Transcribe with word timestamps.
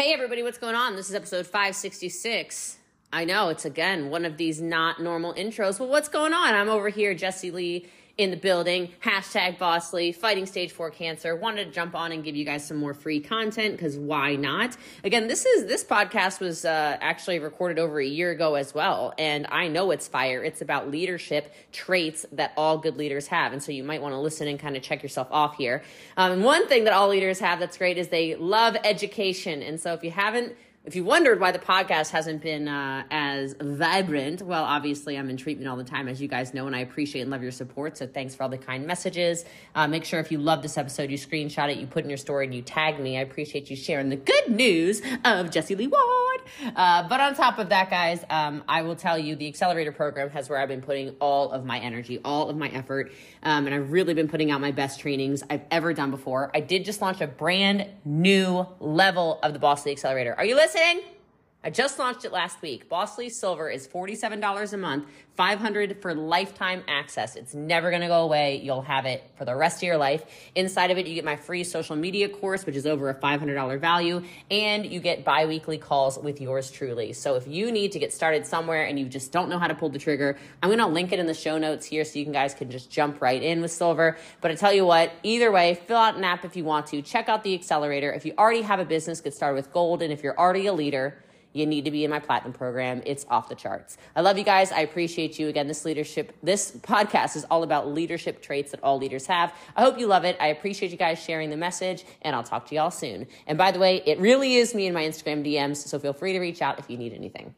Hey, 0.00 0.14
everybody, 0.14 0.42
what's 0.42 0.56
going 0.56 0.74
on? 0.74 0.96
This 0.96 1.10
is 1.10 1.14
episode 1.14 1.44
566. 1.46 2.78
I 3.12 3.26
know 3.26 3.50
it's 3.50 3.66
again 3.66 4.08
one 4.08 4.24
of 4.24 4.38
these 4.38 4.58
not 4.58 4.98
normal 4.98 5.34
intros, 5.34 5.78
but 5.78 5.90
what's 5.90 6.08
going 6.08 6.32
on? 6.32 6.54
I'm 6.54 6.70
over 6.70 6.88
here, 6.88 7.12
Jessie 7.12 7.50
Lee 7.50 7.86
in 8.20 8.30
the 8.30 8.36
building. 8.36 8.90
Hashtag 9.02 9.56
Bosslee, 9.56 10.14
fighting 10.14 10.44
stage 10.44 10.72
four 10.72 10.90
cancer. 10.90 11.34
Wanted 11.34 11.64
to 11.64 11.70
jump 11.70 11.94
on 11.94 12.12
and 12.12 12.22
give 12.22 12.36
you 12.36 12.44
guys 12.44 12.66
some 12.66 12.76
more 12.76 12.92
free 12.92 13.18
content 13.18 13.78
because 13.78 13.96
why 13.96 14.36
not? 14.36 14.76
Again, 15.04 15.26
this 15.26 15.46
is 15.46 15.64
this 15.64 15.82
podcast 15.82 16.38
was 16.38 16.66
uh, 16.66 16.98
actually 17.00 17.38
recorded 17.38 17.78
over 17.78 17.98
a 17.98 18.06
year 18.06 18.30
ago 18.30 18.56
as 18.56 18.74
well, 18.74 19.14
and 19.16 19.46
I 19.50 19.68
know 19.68 19.90
it's 19.90 20.06
fire. 20.06 20.44
It's 20.44 20.60
about 20.60 20.90
leadership 20.90 21.54
traits 21.72 22.26
that 22.32 22.52
all 22.58 22.76
good 22.76 22.98
leaders 22.98 23.26
have, 23.28 23.54
and 23.54 23.62
so 23.62 23.72
you 23.72 23.84
might 23.84 24.02
want 24.02 24.12
to 24.12 24.18
listen 24.18 24.46
and 24.48 24.60
kind 24.60 24.76
of 24.76 24.82
check 24.82 25.02
yourself 25.02 25.28
off 25.30 25.56
here. 25.56 25.82
Um, 26.18 26.42
one 26.42 26.68
thing 26.68 26.84
that 26.84 26.92
all 26.92 27.08
leaders 27.08 27.38
have 27.38 27.58
that's 27.58 27.78
great 27.78 27.96
is 27.96 28.08
they 28.08 28.34
love 28.34 28.76
education, 28.84 29.62
and 29.62 29.80
so 29.80 29.94
if 29.94 30.04
you 30.04 30.10
haven't 30.10 30.54
if 30.84 30.96
you 30.96 31.04
wondered 31.04 31.40
why 31.40 31.52
the 31.52 31.58
podcast 31.58 32.10
hasn't 32.10 32.42
been 32.42 32.66
uh, 32.66 33.04
as 33.10 33.54
vibrant, 33.60 34.40
well, 34.40 34.64
obviously 34.64 35.18
I'm 35.18 35.28
in 35.28 35.36
treatment 35.36 35.68
all 35.68 35.76
the 35.76 35.84
time, 35.84 36.08
as 36.08 36.22
you 36.22 36.28
guys 36.28 36.54
know, 36.54 36.66
and 36.66 36.74
I 36.74 36.80
appreciate 36.80 37.22
and 37.22 37.30
love 37.30 37.42
your 37.42 37.52
support. 37.52 37.98
So 37.98 38.06
thanks 38.06 38.34
for 38.34 38.44
all 38.44 38.48
the 38.48 38.58
kind 38.58 38.86
messages. 38.86 39.44
Uh, 39.74 39.86
make 39.86 40.04
sure 40.06 40.20
if 40.20 40.32
you 40.32 40.38
love 40.38 40.62
this 40.62 40.78
episode, 40.78 41.10
you 41.10 41.18
screenshot 41.18 41.70
it, 41.70 41.76
you 41.76 41.86
put 41.86 42.04
in 42.04 42.10
your 42.10 42.16
story, 42.16 42.46
and 42.46 42.54
you 42.54 42.62
tag 42.62 42.98
me. 42.98 43.18
I 43.18 43.20
appreciate 43.20 43.68
you 43.68 43.76
sharing 43.76 44.08
the 44.08 44.16
good 44.16 44.48
news 44.48 45.02
of 45.24 45.50
Jessie 45.50 45.74
Lee 45.74 45.86
Ward. 45.86 46.29
Uh, 46.76 47.08
but 47.08 47.20
on 47.20 47.34
top 47.34 47.58
of 47.58 47.68
that, 47.70 47.90
guys, 47.90 48.24
um, 48.30 48.62
I 48.68 48.82
will 48.82 48.96
tell 48.96 49.18
you 49.18 49.36
the 49.36 49.48
accelerator 49.48 49.92
program 49.92 50.30
has 50.30 50.48
where 50.48 50.58
I've 50.58 50.68
been 50.68 50.82
putting 50.82 51.10
all 51.20 51.50
of 51.50 51.64
my 51.64 51.78
energy, 51.78 52.20
all 52.24 52.48
of 52.48 52.56
my 52.56 52.68
effort, 52.68 53.12
um, 53.42 53.66
and 53.66 53.74
I've 53.74 53.90
really 53.90 54.14
been 54.14 54.28
putting 54.28 54.50
out 54.50 54.60
my 54.60 54.72
best 54.72 55.00
trainings 55.00 55.42
I've 55.48 55.64
ever 55.70 55.92
done 55.92 56.10
before. 56.10 56.50
I 56.54 56.60
did 56.60 56.84
just 56.84 57.00
launch 57.00 57.20
a 57.20 57.26
brand 57.26 57.86
new 58.04 58.66
level 58.78 59.38
of 59.42 59.52
the 59.52 59.58
Bosslee 59.58 59.92
Accelerator. 59.92 60.34
Are 60.34 60.44
you 60.44 60.54
listening? 60.54 61.02
I 61.62 61.68
just 61.68 61.98
launched 61.98 62.24
it 62.24 62.32
last 62.32 62.62
week. 62.62 62.88
Bosslee 62.88 63.30
Silver 63.30 63.68
is 63.68 63.86
$47 63.86 64.72
a 64.72 64.76
month, 64.78 65.04
500 65.36 66.00
for 66.00 66.14
lifetime 66.14 66.82
access. 66.88 67.36
It's 67.36 67.52
never 67.52 67.90
going 67.90 68.00
to 68.00 68.08
go 68.08 68.22
away. 68.22 68.62
You'll 68.64 68.80
have 68.80 69.04
it 69.04 69.30
for 69.36 69.44
the 69.44 69.54
rest 69.54 69.76
of 69.76 69.82
your 69.82 69.98
life. 69.98 70.24
Inside 70.54 70.90
of 70.90 70.96
it, 70.96 71.06
you 71.06 71.14
get 71.14 71.24
my 71.26 71.36
free 71.36 71.62
social 71.64 71.96
media 71.96 72.30
course, 72.30 72.64
which 72.64 72.76
is 72.76 72.86
over 72.86 73.10
a 73.10 73.14
$500 73.14 73.78
value, 73.78 74.24
and 74.50 74.86
you 74.86 75.00
get 75.00 75.22
bi-weekly 75.22 75.76
calls 75.76 76.18
with 76.18 76.40
yours 76.40 76.70
truly. 76.70 77.12
So 77.12 77.34
if 77.34 77.46
you 77.46 77.70
need 77.70 77.92
to 77.92 77.98
get 77.98 78.14
started 78.14 78.46
somewhere 78.46 78.86
and 78.86 78.98
you 78.98 79.04
just 79.04 79.30
don't 79.30 79.50
know 79.50 79.58
how 79.58 79.68
to 79.68 79.74
pull 79.74 79.90
the 79.90 79.98
trigger, 79.98 80.38
I'm 80.62 80.70
going 80.70 80.78
to 80.78 80.86
link 80.86 81.12
it 81.12 81.18
in 81.18 81.26
the 81.26 81.34
show 81.34 81.58
notes 81.58 81.84
here 81.84 82.06
so 82.06 82.18
you 82.18 82.24
guys 82.24 82.54
can 82.54 82.70
just 82.70 82.90
jump 82.90 83.20
right 83.20 83.42
in 83.42 83.60
with 83.60 83.70
Silver. 83.70 84.16
But 84.40 84.50
I 84.50 84.54
tell 84.54 84.72
you 84.72 84.86
what, 84.86 85.12
either 85.22 85.52
way, 85.52 85.74
fill 85.74 85.98
out 85.98 86.16
an 86.16 86.24
app 86.24 86.46
if 86.46 86.56
you 86.56 86.64
want 86.64 86.86
to. 86.86 87.02
Check 87.02 87.28
out 87.28 87.44
the 87.44 87.52
accelerator. 87.52 88.10
If 88.14 88.24
you 88.24 88.32
already 88.38 88.62
have 88.62 88.80
a 88.80 88.86
business, 88.86 89.20
get 89.20 89.34
started 89.34 89.56
with 89.56 89.70
gold. 89.74 90.00
And 90.00 90.10
if 90.10 90.22
you're 90.22 90.38
already 90.38 90.64
a 90.64 90.72
leader, 90.72 91.22
you 91.52 91.66
need 91.66 91.84
to 91.84 91.90
be 91.90 92.04
in 92.04 92.10
my 92.10 92.20
platinum 92.20 92.52
program. 92.52 93.02
It's 93.04 93.26
off 93.28 93.48
the 93.48 93.54
charts. 93.54 93.96
I 94.14 94.20
love 94.20 94.38
you 94.38 94.44
guys. 94.44 94.72
I 94.72 94.80
appreciate 94.80 95.38
you. 95.38 95.48
Again, 95.48 95.66
this 95.66 95.84
leadership, 95.84 96.36
this 96.42 96.72
podcast 96.72 97.36
is 97.36 97.44
all 97.50 97.62
about 97.62 97.88
leadership 97.88 98.42
traits 98.42 98.70
that 98.70 98.82
all 98.82 98.98
leaders 98.98 99.26
have. 99.26 99.52
I 99.76 99.82
hope 99.82 99.98
you 99.98 100.06
love 100.06 100.24
it. 100.24 100.36
I 100.40 100.48
appreciate 100.48 100.90
you 100.90 100.96
guys 100.96 101.22
sharing 101.22 101.50
the 101.50 101.56
message, 101.56 102.04
and 102.22 102.36
I'll 102.36 102.42
talk 102.42 102.66
to 102.68 102.74
y'all 102.74 102.90
soon. 102.90 103.26
And 103.46 103.58
by 103.58 103.70
the 103.70 103.78
way, 103.78 104.02
it 104.06 104.18
really 104.18 104.56
is 104.56 104.74
me 104.74 104.86
in 104.86 104.94
my 104.94 105.02
Instagram 105.02 105.44
DMs, 105.44 105.76
so 105.76 105.98
feel 105.98 106.12
free 106.12 106.32
to 106.32 106.38
reach 106.38 106.62
out 106.62 106.78
if 106.78 106.88
you 106.88 106.96
need 106.96 107.12
anything. 107.12 107.54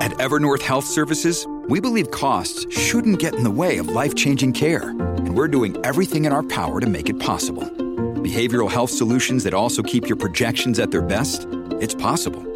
At 0.00 0.12
Evernorth 0.12 0.62
Health 0.62 0.84
Services, 0.84 1.46
we 1.68 1.80
believe 1.80 2.10
costs 2.10 2.72
shouldn't 2.72 3.18
get 3.18 3.34
in 3.34 3.42
the 3.42 3.50
way 3.50 3.78
of 3.78 3.88
life 3.88 4.14
changing 4.14 4.52
care, 4.52 4.90
and 4.90 5.34
we're 5.34 5.48
doing 5.48 5.76
everything 5.84 6.24
in 6.24 6.32
our 6.32 6.44
power 6.44 6.80
to 6.80 6.86
make 6.86 7.10
it 7.10 7.18
possible. 7.18 7.64
Behavioral 7.64 8.70
health 8.70 8.90
solutions 8.90 9.44
that 9.44 9.54
also 9.54 9.82
keep 9.82 10.08
your 10.08 10.16
projections 10.16 10.78
at 10.78 10.90
their 10.90 11.02
best? 11.02 11.46
It's 11.80 11.94
possible 11.94 12.55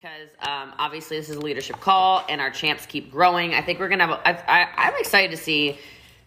because 0.00 0.30
um, 0.40 0.72
obviously 0.78 1.18
this 1.18 1.28
is 1.28 1.36
a 1.36 1.40
leadership 1.40 1.78
call 1.78 2.24
and 2.28 2.40
our 2.40 2.50
champs 2.50 2.86
keep 2.86 3.10
growing. 3.10 3.52
I 3.52 3.60
think 3.60 3.78
we're 3.78 3.88
gonna 3.88 4.06
have. 4.06 4.18
A, 4.18 4.50
I, 4.50 4.62
I, 4.62 4.68
I'm 4.86 4.94
excited 4.98 5.30
to 5.32 5.36
see 5.36 5.78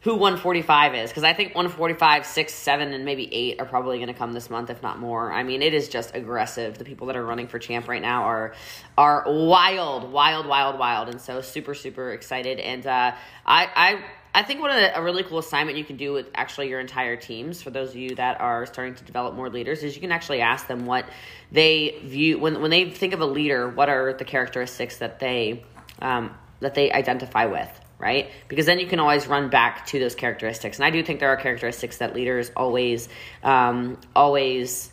who 0.01 0.11
145 0.15 0.95
is 0.95 1.09
because 1.09 1.23
I 1.23 1.33
think 1.33 1.55
145, 1.55 2.25
6, 2.25 2.53
7, 2.53 2.93
and 2.93 3.05
maybe 3.05 3.33
8 3.33 3.61
are 3.61 3.65
probably 3.65 4.05
to 4.05 4.13
come 4.13 4.33
this 4.33 4.49
month, 4.49 4.69
if 4.69 4.83
not 4.83 4.99
more. 4.99 5.31
I 5.31 5.43
mean, 5.43 5.61
it 5.61 5.73
is 5.73 5.87
just 5.87 6.13
aggressive. 6.13 6.77
The 6.77 6.83
people 6.83 7.07
that 7.07 7.15
are 7.15 7.25
running 7.25 7.47
for 7.47 7.57
champ 7.57 7.87
right 7.87 8.01
now 8.01 8.23
are 8.23 8.53
are 8.95 9.23
wild, 9.25 10.11
wild, 10.11 10.45
wild, 10.45 10.77
wild, 10.77 11.09
and 11.09 11.19
so 11.19 11.41
super, 11.41 11.73
super 11.73 12.11
excited. 12.11 12.59
And 12.59 12.85
uh, 12.85 13.15
I, 13.45 13.69
I 13.75 14.03
I 14.35 14.41
think 14.41 14.61
one 14.61 14.71
of 14.71 14.77
the, 14.77 14.97
a 14.97 15.01
really 15.01 15.23
cool 15.23 15.37
assignment 15.37 15.77
you 15.77 15.83
can 15.83 15.95
do 15.95 16.11
with 16.11 16.27
actually 16.33 16.69
your 16.69 16.79
entire 16.79 17.15
teams 17.15 17.61
for 17.61 17.69
those 17.69 17.89
of 17.89 17.97
you 17.97 18.15
that 18.15 18.41
are 18.41 18.65
starting 18.65 18.95
to 18.95 19.03
develop 19.03 19.35
more 19.35 19.49
leaders 19.49 19.83
is 19.83 19.95
you 19.95 20.01
can 20.01 20.11
actually 20.11 20.41
ask 20.41 20.67
them 20.67 20.87
what 20.87 21.05
they 21.51 21.99
view 22.03 22.39
when 22.39 22.59
when 22.61 22.71
they 22.71 22.89
think 22.89 23.13
of 23.13 23.21
a 23.21 23.25
leader, 23.25 23.69
what 23.69 23.89
are 23.89 24.13
the 24.13 24.25
characteristics 24.25 24.97
that 24.97 25.19
they 25.19 25.63
um, 26.01 26.35
that 26.61 26.73
they 26.73 26.91
identify 26.91 27.45
with, 27.45 27.69
right? 27.99 28.31
Because 28.47 28.65
then 28.65 28.79
you 28.79 28.87
can 28.87 28.99
always 28.99 29.27
run 29.27 29.49
back 29.49 29.85
to 29.87 29.99
those 29.99 30.15
characteristics. 30.15 30.77
And 30.77 30.85
I 30.85 30.89
do 30.89 31.03
think 31.03 31.19
there 31.19 31.29
are 31.29 31.37
characteristics 31.37 31.97
that 31.97 32.15
leaders 32.15 32.51
always 32.55 33.09
um, 33.43 33.99
always 34.15 34.91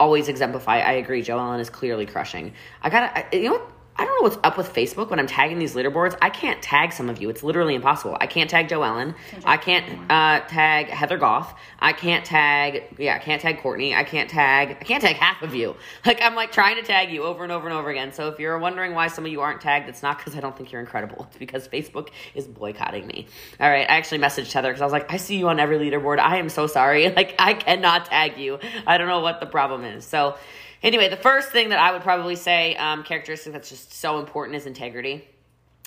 always 0.00 0.26
exemplify. 0.28 0.80
I 0.80 0.92
agree. 0.94 1.22
Joe 1.22 1.38
Ellen 1.38 1.60
is 1.60 1.70
clearly 1.70 2.06
crushing. 2.06 2.54
I 2.82 2.90
gotta, 2.90 3.36
you 3.36 3.44
know 3.44 3.52
what? 3.52 3.72
I 3.96 4.06
don't 4.06 4.22
know 4.22 4.28
what's 4.28 4.38
up 4.42 4.56
with 4.56 4.72
Facebook 4.72 5.10
when 5.10 5.18
I'm 5.18 5.26
tagging 5.26 5.58
these 5.58 5.74
leaderboards. 5.74 6.16
I 6.22 6.30
can't 6.30 6.62
tag 6.62 6.92
some 6.92 7.10
of 7.10 7.20
you. 7.20 7.28
It's 7.28 7.42
literally 7.42 7.74
impossible. 7.74 8.16
I 8.20 8.26
can't 8.26 8.48
tag 8.48 8.68
Joe 8.68 8.82
Ellen. 8.82 9.14
I 9.44 9.58
can't 9.58 9.86
uh, 10.10 10.40
tag 10.48 10.88
Heather 10.88 11.18
Goff. 11.18 11.58
I 11.78 11.92
can't 11.92 12.24
tag, 12.24 12.94
yeah, 12.98 13.16
I 13.16 13.18
can't 13.18 13.40
tag 13.42 13.60
Courtney. 13.60 13.94
I 13.94 14.04
can't 14.04 14.30
tag, 14.30 14.78
I 14.80 14.84
can't 14.84 15.02
tag 15.02 15.16
half 15.16 15.42
of 15.42 15.54
you. 15.54 15.76
Like, 16.04 16.20
I'm 16.20 16.34
like 16.34 16.50
trying 16.50 16.76
to 16.76 16.82
tag 16.82 17.12
you 17.12 17.22
over 17.22 17.44
and 17.44 17.52
over 17.52 17.68
and 17.68 17.76
over 17.76 17.88
again. 17.88 18.12
So 18.12 18.28
if 18.28 18.38
you're 18.40 18.58
wondering 18.58 18.92
why 18.92 19.06
some 19.06 19.24
of 19.24 19.30
you 19.30 19.40
aren't 19.40 19.60
tagged, 19.60 19.88
it's 19.88 20.02
not 20.02 20.18
because 20.18 20.34
I 20.34 20.40
don't 20.40 20.56
think 20.56 20.72
you're 20.72 20.80
incredible. 20.80 21.26
It's 21.28 21.36
because 21.36 21.68
Facebook 21.68 22.08
is 22.34 22.46
boycotting 22.46 23.06
me. 23.06 23.26
All 23.60 23.70
right. 23.70 23.88
I 23.88 23.96
actually 23.96 24.18
messaged 24.18 24.52
Heather 24.52 24.70
because 24.70 24.82
I 24.82 24.84
was 24.84 24.92
like, 24.92 25.12
I 25.12 25.16
see 25.16 25.38
you 25.38 25.48
on 25.48 25.60
every 25.60 25.78
leaderboard. 25.78 26.18
I 26.18 26.38
am 26.38 26.48
so 26.48 26.66
sorry. 26.66 27.12
Like, 27.22 27.34
I 27.38 27.54
cannot 27.54 28.06
tag 28.06 28.36
you. 28.36 28.58
I 28.86 28.98
don't 28.98 29.06
know 29.06 29.20
what 29.20 29.38
the 29.38 29.46
problem 29.46 29.84
is. 29.84 30.04
So, 30.04 30.36
Anyway, 30.82 31.08
the 31.08 31.16
first 31.16 31.50
thing 31.50 31.68
that 31.68 31.78
I 31.78 31.92
would 31.92 32.02
probably 32.02 32.36
say, 32.36 32.74
um, 32.76 33.04
characteristic 33.04 33.52
that's 33.52 33.68
just 33.68 33.92
so 33.92 34.18
important 34.18 34.56
is 34.56 34.66
integrity. 34.66 35.24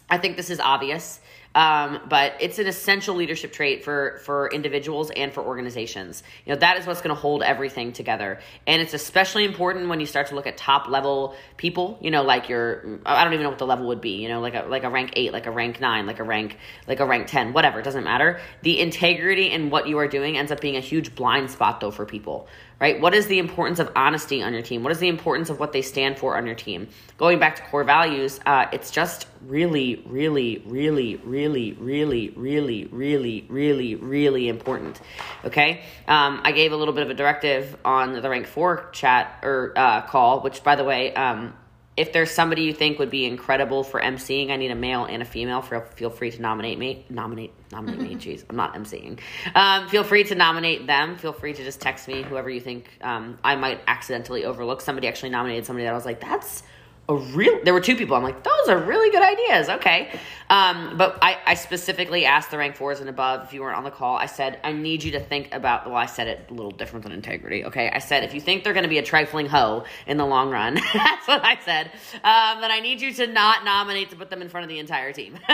I 0.09 0.17
think 0.17 0.37
this 0.37 0.49
is 0.49 0.59
obvious. 0.59 1.19
Um, 1.55 2.01
but 2.09 2.33
it's 2.41 2.59
an 2.59 2.67
essential 2.67 3.15
leadership 3.15 3.53
trait 3.53 3.85
for 3.85 4.19
for 4.25 4.49
individuals 4.49 5.09
and 5.09 5.31
for 5.31 5.41
organizations. 5.41 6.21
You 6.45 6.53
know 6.53 6.59
that 6.59 6.77
is 6.77 6.85
what's 6.85 6.99
going 6.99 7.15
to 7.15 7.19
hold 7.19 7.43
everything 7.43 7.93
together, 7.93 8.41
and 8.67 8.81
it's 8.81 8.93
especially 8.93 9.45
important 9.45 9.87
when 9.87 10.01
you 10.01 10.05
start 10.05 10.27
to 10.27 10.35
look 10.35 10.47
at 10.47 10.57
top 10.57 10.89
level 10.89 11.33
people. 11.55 11.97
You 12.01 12.11
know, 12.11 12.23
like 12.23 12.49
your 12.49 12.99
I 13.05 13.23
don't 13.23 13.31
even 13.31 13.43
know 13.43 13.51
what 13.51 13.59
the 13.59 13.65
level 13.65 13.87
would 13.87 14.01
be. 14.01 14.21
You 14.21 14.27
know, 14.27 14.41
like 14.41 14.53
a 14.53 14.63
like 14.63 14.83
a 14.83 14.89
rank 14.89 15.11
eight, 15.15 15.31
like 15.31 15.45
a 15.45 15.51
rank 15.51 15.79
nine, 15.79 16.05
like 16.05 16.19
a 16.19 16.25
rank 16.25 16.57
like 16.89 16.99
a 16.99 17.05
rank 17.05 17.27
ten, 17.27 17.53
whatever. 17.53 17.79
It 17.79 17.83
doesn't 17.83 18.03
matter. 18.03 18.41
The 18.61 18.81
integrity 18.81 19.49
in 19.49 19.69
what 19.69 19.87
you 19.87 19.97
are 19.99 20.09
doing 20.09 20.37
ends 20.37 20.51
up 20.51 20.59
being 20.59 20.75
a 20.75 20.81
huge 20.81 21.15
blind 21.15 21.51
spot 21.51 21.79
though 21.79 21.91
for 21.91 22.05
people 22.05 22.49
right? 22.79 22.99
What 22.99 23.13
is 23.13 23.27
the 23.27 23.39
importance 23.39 23.79
of 23.79 23.91
honesty 23.95 24.41
on 24.41 24.53
your 24.53 24.61
team? 24.61 24.83
What 24.83 24.91
is 24.91 24.99
the 24.99 25.07
importance 25.07 25.49
of 25.49 25.59
what 25.59 25.71
they 25.71 25.81
stand 25.81 26.17
for 26.17 26.37
on 26.37 26.45
your 26.45 26.55
team? 26.55 26.87
Going 27.17 27.39
back 27.39 27.55
to 27.57 27.61
core 27.63 27.83
values, 27.83 28.39
uh, 28.45 28.65
it's 28.71 28.91
just 28.91 29.27
really, 29.45 30.03
really, 30.05 30.63
really, 30.65 31.15
really, 31.17 31.73
really, 31.73 32.29
really, 32.31 32.85
really, 32.85 33.45
really, 33.49 33.95
really 33.95 34.49
important. 34.49 34.99
Okay, 35.45 35.81
um, 36.07 36.41
I 36.43 36.51
gave 36.51 36.71
a 36.71 36.75
little 36.75 36.93
bit 36.93 37.03
of 37.03 37.09
a 37.09 37.13
directive 37.13 37.77
on 37.85 38.13
the 38.13 38.29
rank 38.29 38.47
four 38.47 38.89
chat 38.91 39.39
or 39.43 39.73
uh, 39.75 40.01
call, 40.01 40.41
which 40.41 40.63
by 40.63 40.75
the 40.75 40.83
way. 40.83 41.13
Um, 41.13 41.53
if 41.97 42.11
there's 42.11 42.31
somebody 42.31 42.63
you 42.63 42.73
think 42.73 42.99
would 42.99 43.09
be 43.09 43.25
incredible 43.25 43.83
for 43.83 44.01
emceeing, 44.01 44.51
I 44.51 44.57
need 44.57 44.71
a 44.71 44.75
male 44.75 45.05
and 45.05 45.21
a 45.21 45.25
female. 45.25 45.61
Feel, 45.61 45.81
feel 45.81 46.09
free 46.09 46.29
to 46.31 46.41
nominate 46.41 46.77
me. 46.77 47.05
Nominate, 47.09 47.53
nominate 47.71 48.01
me. 48.01 48.15
Jeez, 48.15 48.43
I'm 48.49 48.57
not 48.57 48.73
emceeing. 48.75 49.19
Um, 49.53 49.87
feel 49.87 50.03
free 50.03 50.25
to 50.25 50.35
nominate 50.35 50.87
them. 50.87 51.15
Feel 51.15 51.31
free 51.31 51.53
to 51.53 51.63
just 51.63 51.79
text 51.79 52.07
me 52.07 52.21
whoever 52.21 52.49
you 52.49 52.59
think 52.59 52.89
um, 53.01 53.37
I 53.43 53.55
might 53.55 53.79
accidentally 53.87 54.43
overlook. 54.43 54.81
Somebody 54.81 55.07
actually 55.07 55.29
nominated 55.29 55.65
somebody 55.65 55.85
that 55.85 55.91
I 55.91 55.95
was 55.95 56.05
like, 56.05 56.19
that's 56.19 56.63
a 57.07 57.15
real 57.15 57.59
there 57.63 57.73
were 57.73 57.81
two 57.81 57.95
people. 57.95 58.15
I'm 58.15 58.23
like 58.23 58.43
those 58.43 58.69
are 58.69 58.77
really 58.77 59.11
good 59.11 59.23
ideas. 59.23 59.69
Okay. 59.69 60.11
Um, 60.47 60.95
but 60.97 61.17
I, 61.23 61.39
I 61.45 61.53
specifically 61.55 62.25
asked 62.25 62.51
the 62.51 62.57
rank 62.57 62.75
fours 62.75 62.99
and 62.99 63.09
above 63.09 63.45
if 63.45 63.53
you 63.53 63.61
weren't 63.61 63.77
on 63.77 63.83
the 63.83 63.91
call. 63.91 64.15
I 64.15 64.27
said 64.27 64.59
i 64.63 64.71
need 64.71 65.03
you 65.03 65.11
to 65.11 65.19
think 65.19 65.53
about 65.53 65.85
well 65.85 65.95
i 65.95 66.05
said 66.05 66.27
it 66.27 66.47
a 66.49 66.53
little 66.53 66.71
different 66.71 67.03
than 67.03 67.11
integrity 67.11 67.65
okay? 67.65 67.89
I 67.89 67.99
said 67.99 68.23
if 68.23 68.33
you 68.33 68.41
think 68.41 68.63
they're 68.63 68.73
going 68.73 68.83
to 68.83 68.89
be 68.89 68.97
a 68.97 69.03
trifling 69.03 69.47
hoe 69.47 69.85
in 70.05 70.17
the 70.17 70.25
long 70.25 70.51
run 70.51 70.75
that's 70.93 71.27
what 71.27 71.43
i 71.43 71.57
said 71.63 71.87
um, 72.23 72.61
then 72.61 72.71
i 72.71 72.79
need 72.79 73.01
you 73.01 73.13
to 73.13 73.27
not 73.27 73.65
nominate 73.65 74.09
to 74.11 74.15
put 74.15 74.29
them 74.29 74.41
in 74.41 74.49
front 74.49 74.63
of 74.63 74.69
the 74.69 74.79
entire 74.79 75.11
team 75.13 75.33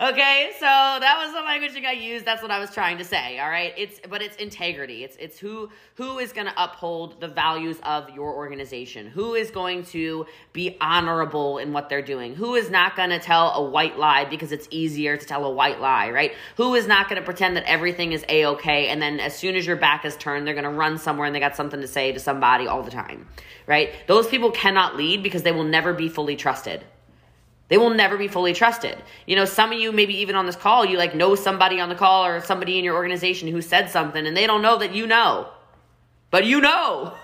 okay? 0.00 0.50
So 0.54 0.66
that 0.66 1.22
was 1.22 1.32
the 1.32 1.40
language 1.40 1.72
i 1.86 1.92
used. 1.92 2.24
That's 2.24 2.42
what 2.42 2.50
i 2.50 2.58
was 2.58 2.72
trying 2.72 2.98
to 2.98 3.04
say 3.04 3.38
all 3.38 3.48
right? 3.48 3.72
It's 3.76 4.00
but 4.08 4.22
it's 4.22 4.36
integrity. 4.36 5.04
It's 5.04 5.16
it's 5.16 5.38
who 5.38 5.70
who 5.94 6.18
is 6.18 6.32
going 6.32 6.46
to 6.46 6.54
uphold 6.62 7.20
the 7.20 7.28
values 7.28 7.78
of 7.82 8.10
your 8.10 8.34
organization. 8.34 9.08
Who 9.08 9.34
is 9.34 9.50
going 9.50 9.84
to 9.86 10.26
be 10.52 10.75
honorable 10.80 11.58
in 11.58 11.72
what 11.72 11.88
they're 11.88 12.02
doing? 12.02 12.34
Who 12.34 12.54
is 12.54 12.70
not 12.70 12.96
going 12.96 13.10
to 13.10 13.18
tell 13.18 13.52
a 13.52 13.62
white 13.62 13.98
lie 13.98 14.24
because 14.24 14.52
it's 14.52 14.68
easier 14.70 15.16
to 15.16 15.26
tell 15.26 15.44
a 15.44 15.50
white 15.50 15.80
lie, 15.80 16.10
right? 16.10 16.32
Who 16.56 16.74
is 16.74 16.86
not 16.86 17.08
going 17.08 17.20
to 17.20 17.24
pretend 17.24 17.56
that 17.56 17.64
everything 17.64 18.12
is 18.12 18.24
a 18.28 18.46
okay 18.46 18.88
and 18.88 19.00
then 19.00 19.20
as 19.20 19.36
soon 19.36 19.56
as 19.56 19.66
your 19.66 19.76
back 19.76 20.04
is 20.04 20.16
turned, 20.16 20.46
they're 20.46 20.54
going 20.54 20.64
to 20.64 20.70
run 20.70 20.98
somewhere 20.98 21.26
and 21.26 21.34
they 21.34 21.40
got 21.40 21.56
something 21.56 21.80
to 21.80 21.88
say 21.88 22.12
to 22.12 22.20
somebody 22.20 22.66
all 22.66 22.82
the 22.82 22.90
time, 22.90 23.26
right? 23.66 23.92
Those 24.06 24.26
people 24.26 24.50
cannot 24.50 24.96
lead 24.96 25.22
because 25.22 25.42
they 25.42 25.52
will 25.52 25.64
never 25.64 25.92
be 25.92 26.08
fully 26.08 26.36
trusted. 26.36 26.84
They 27.68 27.78
will 27.78 27.90
never 27.90 28.16
be 28.16 28.28
fully 28.28 28.52
trusted. 28.52 28.96
You 29.26 29.34
know, 29.36 29.44
some 29.44 29.72
of 29.72 29.78
you, 29.78 29.90
maybe 29.90 30.14
even 30.18 30.36
on 30.36 30.46
this 30.46 30.56
call, 30.56 30.84
you 30.84 30.98
like 30.98 31.14
know 31.14 31.34
somebody 31.34 31.80
on 31.80 31.88
the 31.88 31.94
call 31.94 32.24
or 32.24 32.40
somebody 32.40 32.78
in 32.78 32.84
your 32.84 32.94
organization 32.94 33.48
who 33.48 33.60
said 33.60 33.90
something 33.90 34.26
and 34.26 34.36
they 34.36 34.46
don't 34.46 34.62
know 34.62 34.78
that 34.78 34.94
you 34.94 35.06
know. 35.06 35.48
But 36.30 36.44
you 36.44 36.60
know. 36.60 37.14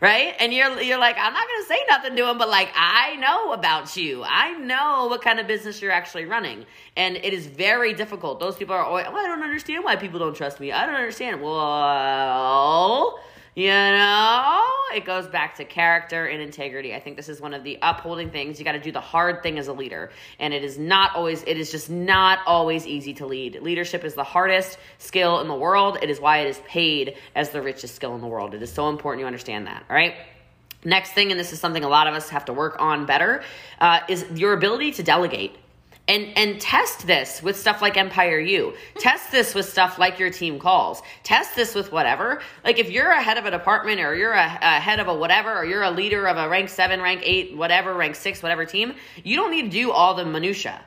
Right? 0.00 0.34
And 0.38 0.52
you're 0.52 0.80
you're 0.80 0.98
like, 0.98 1.16
I'm 1.18 1.32
not 1.32 1.46
gonna 1.46 1.66
say 1.66 1.78
nothing 1.88 2.16
to 2.16 2.28
him, 2.28 2.38
but 2.38 2.48
like 2.48 2.70
I 2.74 3.16
know 3.16 3.52
about 3.52 3.96
you. 3.96 4.22
I 4.24 4.52
know 4.58 5.06
what 5.06 5.22
kind 5.22 5.38
of 5.38 5.46
business 5.46 5.80
you're 5.82 5.92
actually 5.92 6.24
running, 6.24 6.66
and 6.96 7.16
it 7.16 7.32
is 7.32 7.46
very 7.46 7.92
difficult. 7.94 8.40
Those 8.40 8.56
people 8.56 8.74
are 8.74 8.84
always, 8.84 9.06
I 9.06 9.10
don't 9.10 9.42
understand 9.42 9.84
why 9.84 9.96
people 9.96 10.18
don't 10.18 10.34
trust 10.34 10.60
me. 10.60 10.72
I 10.72 10.86
don't 10.86 10.94
understand. 10.96 11.42
Well 11.42 13.20
you 13.54 13.68
know, 13.68 14.64
it 14.94 15.04
goes 15.04 15.26
back 15.26 15.56
to 15.56 15.64
character 15.64 16.26
and 16.26 16.40
integrity. 16.40 16.94
I 16.94 17.00
think 17.00 17.16
this 17.16 17.28
is 17.28 17.40
one 17.40 17.52
of 17.52 17.64
the 17.64 17.78
upholding 17.82 18.30
things. 18.30 18.58
You 18.58 18.64
got 18.64 18.72
to 18.72 18.80
do 18.80 18.92
the 18.92 19.00
hard 19.00 19.42
thing 19.42 19.58
as 19.58 19.68
a 19.68 19.72
leader. 19.72 20.10
And 20.38 20.54
it 20.54 20.62
is 20.62 20.78
not 20.78 21.14
always, 21.16 21.42
it 21.42 21.56
is 21.56 21.70
just 21.70 21.90
not 21.90 22.40
always 22.46 22.86
easy 22.86 23.14
to 23.14 23.26
lead. 23.26 23.60
Leadership 23.60 24.04
is 24.04 24.14
the 24.14 24.24
hardest 24.24 24.78
skill 24.98 25.40
in 25.40 25.48
the 25.48 25.54
world. 25.54 25.98
It 26.00 26.10
is 26.10 26.20
why 26.20 26.38
it 26.38 26.48
is 26.48 26.60
paid 26.66 27.16
as 27.34 27.50
the 27.50 27.60
richest 27.60 27.94
skill 27.94 28.14
in 28.14 28.20
the 28.20 28.28
world. 28.28 28.54
It 28.54 28.62
is 28.62 28.72
so 28.72 28.88
important 28.88 29.20
you 29.20 29.26
understand 29.26 29.66
that, 29.66 29.84
all 29.90 29.96
right? 29.96 30.14
Next 30.84 31.12
thing, 31.12 31.30
and 31.30 31.38
this 31.38 31.52
is 31.52 31.60
something 31.60 31.84
a 31.84 31.88
lot 31.88 32.06
of 32.06 32.14
us 32.14 32.30
have 32.30 32.46
to 32.46 32.52
work 32.52 32.76
on 32.78 33.04
better, 33.04 33.42
uh, 33.80 34.00
is 34.08 34.24
your 34.34 34.54
ability 34.54 34.92
to 34.92 35.02
delegate 35.02 35.56
and 36.10 36.36
and 36.36 36.60
test 36.60 37.06
this 37.06 37.40
with 37.42 37.56
stuff 37.56 37.80
like 37.80 37.96
empire 37.96 38.40
u. 38.40 38.74
Test 38.98 39.30
this 39.30 39.54
with 39.54 39.68
stuff 39.68 39.98
like 39.98 40.18
your 40.18 40.30
team 40.30 40.58
calls. 40.58 41.02
Test 41.22 41.54
this 41.54 41.74
with 41.74 41.92
whatever. 41.92 42.42
Like 42.64 42.78
if 42.78 42.90
you're 42.90 43.10
a 43.10 43.22
head 43.22 43.38
of 43.38 43.46
a 43.46 43.50
department 43.50 44.00
or 44.00 44.16
you're 44.16 44.32
a, 44.32 44.58
a, 44.60 44.80
head 44.80 44.98
of 44.98 45.06
a 45.06 45.14
whatever 45.14 45.56
or 45.56 45.64
you're 45.64 45.84
a 45.84 45.90
leader 45.90 46.26
of 46.26 46.36
a 46.36 46.48
rank 46.48 46.68
7 46.68 47.00
rank 47.00 47.22
8 47.24 47.56
whatever 47.56 47.94
rank 47.94 48.16
6 48.16 48.42
whatever 48.42 48.64
team 48.64 48.94
you 49.22 49.36
don't 49.36 49.52
need 49.52 49.62
to 49.62 49.70
do 49.70 49.92
all 49.92 50.14
the 50.14 50.24
minutia 50.24 50.80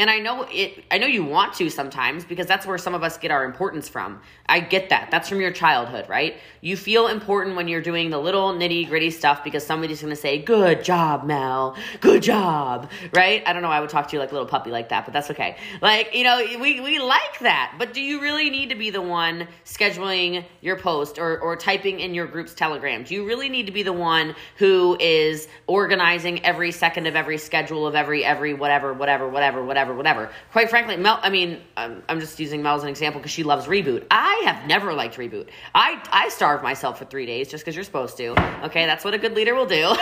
and 0.00 0.08
I 0.08 0.18
know 0.18 0.46
it 0.50 0.82
I 0.90 0.96
know 0.96 1.06
you 1.06 1.22
want 1.22 1.52
to 1.54 1.68
sometimes 1.68 2.24
because 2.24 2.46
that's 2.46 2.64
where 2.64 2.78
some 2.78 2.94
of 2.94 3.02
us 3.02 3.18
get 3.18 3.30
our 3.30 3.44
importance 3.44 3.86
from. 3.86 4.22
I 4.48 4.60
get 4.60 4.88
that. 4.88 5.10
That's 5.10 5.28
from 5.28 5.42
your 5.42 5.52
childhood, 5.52 6.08
right? 6.08 6.38
You 6.62 6.78
feel 6.78 7.06
important 7.06 7.54
when 7.54 7.68
you're 7.68 7.82
doing 7.82 8.08
the 8.08 8.18
little 8.18 8.54
nitty-gritty 8.54 9.10
stuff 9.10 9.44
because 9.44 9.64
somebody's 9.64 10.00
going 10.00 10.14
to 10.14 10.20
say, 10.20 10.38
"Good 10.38 10.82
job, 10.82 11.24
Mel. 11.24 11.76
Good 12.00 12.22
job." 12.22 12.90
Right? 13.12 13.42
I 13.46 13.52
don't 13.52 13.60
know 13.60 13.68
why 13.68 13.76
I 13.76 13.80
would 13.80 13.90
talk 13.90 14.08
to 14.08 14.16
you 14.16 14.20
like 14.20 14.30
a 14.30 14.32
little 14.32 14.48
puppy 14.48 14.70
like 14.70 14.88
that, 14.88 15.04
but 15.04 15.12
that's 15.12 15.30
okay. 15.30 15.58
Like, 15.82 16.14
you 16.14 16.24
know, 16.24 16.42
we 16.58 16.80
we 16.80 16.98
like 16.98 17.38
that. 17.40 17.74
But 17.78 17.92
do 17.92 18.00
you 18.00 18.22
really 18.22 18.48
need 18.48 18.70
to 18.70 18.76
be 18.76 18.88
the 18.88 19.02
one 19.02 19.48
scheduling 19.66 20.46
your 20.62 20.78
post 20.78 21.18
or 21.18 21.38
or 21.40 21.56
typing 21.56 22.00
in 22.00 22.14
your 22.14 22.26
group's 22.26 22.54
telegram? 22.54 23.04
Do 23.04 23.14
you 23.14 23.26
really 23.26 23.50
need 23.50 23.66
to 23.66 23.72
be 23.72 23.82
the 23.82 23.92
one 23.92 24.34
who 24.56 24.96
is 24.98 25.46
organizing 25.66 26.42
every 26.42 26.72
second 26.72 27.06
of 27.06 27.16
every 27.16 27.36
schedule 27.36 27.86
of 27.86 27.94
every 27.94 28.24
every 28.24 28.54
whatever 28.54 28.94
whatever 28.94 29.28
whatever 29.28 29.62
whatever 29.62 29.89
whatever, 29.94 30.20
whatever. 30.20 30.34
Quite 30.52 30.70
frankly, 30.70 30.96
Mel, 30.96 31.18
I 31.22 31.30
mean, 31.30 31.60
I'm, 31.76 32.02
I'm 32.08 32.20
just 32.20 32.38
using 32.38 32.62
Mel 32.62 32.76
as 32.76 32.82
an 32.82 32.88
example 32.88 33.20
because 33.20 33.32
she 33.32 33.42
loves 33.42 33.66
Reboot. 33.66 34.06
I 34.10 34.42
have 34.44 34.66
never 34.66 34.92
liked 34.92 35.16
Reboot. 35.16 35.48
I, 35.74 36.00
I 36.10 36.28
starve 36.28 36.62
myself 36.62 36.98
for 36.98 37.04
three 37.04 37.26
days 37.26 37.48
just 37.48 37.64
because 37.64 37.74
you're 37.74 37.84
supposed 37.84 38.16
to. 38.18 38.30
Okay, 38.64 38.86
that's 38.86 39.04
what 39.04 39.14
a 39.14 39.18
good 39.18 39.34
leader 39.34 39.54
will 39.54 39.66
do. 39.66 39.84
okay, 39.86 39.96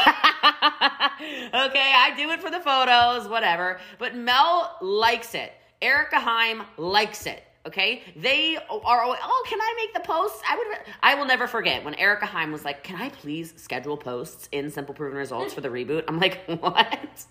I 1.52 2.12
do 2.16 2.30
it 2.30 2.40
for 2.40 2.50
the 2.50 2.60
photos, 2.60 3.28
whatever. 3.28 3.80
But 3.98 4.16
Mel 4.16 4.76
likes 4.80 5.34
it. 5.34 5.52
Erica 5.80 6.18
Heim 6.18 6.62
likes 6.76 7.26
it. 7.26 7.42
Okay, 7.66 8.02
they 8.16 8.56
are. 8.56 8.64
Oh, 8.70 9.44
can 9.46 9.60
I 9.60 9.74
make 9.76 9.92
the 9.92 10.00
posts? 10.00 10.40
I 10.48 10.56
would. 10.56 10.78
I 11.02 11.14
will 11.16 11.26
never 11.26 11.46
forget 11.46 11.84
when 11.84 11.94
Erica 11.96 12.24
Heim 12.24 12.50
was 12.50 12.64
like, 12.64 12.82
"Can 12.82 12.96
I 12.96 13.10
please 13.10 13.52
schedule 13.56 13.96
posts 13.98 14.48
in 14.52 14.70
Simple 14.70 14.94
Proven 14.94 15.18
Results 15.18 15.52
for 15.52 15.60
the 15.60 15.68
reboot?" 15.68 16.04
I'm 16.08 16.18
like, 16.18 16.40
"What?" 16.46 17.26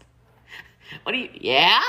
What 1.03 1.11
do 1.11 1.17
you, 1.17 1.29
yeah, 1.33 1.81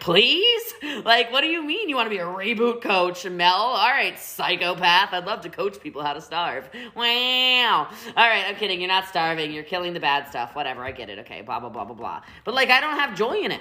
please? 0.00 0.74
Like, 1.04 1.30
what 1.32 1.42
do 1.42 1.46
you 1.46 1.62
mean 1.62 1.88
you 1.88 1.96
want 1.96 2.06
to 2.06 2.10
be 2.10 2.18
a 2.18 2.24
reboot 2.24 2.82
coach, 2.82 3.24
Mel? 3.24 3.54
All 3.54 3.88
right, 3.88 4.18
psychopath. 4.18 5.12
I'd 5.12 5.26
love 5.26 5.42
to 5.42 5.48
coach 5.48 5.80
people 5.80 6.02
how 6.02 6.12
to 6.12 6.20
starve. 6.20 6.68
Wow. 6.94 7.88
All 8.16 8.28
right, 8.28 8.44
I'm 8.46 8.56
kidding. 8.56 8.80
You're 8.80 8.88
not 8.88 9.06
starving. 9.08 9.52
You're 9.52 9.64
killing 9.64 9.94
the 9.94 10.00
bad 10.00 10.28
stuff. 10.28 10.54
Whatever. 10.54 10.84
I 10.84 10.92
get 10.92 11.08
it. 11.10 11.18
Okay, 11.20 11.42
blah, 11.42 11.60
blah, 11.60 11.68
blah, 11.68 11.84
blah, 11.84 11.94
blah. 11.94 12.22
But, 12.44 12.54
like, 12.54 12.70
I 12.70 12.80
don't 12.80 12.98
have 12.98 13.16
joy 13.16 13.38
in 13.38 13.52
it. 13.52 13.60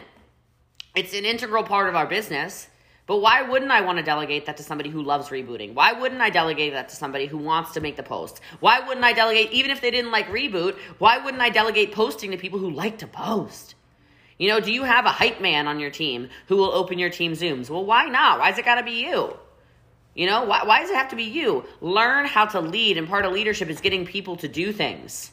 It's 0.95 1.13
an 1.13 1.25
integral 1.25 1.63
part 1.63 1.89
of 1.89 1.95
our 1.95 2.07
business. 2.07 2.67
But 3.07 3.17
why 3.17 3.43
wouldn't 3.43 3.69
I 3.69 3.81
want 3.81 3.99
to 3.99 4.03
delegate 4.03 4.47
that 4.47 4.57
to 4.57 4.63
somebody 4.63 4.89
who 4.89 5.03
loves 5.03 5.29
rebooting? 5.29 5.75
Why 5.75 5.93
wouldn't 5.93 6.21
I 6.21 6.31
delegate 6.31 6.73
that 6.73 6.89
to 6.89 6.95
somebody 6.95 7.27
who 7.27 7.37
wants 7.37 7.73
to 7.73 7.81
make 7.81 7.97
the 7.97 8.03
post? 8.03 8.41
Why 8.61 8.79
wouldn't 8.79 9.05
I 9.05 9.13
delegate, 9.13 9.51
even 9.51 9.69
if 9.69 9.79
they 9.79 9.91
didn't 9.91 10.11
like 10.11 10.27
reboot, 10.27 10.75
why 10.97 11.19
wouldn't 11.19 11.41
I 11.41 11.49
delegate 11.49 11.91
posting 11.91 12.31
to 12.31 12.37
people 12.37 12.57
who 12.57 12.71
like 12.71 12.97
to 12.99 13.07
post? 13.07 13.74
You 14.37 14.49
know, 14.49 14.59
do 14.59 14.71
you 14.71 14.83
have 14.83 15.05
a 15.05 15.09
hype 15.09 15.39
man 15.39 15.67
on 15.67 15.79
your 15.79 15.89
team 15.89 16.29
who 16.47 16.57
will 16.57 16.71
open 16.71 16.99
your 16.99 17.09
team 17.09 17.33
Zooms? 17.33 17.69
Well, 17.69 17.85
why 17.85 18.05
not? 18.05 18.39
Why's 18.39 18.57
it 18.57 18.65
got 18.65 18.75
to 18.75 18.83
be 18.83 19.03
you? 19.05 19.37
You 20.13 20.27
know, 20.27 20.43
why, 20.45 20.63
why 20.63 20.81
does 20.81 20.89
it 20.89 20.95
have 20.95 21.09
to 21.09 21.15
be 21.15 21.23
you? 21.23 21.65
Learn 21.81 22.25
how 22.25 22.45
to 22.45 22.61
lead, 22.61 22.97
and 22.97 23.07
part 23.07 23.25
of 23.25 23.33
leadership 23.33 23.69
is 23.69 23.81
getting 23.81 24.05
people 24.05 24.37
to 24.37 24.47
do 24.47 24.71
things. 24.71 25.31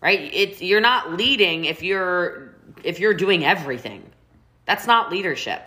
Right? 0.00 0.30
It's 0.32 0.62
you're 0.62 0.80
not 0.80 1.14
leading 1.14 1.64
if 1.64 1.82
you're 1.82 2.54
if 2.84 3.00
you're 3.00 3.14
doing 3.14 3.44
everything. 3.44 4.08
That's 4.66 4.86
not 4.86 5.10
leadership. 5.10 5.62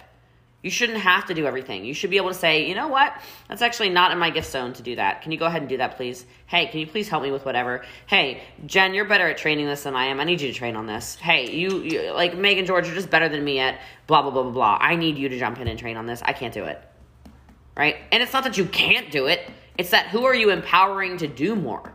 You 0.62 0.70
shouldn't 0.70 1.00
have 1.00 1.28
to 1.28 1.34
do 1.34 1.46
everything. 1.46 1.86
You 1.86 1.94
should 1.94 2.10
be 2.10 2.18
able 2.18 2.30
to 2.30 2.36
say, 2.36 2.68
you 2.68 2.75
know 2.75 2.89
what? 2.89 3.13
That's 3.48 3.62
actually 3.62 3.89
not 3.89 4.12
in 4.12 4.20
my 4.20 4.30
gift 4.30 4.51
zone 4.51 4.74
to 4.74 4.84
do 4.84 4.98
that. 4.98 5.22
Can 5.22 5.32
you 5.32 5.38
go 5.38 5.46
ahead 5.46 5.62
and 5.62 5.70
do 5.70 5.78
that, 5.78 5.96
please? 5.96 6.25
Hey, 6.48 6.66
can 6.66 6.82
you 6.82 6.88
please 6.88 7.08
help 7.08 7.24
me 7.24 7.32
with 7.32 7.46
whatever? 7.46 7.86
Hey, 8.08 8.44
Jen, 8.66 8.94
you're 8.94 9.06
better 9.06 9.30
at 9.30 9.38
training 9.38 9.68
this 9.68 9.84
than 9.84 9.96
I 9.96 10.08
am. 10.08 10.20
I 10.20 10.25
need 10.25 10.42
you 10.42 10.50
to 10.50 10.54
train 10.54 10.75
on 10.75 10.86
this. 10.86 11.16
Hey, 11.16 11.50
you, 11.56 11.82
you 11.84 12.12
like 12.12 12.38
Megan 12.38 12.66
George, 12.66 12.88
you're 12.88 12.96
just 12.96 13.10
better 13.10 13.30
than 13.30 13.42
me 13.42 13.60
at 13.60 13.80
blah, 14.06 14.22
blah, 14.22 14.32
blah, 14.32 14.44
blah, 14.44 14.51
blah. 14.51 14.78
I 14.82 14.98
need 14.98 15.18
you 15.18 15.30
to 15.30 15.39
jump 15.39 15.60
in 15.60 15.70
and 15.70 15.80
train 15.80 15.96
on 15.96 16.06
this. 16.06 16.22
I 16.25 16.34
can't 16.34 16.54
do 16.54 16.66
it. 16.66 16.82
Right? 17.78 17.96
And 18.12 18.22
it's 18.22 18.34
not 18.34 18.44
that 18.44 18.58
you 18.58 18.66
can't 18.66 19.12
do 19.12 19.28
it, 19.28 19.39
it's 19.78 19.92
that 19.92 20.08
who 20.08 20.25
are 20.25 20.36
you 20.36 20.50
empowering 20.50 21.18
to 21.20 21.28
do 21.28 21.56
more? 21.56 21.94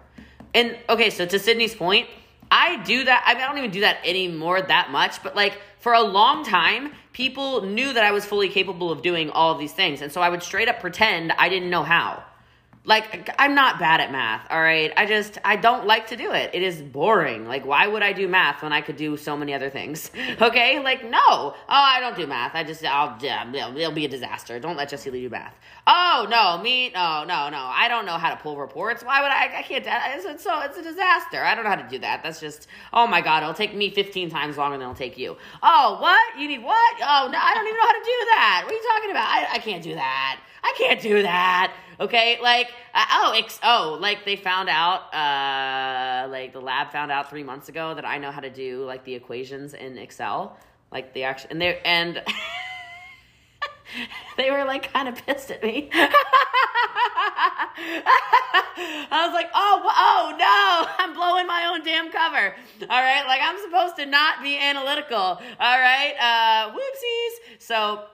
And 0.54 0.78
okay, 0.88 1.10
so 1.10 1.26
to 1.26 1.38
Sydney's 1.38 1.74
point, 1.74 2.08
I 2.50 2.82
do 2.84 3.04
that. 3.04 3.24
I, 3.26 3.34
mean, 3.34 3.42
I 3.42 3.48
don't 3.48 3.58
even 3.58 3.72
do 3.72 3.80
that 3.80 3.98
anymore 4.06 4.62
that 4.62 4.90
much, 4.90 5.22
but 5.22 5.36
like 5.36 5.60
for 5.84 5.92
a 5.92 6.00
long 6.00 6.42
time, 6.46 6.92
people 7.12 7.60
knew 7.60 7.92
that 7.92 8.02
I 8.02 8.10
was 8.10 8.24
fully 8.24 8.48
capable 8.48 8.90
of 8.90 9.02
doing 9.02 9.28
all 9.28 9.52
of 9.52 9.58
these 9.58 9.74
things. 9.74 10.00
And 10.00 10.10
so 10.10 10.22
I 10.22 10.30
would 10.30 10.42
straight 10.42 10.66
up 10.66 10.80
pretend 10.80 11.30
I 11.32 11.50
didn't 11.50 11.68
know 11.68 11.82
how. 11.82 12.24
Like, 12.86 13.34
I'm 13.38 13.54
not 13.54 13.78
bad 13.78 14.02
at 14.02 14.12
math, 14.12 14.46
all 14.50 14.60
right? 14.60 14.92
I 14.94 15.06
just, 15.06 15.38
I 15.42 15.56
don't 15.56 15.86
like 15.86 16.08
to 16.08 16.16
do 16.16 16.32
it. 16.32 16.50
It 16.52 16.62
is 16.62 16.82
boring. 16.82 17.46
Like, 17.46 17.64
why 17.64 17.86
would 17.86 18.02
I 18.02 18.12
do 18.12 18.28
math 18.28 18.62
when 18.62 18.74
I 18.74 18.82
could 18.82 18.96
do 18.96 19.16
so 19.16 19.38
many 19.38 19.54
other 19.54 19.70
things? 19.70 20.10
Okay? 20.40 20.82
Like, 20.82 21.04
no. 21.04 21.20
Oh, 21.20 21.54
I 21.68 22.00
don't 22.00 22.16
do 22.16 22.26
math. 22.26 22.54
I 22.54 22.64
just, 22.64 22.84
I'll, 22.84 23.16
yeah, 23.20 23.50
it'll 23.50 23.92
be 23.92 24.04
a 24.04 24.08
disaster. 24.08 24.58
Don't 24.58 24.76
let 24.76 24.90
Jessie 24.90 25.10
Lee 25.10 25.22
do 25.22 25.30
math. 25.30 25.54
Oh, 25.86 26.26
no, 26.28 26.62
me, 26.62 26.90
no, 26.90 27.24
no, 27.24 27.48
no. 27.48 27.70
I 27.72 27.86
don't 27.88 28.04
know 28.04 28.18
how 28.18 28.30
to 28.30 28.36
pull 28.36 28.58
reports. 28.58 29.02
Why 29.02 29.22
would 29.22 29.30
I, 29.30 29.60
I 29.60 29.62
can't, 29.62 29.84
it's, 29.86 30.42
so, 30.42 30.60
it's 30.60 30.76
a 30.76 30.82
disaster. 30.82 31.42
I 31.42 31.54
don't 31.54 31.64
know 31.64 31.70
how 31.70 31.76
to 31.76 31.88
do 31.88 31.98
that. 32.00 32.22
That's 32.22 32.40
just, 32.40 32.66
oh 32.92 33.06
my 33.06 33.20
God, 33.20 33.42
it'll 33.42 33.54
take 33.54 33.74
me 33.74 33.90
15 33.90 34.28
times 34.28 34.58
longer 34.58 34.76
than 34.76 34.82
it'll 34.82 34.94
take 34.94 35.16
you. 35.16 35.36
Oh, 35.62 35.98
what? 36.00 36.38
You 36.38 36.48
need 36.48 36.62
what? 36.62 36.94
Oh, 36.96 37.28
no, 37.32 37.38
I 37.38 37.54
don't 37.54 37.66
even 37.66 37.76
know 37.76 37.86
how 37.86 37.92
to 37.92 38.04
do 38.04 38.26
that. 38.32 38.62
What 38.64 38.72
are 38.72 38.76
you 38.76 38.88
talking 38.92 39.10
about? 39.10 39.28
I, 39.28 39.46
I 39.54 39.58
can't 39.58 39.82
do 39.82 39.94
that. 39.94 40.40
I 40.64 40.74
can't 40.78 41.00
do 41.00 41.22
that. 41.22 41.72
Okay, 42.00 42.38
like 42.42 42.72
uh, 42.92 43.04
oh, 43.12 43.34
ex- 43.36 43.60
oh, 43.62 43.98
like 44.00 44.24
they 44.24 44.34
found 44.36 44.68
out, 44.68 45.14
uh, 45.14 46.28
like 46.28 46.52
the 46.52 46.60
lab 46.60 46.90
found 46.90 47.12
out 47.12 47.30
three 47.30 47.44
months 47.44 47.68
ago 47.68 47.94
that 47.94 48.04
I 48.04 48.18
know 48.18 48.32
how 48.32 48.40
to 48.40 48.50
do 48.50 48.84
like 48.84 49.04
the 49.04 49.14
equations 49.14 49.74
in 49.74 49.96
Excel, 49.98 50.58
like 50.90 51.14
the 51.14 51.22
actual, 51.24 51.50
and 51.52 51.60
they 51.60 51.78
and 51.84 52.16
they 54.36 54.50
were 54.50 54.64
like 54.64 54.92
kind 54.92 55.08
of 55.08 55.14
pissed 55.24 55.52
at 55.52 55.62
me. 55.62 55.90
I 57.76 59.26
was 59.26 59.34
like, 59.34 59.50
oh, 59.54 59.82
oh 59.84 60.36
no, 60.38 60.86
I'm 60.98 61.14
blowing 61.14 61.46
my 61.46 61.66
own 61.66 61.84
damn 61.84 62.10
cover. 62.10 62.54
All 62.82 63.02
right, 63.02 63.26
like 63.26 63.40
I'm 63.42 63.58
supposed 63.60 63.96
to 63.96 64.06
not 64.06 64.42
be 64.42 64.58
analytical. 64.58 65.16
All 65.16 65.38
right, 65.58 66.14
uh, 66.18 66.72
whoopsies. 66.72 67.60
So 67.60 68.04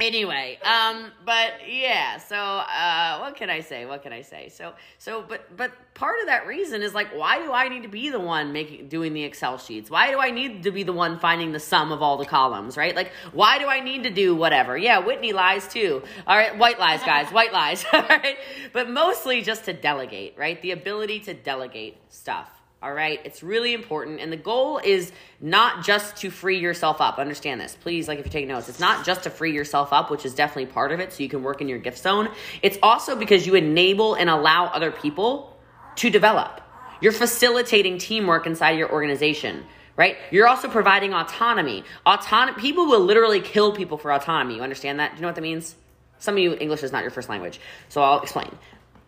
anyway 0.00 0.58
um 0.64 1.12
but 1.24 1.52
yeah 1.68 2.16
so 2.16 2.34
uh 2.36 3.18
what 3.20 3.36
can 3.36 3.48
i 3.48 3.60
say? 3.60 3.86
What 3.86 4.02
can 4.02 4.12
i 4.12 4.22
say? 4.22 4.48
So 4.48 4.74
so 4.98 5.24
but 5.28 5.56
but 5.56 5.72
part 5.94 6.18
of 6.20 6.26
that 6.26 6.46
reason 6.46 6.82
is 6.82 6.94
like 6.94 7.08
why 7.14 7.38
do 7.38 7.52
i 7.52 7.68
need 7.68 7.82
to 7.84 7.88
be 7.88 8.10
the 8.10 8.18
one 8.18 8.52
making 8.52 8.88
doing 8.88 9.12
the 9.12 9.22
excel 9.22 9.56
sheets? 9.56 9.90
Why 9.90 10.10
do 10.10 10.18
i 10.18 10.30
need 10.30 10.64
to 10.64 10.72
be 10.72 10.82
the 10.82 10.92
one 10.92 11.18
finding 11.18 11.52
the 11.52 11.60
sum 11.60 11.92
of 11.92 12.02
all 12.02 12.16
the 12.16 12.24
columns 12.24 12.76
right? 12.76 12.94
Like 12.94 13.12
why 13.32 13.58
do 13.58 13.66
i 13.66 13.80
need 13.80 14.02
to 14.02 14.10
do 14.10 14.34
whatever? 14.34 14.76
Yeah 14.76 14.98
whitney 14.98 15.32
lies 15.32 15.68
too. 15.68 16.02
All 16.26 16.36
right 16.36 16.56
white 16.58 16.80
lies 16.80 17.02
guys 17.02 17.30
white 17.30 17.52
lies 17.52 17.84
all 17.92 18.02
right? 18.02 18.36
But 18.72 18.90
mostly 18.90 19.42
just 19.42 19.64
to 19.66 19.72
delegate 19.72 20.36
right? 20.36 20.60
The 20.60 20.72
ability 20.72 21.20
to 21.20 21.34
delegate 21.34 21.98
stuff 22.08 22.50
all 22.84 22.92
right. 22.92 23.18
It's 23.24 23.42
really 23.42 23.72
important. 23.72 24.20
And 24.20 24.30
the 24.30 24.36
goal 24.36 24.76
is 24.76 25.10
not 25.40 25.86
just 25.86 26.16
to 26.18 26.28
free 26.28 26.58
yourself 26.60 27.00
up. 27.00 27.18
Understand 27.18 27.58
this. 27.58 27.74
Please, 27.80 28.08
like 28.08 28.18
if 28.18 28.26
you're 28.26 28.32
taking 28.32 28.48
notes, 28.48 28.68
it's 28.68 28.78
not 28.78 29.06
just 29.06 29.22
to 29.22 29.30
free 29.30 29.54
yourself 29.54 29.90
up, 29.90 30.10
which 30.10 30.26
is 30.26 30.34
definitely 30.34 30.66
part 30.66 30.92
of 30.92 31.00
it, 31.00 31.10
so 31.10 31.22
you 31.22 31.30
can 31.30 31.42
work 31.42 31.62
in 31.62 31.68
your 31.68 31.78
gift 31.78 31.96
zone. 31.96 32.28
It's 32.60 32.76
also 32.82 33.16
because 33.16 33.46
you 33.46 33.54
enable 33.54 34.16
and 34.16 34.28
allow 34.28 34.66
other 34.66 34.90
people 34.90 35.56
to 35.96 36.10
develop. 36.10 36.60
You're 37.00 37.12
facilitating 37.12 37.96
teamwork 37.96 38.46
inside 38.46 38.72
your 38.72 38.92
organization 38.92 39.64
right? 39.96 40.16
You're 40.32 40.48
also 40.48 40.66
providing 40.66 41.14
autonomy. 41.14 41.84
Autonomy 42.04 42.60
people 42.60 42.86
will 42.86 42.98
literally 42.98 43.40
kill 43.40 43.76
people 43.76 43.96
for 43.96 44.12
autonomy. 44.12 44.56
You 44.56 44.62
understand 44.62 44.98
that? 44.98 45.12
Do 45.12 45.18
you 45.18 45.22
know 45.22 45.28
what 45.28 45.36
that 45.36 45.42
means? 45.42 45.76
Some 46.18 46.34
of 46.34 46.40
you 46.40 46.56
English 46.56 46.82
is 46.82 46.90
not 46.90 47.02
your 47.02 47.12
first 47.12 47.28
language. 47.28 47.60
So 47.90 48.02
I'll 48.02 48.20
explain. 48.20 48.50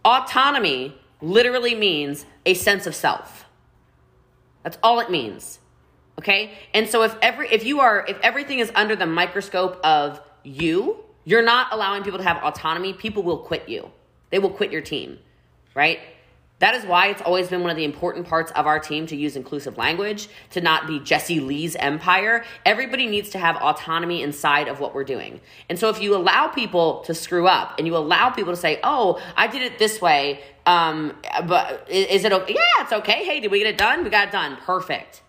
Autonomy 0.05 0.97
literally 1.21 1.75
means 1.75 2.25
a 2.45 2.55
sense 2.55 2.87
of 2.87 2.95
self. 2.95 3.46
That's 4.67 4.79
all 4.83 4.99
it 4.99 5.13
means. 5.13 5.61
Okay? 6.19 6.51
And 6.75 6.89
so 6.89 7.05
if 7.05 7.15
every 7.23 7.49
if 7.53 7.65
you 7.65 7.79
are 7.79 8.05
if 8.09 8.19
everything 8.21 8.59
is 8.59 8.73
under 8.75 8.97
the 8.97 9.07
microscope 9.07 9.79
of 9.85 10.21
you, 10.43 11.05
you're 11.25 11.45
not 11.45 11.69
allowing 11.71 12.03
people 12.03 12.19
to 12.19 12.25
have 12.25 12.43
autonomy, 12.43 12.93
people 12.93 13.23
will 13.23 13.39
quit 13.39 13.69
you. 13.69 13.93
They 14.31 14.41
will 14.41 14.51
quit 14.51 14.73
your 14.73 14.81
team. 14.81 15.21
Right? 15.73 16.01
That 16.59 16.75
is 16.75 16.87
why 16.87 17.09
it's 17.09 17.21
always 17.21 17.49
been 17.49 17.61
one 17.61 17.71
of 17.71 17.77
the 17.77 17.85
important 17.85 18.27
parts 18.27 18.51
of 18.53 18.67
our 18.67 18.79
team 18.79 19.07
to 19.09 19.17
use 19.17 19.37
inclusive 19.37 19.77
language, 19.77 20.29
to 20.51 20.63
not 20.63 20.87
be 20.87 20.99
Jessie 21.01 21.39
Lee's 21.39 21.77
empire. 21.77 22.45
Everybody 22.65 23.07
needs 23.07 23.29
to 23.31 23.39
have 23.39 23.57
autonomy 23.57 24.23
inside 24.23 24.67
of 24.67 24.81
what 24.81 24.95
we're 24.95 25.05
doing. 25.05 25.41
And 25.69 25.79
so 25.79 25.91
if 25.91 26.01
you 26.01 26.17
allow 26.17 26.49
people 26.49 27.01
to 27.03 27.15
screw 27.15 27.47
up 27.47 27.75
and 27.77 27.87
you 27.87 27.95
allow 27.95 28.31
people 28.31 28.55
to 28.55 28.59
say, 28.59 28.81
oh, 28.83 29.21
I 29.37 29.49
did 29.49 29.61
it 29.61 29.79
this 29.79 30.01
way, 30.01 30.41
um, 30.65 31.15
but 31.47 31.87
is 31.91 32.25
it 32.25 32.33
okay? 32.33 32.55
Yeah, 32.55 32.83
it's 32.83 32.93
okay. 32.93 33.25
Hey, 33.25 33.41
did 33.41 33.51
we 33.51 33.59
get 33.59 33.69
it 33.69 33.79
done? 33.79 34.03
We 34.03 34.09
got 34.09 34.29
it 34.29 34.33
done. 34.33 34.57
Perfect. 34.57 35.23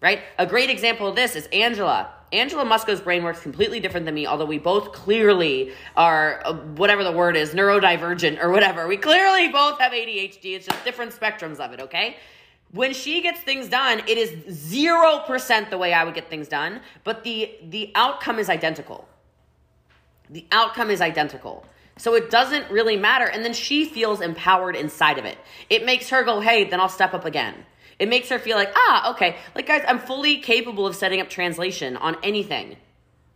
Right? 0.00 0.20
A 0.38 0.46
great 0.46 0.70
example 0.70 1.08
of 1.08 1.16
this 1.16 1.34
is 1.34 1.46
Angela. 1.52 2.08
Angela 2.32 2.64
Musco's 2.64 3.00
brain 3.00 3.24
works 3.24 3.40
completely 3.40 3.80
different 3.80 4.06
than 4.06 4.14
me, 4.14 4.26
although 4.26 4.44
we 4.44 4.58
both 4.58 4.92
clearly 4.92 5.72
are, 5.96 6.42
uh, 6.44 6.54
whatever 6.54 7.02
the 7.02 7.12
word 7.12 7.36
is, 7.36 7.54
neurodivergent 7.54 8.42
or 8.42 8.50
whatever. 8.50 8.86
We 8.86 8.96
clearly 8.98 9.48
both 9.48 9.78
have 9.78 9.92
ADHD. 9.92 10.54
It's 10.54 10.66
just 10.66 10.84
different 10.84 11.12
spectrums 11.12 11.58
of 11.58 11.72
it, 11.72 11.80
okay? 11.80 12.16
When 12.72 12.92
she 12.92 13.22
gets 13.22 13.40
things 13.40 13.68
done, 13.68 14.02
it 14.06 14.18
is 14.18 14.30
0% 14.70 15.70
the 15.70 15.78
way 15.78 15.94
I 15.94 16.04
would 16.04 16.14
get 16.14 16.28
things 16.28 16.48
done, 16.48 16.82
but 17.02 17.24
the, 17.24 17.50
the 17.62 17.92
outcome 17.94 18.38
is 18.38 18.50
identical. 18.50 19.08
The 20.28 20.46
outcome 20.52 20.90
is 20.90 21.00
identical. 21.00 21.64
So 21.96 22.14
it 22.14 22.30
doesn't 22.30 22.70
really 22.70 22.96
matter. 22.96 23.24
And 23.24 23.42
then 23.44 23.54
she 23.54 23.86
feels 23.86 24.20
empowered 24.20 24.76
inside 24.76 25.18
of 25.18 25.24
it. 25.24 25.38
It 25.70 25.84
makes 25.84 26.10
her 26.10 26.22
go, 26.22 26.40
hey, 26.40 26.64
then 26.64 26.78
I'll 26.78 26.90
step 26.90 27.14
up 27.14 27.24
again. 27.24 27.54
It 27.98 28.08
makes 28.08 28.28
her 28.28 28.38
feel 28.38 28.56
like, 28.56 28.72
ah, 28.74 29.10
okay. 29.12 29.36
Like, 29.54 29.66
guys, 29.66 29.84
I'm 29.86 29.98
fully 29.98 30.38
capable 30.38 30.86
of 30.86 30.94
setting 30.94 31.20
up 31.20 31.28
translation 31.28 31.96
on 31.96 32.16
anything. 32.22 32.76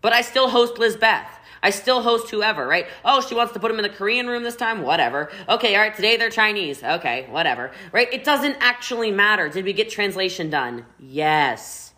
But 0.00 0.12
I 0.12 0.20
still 0.20 0.48
host 0.48 0.78
Lizbeth. 0.78 1.28
I 1.62 1.70
still 1.70 2.02
host 2.02 2.28
whoever, 2.30 2.66
right? 2.66 2.86
Oh, 3.04 3.20
she 3.20 3.36
wants 3.36 3.52
to 3.52 3.60
put 3.60 3.68
them 3.68 3.78
in 3.78 3.84
the 3.84 3.88
Korean 3.88 4.26
room 4.26 4.42
this 4.42 4.56
time? 4.56 4.82
Whatever. 4.82 5.30
Okay, 5.48 5.76
all 5.76 5.80
right, 5.80 5.94
today 5.94 6.16
they're 6.16 6.30
Chinese. 6.30 6.82
Okay, 6.82 7.26
whatever. 7.30 7.70
Right? 7.92 8.12
It 8.12 8.24
doesn't 8.24 8.56
actually 8.60 9.12
matter. 9.12 9.48
Did 9.48 9.64
we 9.64 9.72
get 9.72 9.88
translation 9.88 10.50
done? 10.50 10.84
Yes. 10.98 11.92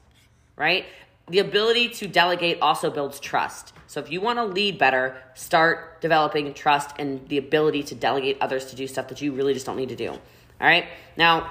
Right? 0.57 0.85
The 1.29 1.39
ability 1.39 1.89
to 1.91 2.07
delegate 2.07 2.59
also 2.61 2.91
builds 2.91 3.19
trust. 3.19 3.73
So 3.87 4.01
if 4.01 4.11
you 4.11 4.21
want 4.21 4.39
to 4.39 4.45
lead 4.45 4.79
better, 4.79 5.17
start 5.35 6.03
developing 6.03 6.53
trust 6.53 6.91
and 6.99 7.27
the 7.29 7.39
ability 7.39 7.85
to 7.85 7.95
delegate 7.95 8.37
others 8.43 8.67
to 8.67 8.77
do 8.77 8.87
stuff 8.87 9.09
that 9.09 9.23
you 9.23 9.33
really 9.33 9.55
just 9.55 9.65
don't 9.65 9.77
need 9.77 9.89
to 9.89 9.97
do. 9.97 10.11
All 10.11 10.21
right? 10.61 10.87
Now, 11.17 11.51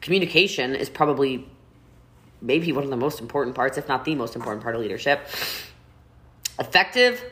communication 0.00 0.74
is 0.74 0.88
probably 0.88 1.46
maybe 2.40 2.72
one 2.72 2.84
of 2.84 2.90
the 2.90 2.96
most 2.96 3.20
important 3.20 3.56
parts, 3.56 3.78
if 3.78 3.88
not 3.88 4.04
the 4.04 4.14
most 4.14 4.36
important 4.36 4.62
part 4.62 4.74
of 4.74 4.80
leadership. 4.80 5.26
Effective 6.58 7.22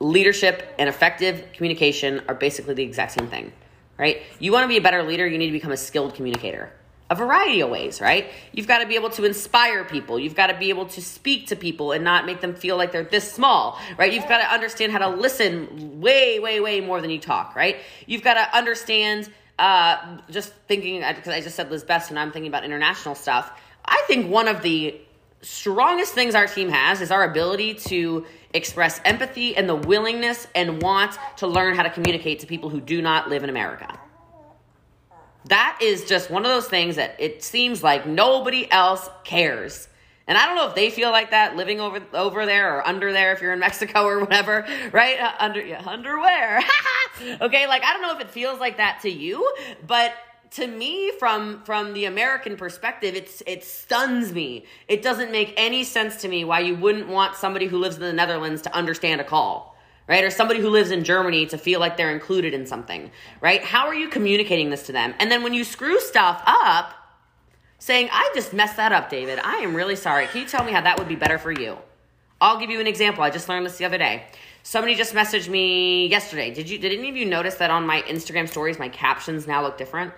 leadership 0.00 0.74
and 0.78 0.88
effective 0.88 1.52
communication 1.52 2.22
are 2.28 2.34
basically 2.34 2.74
the 2.74 2.82
exact 2.82 3.12
same 3.12 3.28
thing, 3.28 3.52
right? 3.98 4.22
You 4.38 4.52
want 4.52 4.64
to 4.64 4.68
be 4.68 4.76
a 4.76 4.80
better 4.80 5.02
leader, 5.02 5.26
you 5.26 5.38
need 5.38 5.46
to 5.46 5.52
become 5.52 5.72
a 5.72 5.76
skilled 5.76 6.14
communicator 6.14 6.72
a 7.10 7.14
variety 7.14 7.60
of 7.60 7.68
ways, 7.68 8.00
right? 8.00 8.30
You've 8.52 8.66
got 8.66 8.78
to 8.78 8.86
be 8.86 8.94
able 8.94 9.10
to 9.10 9.24
inspire 9.24 9.84
people. 9.84 10.18
You've 10.18 10.34
got 10.34 10.46
to 10.46 10.58
be 10.58 10.70
able 10.70 10.86
to 10.86 11.02
speak 11.02 11.48
to 11.48 11.56
people 11.56 11.92
and 11.92 12.02
not 12.02 12.24
make 12.24 12.40
them 12.40 12.54
feel 12.54 12.76
like 12.76 12.92
they're 12.92 13.04
this 13.04 13.30
small, 13.30 13.78
right? 13.98 14.12
You've 14.12 14.28
got 14.28 14.38
to 14.38 14.52
understand 14.52 14.90
how 14.90 14.98
to 14.98 15.08
listen 15.08 16.00
way, 16.00 16.38
way, 16.38 16.60
way 16.60 16.80
more 16.80 17.00
than 17.00 17.10
you 17.10 17.20
talk, 17.20 17.54
right? 17.54 17.76
You've 18.06 18.22
got 18.22 18.34
to 18.34 18.56
understand, 18.56 19.30
uh, 19.58 20.18
just 20.30 20.52
thinking, 20.68 21.00
because 21.00 21.28
I 21.28 21.40
just 21.40 21.56
said 21.56 21.70
Liz 21.70 21.84
Best 21.84 22.10
and 22.10 22.18
I'm 22.18 22.32
thinking 22.32 22.48
about 22.48 22.64
international 22.64 23.14
stuff. 23.14 23.52
I 23.84 24.02
think 24.06 24.30
one 24.30 24.48
of 24.48 24.62
the 24.62 25.00
strongest 25.42 26.14
things 26.14 26.34
our 26.34 26.46
team 26.46 26.70
has 26.70 27.00
is 27.00 27.10
our 27.10 27.24
ability 27.24 27.74
to 27.74 28.24
express 28.54 29.00
empathy 29.04 29.56
and 29.56 29.68
the 29.68 29.74
willingness 29.74 30.46
and 30.54 30.80
want 30.80 31.18
to 31.36 31.46
learn 31.46 31.74
how 31.74 31.82
to 31.82 31.90
communicate 31.90 32.40
to 32.40 32.46
people 32.46 32.70
who 32.70 32.80
do 32.80 33.02
not 33.02 33.28
live 33.28 33.44
in 33.44 33.50
America 33.50 33.98
that 35.46 35.78
is 35.82 36.04
just 36.04 36.30
one 36.30 36.44
of 36.44 36.50
those 36.50 36.68
things 36.68 36.96
that 36.96 37.16
it 37.18 37.42
seems 37.42 37.82
like 37.82 38.06
nobody 38.06 38.70
else 38.70 39.08
cares. 39.24 39.88
And 40.26 40.38
I 40.38 40.46
don't 40.46 40.56
know 40.56 40.68
if 40.68 40.74
they 40.74 40.90
feel 40.90 41.10
like 41.10 41.30
that 41.32 41.56
living 41.56 41.80
over 41.80 42.02
over 42.14 42.46
there 42.46 42.76
or 42.76 42.86
under 42.86 43.12
there 43.12 43.32
if 43.32 43.42
you're 43.42 43.52
in 43.52 43.58
Mexico 43.68 44.04
or 44.04 44.20
whatever, 44.20 44.66
right? 44.92 45.20
Uh, 45.20 45.32
under 45.38 45.64
yeah, 45.64 45.82
underwear. 45.86 46.60
okay, 47.40 47.66
like 47.66 47.84
I 47.84 47.92
don't 47.92 48.02
know 48.02 48.14
if 48.14 48.20
it 48.20 48.30
feels 48.30 48.58
like 48.58 48.78
that 48.78 49.00
to 49.02 49.10
you, 49.10 49.52
but 49.86 50.14
to 50.52 50.66
me 50.66 51.12
from 51.18 51.62
from 51.64 51.92
the 51.92 52.06
American 52.06 52.56
perspective, 52.56 53.14
it's 53.14 53.42
it 53.46 53.64
stuns 53.64 54.32
me. 54.32 54.64
It 54.88 55.02
doesn't 55.02 55.30
make 55.30 55.52
any 55.56 55.84
sense 55.84 56.22
to 56.22 56.28
me 56.28 56.44
why 56.44 56.60
you 56.60 56.74
wouldn't 56.74 57.08
want 57.08 57.34
somebody 57.34 57.66
who 57.66 57.78
lives 57.78 57.96
in 57.96 58.02
the 58.02 58.12
Netherlands 58.12 58.62
to 58.62 58.74
understand 58.74 59.20
a 59.20 59.24
call 59.24 59.74
right? 60.06 60.24
Or 60.24 60.30
somebody 60.30 60.60
who 60.60 60.68
lives 60.68 60.90
in 60.90 61.02
Germany 61.04 61.46
to 61.46 61.56
feel 61.56 61.80
like 61.80 61.96
they're 61.96 62.12
included 62.12 62.52
in 62.52 62.66
something, 62.66 63.10
right? 63.40 63.64
How 63.64 63.86
are 63.86 63.94
you 63.94 64.08
communicating 64.08 64.70
this 64.70 64.84
to 64.86 64.92
them? 64.92 65.14
And 65.18 65.30
then 65.30 65.42
when 65.42 65.54
you 65.54 65.64
screw 65.64 65.98
stuff 66.00 66.42
up, 66.46 66.94
saying, 67.84 68.08
I 68.10 68.30
just 68.34 68.54
messed 68.54 68.78
that 68.78 68.92
up, 68.92 69.10
David. 69.10 69.38
I 69.44 69.56
am 69.56 69.74
really 69.74 69.94
sorry. 69.94 70.26
Can 70.28 70.40
you 70.40 70.46
tell 70.46 70.64
me 70.64 70.72
how 70.72 70.80
that 70.80 70.98
would 70.98 71.06
be 71.06 71.16
better 71.16 71.36
for 71.36 71.52
you? 71.52 71.76
I'll 72.40 72.58
give 72.58 72.70
you 72.70 72.80
an 72.80 72.86
example. 72.86 73.22
I 73.22 73.28
just 73.28 73.46
learned 73.46 73.66
this 73.66 73.76
the 73.76 73.84
other 73.84 73.98
day. 73.98 74.24
Somebody 74.62 74.94
just 74.94 75.12
messaged 75.12 75.50
me 75.50 76.06
yesterday. 76.06 76.50
Did 76.50 76.70
you 76.70 76.78
did 76.78 76.98
any 76.98 77.10
of 77.10 77.16
you 77.16 77.26
notice 77.26 77.56
that 77.56 77.70
on 77.70 77.86
my 77.86 78.00
Instagram 78.02 78.48
stories 78.48 78.78
my 78.78 78.88
captions 78.88 79.46
now 79.46 79.62
look 79.62 79.76
different? 79.76 80.14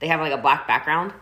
They 0.00 0.08
have 0.08 0.18
like 0.18 0.32
a 0.32 0.36
black 0.36 0.66
background. 0.66 1.12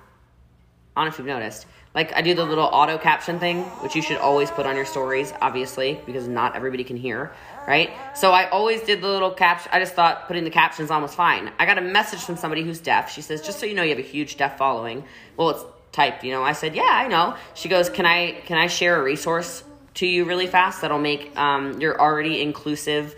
I 0.97 1.01
don't 1.01 1.05
know 1.05 1.13
if 1.13 1.19
you've 1.19 1.27
noticed. 1.27 1.67
Like 1.95 2.15
I 2.15 2.23
do 2.23 2.33
the 2.33 2.47
little 2.47 2.65
auto 2.65 2.97
caption 2.97 3.39
thing, 3.39 3.65
which 3.83 3.95
you 3.95 4.01
should 4.01 4.17
always 4.17 4.51
put 4.51 4.65
on 4.65 4.77
your 4.77 4.87
stories, 4.87 5.35
obviously, 5.43 6.01
because 6.07 6.27
not 6.27 6.57
everybody 6.57 6.83
can 6.83 6.97
hear, 6.97 7.35
right? 7.67 7.91
So 8.15 8.33
I 8.33 8.49
always 8.51 8.83
did 8.83 9.01
the 9.01 9.09
little 9.09 9.31
caption. 9.31 9.71
I 9.73 9.81
just 9.81 9.95
thought 9.95 10.27
putting 10.27 10.45
the 10.45 10.51
captions 10.51 10.91
on 10.91 11.03
was 11.03 11.15
fine. 11.15 11.51
I 11.59 11.67
got 11.67 11.79
a 11.79 11.83
message 11.83 12.21
from 12.21 12.37
somebody 12.37 12.63
who's 12.63 12.81
deaf. 12.81 13.13
She 13.13 13.23
says, 13.23 13.41
"Just 13.43 13.59
so 13.59 13.67
you 13.67 13.75
know, 13.75 13.83
you 13.83 13.91
have 13.91 13.99
a 13.99 14.03
huge 14.03 14.37
deaf 14.37 14.59
following." 14.59 15.05
Well, 15.37 15.51
it's 15.51 15.65
typed, 15.93 16.25
you 16.25 16.33
know. 16.33 16.43
I 16.43 16.53
said, 16.53 16.75
"Yeah, 16.75 16.83
I 16.89 17.09
know." 17.09 17.37
She 17.55 17.69
goes, 17.69 17.89
"Can 17.89 18.07
I 18.07 18.33
can 18.47 18.59
I 18.59 18.67
share 18.67 19.01
a 19.01 19.03
resource 19.03 19.65
to 19.95 20.07
you 20.07 20.25
really 20.25 20.47
fast 20.47 20.81
that'll 20.81 20.99
make 20.99 21.37
um, 21.39 21.81
your 21.81 22.01
already 22.01 22.43
inclusive 22.43 23.15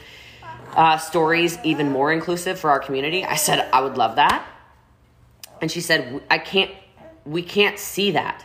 uh, 0.74 0.98
stories 0.98 1.58
even 1.64 1.90
more 1.90 2.12
inclusive 2.12 2.58
for 2.58 2.70
our 2.70 2.80
community?" 2.80 3.24
I 3.24 3.36
said, 3.36 3.68
"I 3.72 3.80
would 3.80 3.96
love 3.96 4.16
that." 4.16 4.46
And 5.60 5.70
she 5.70 5.80
said, 5.80 6.22
"I 6.30 6.38
can't. 6.38 6.70
We 7.24 7.42
can't 7.42 7.78
see 7.78 8.12
that." 8.12 8.44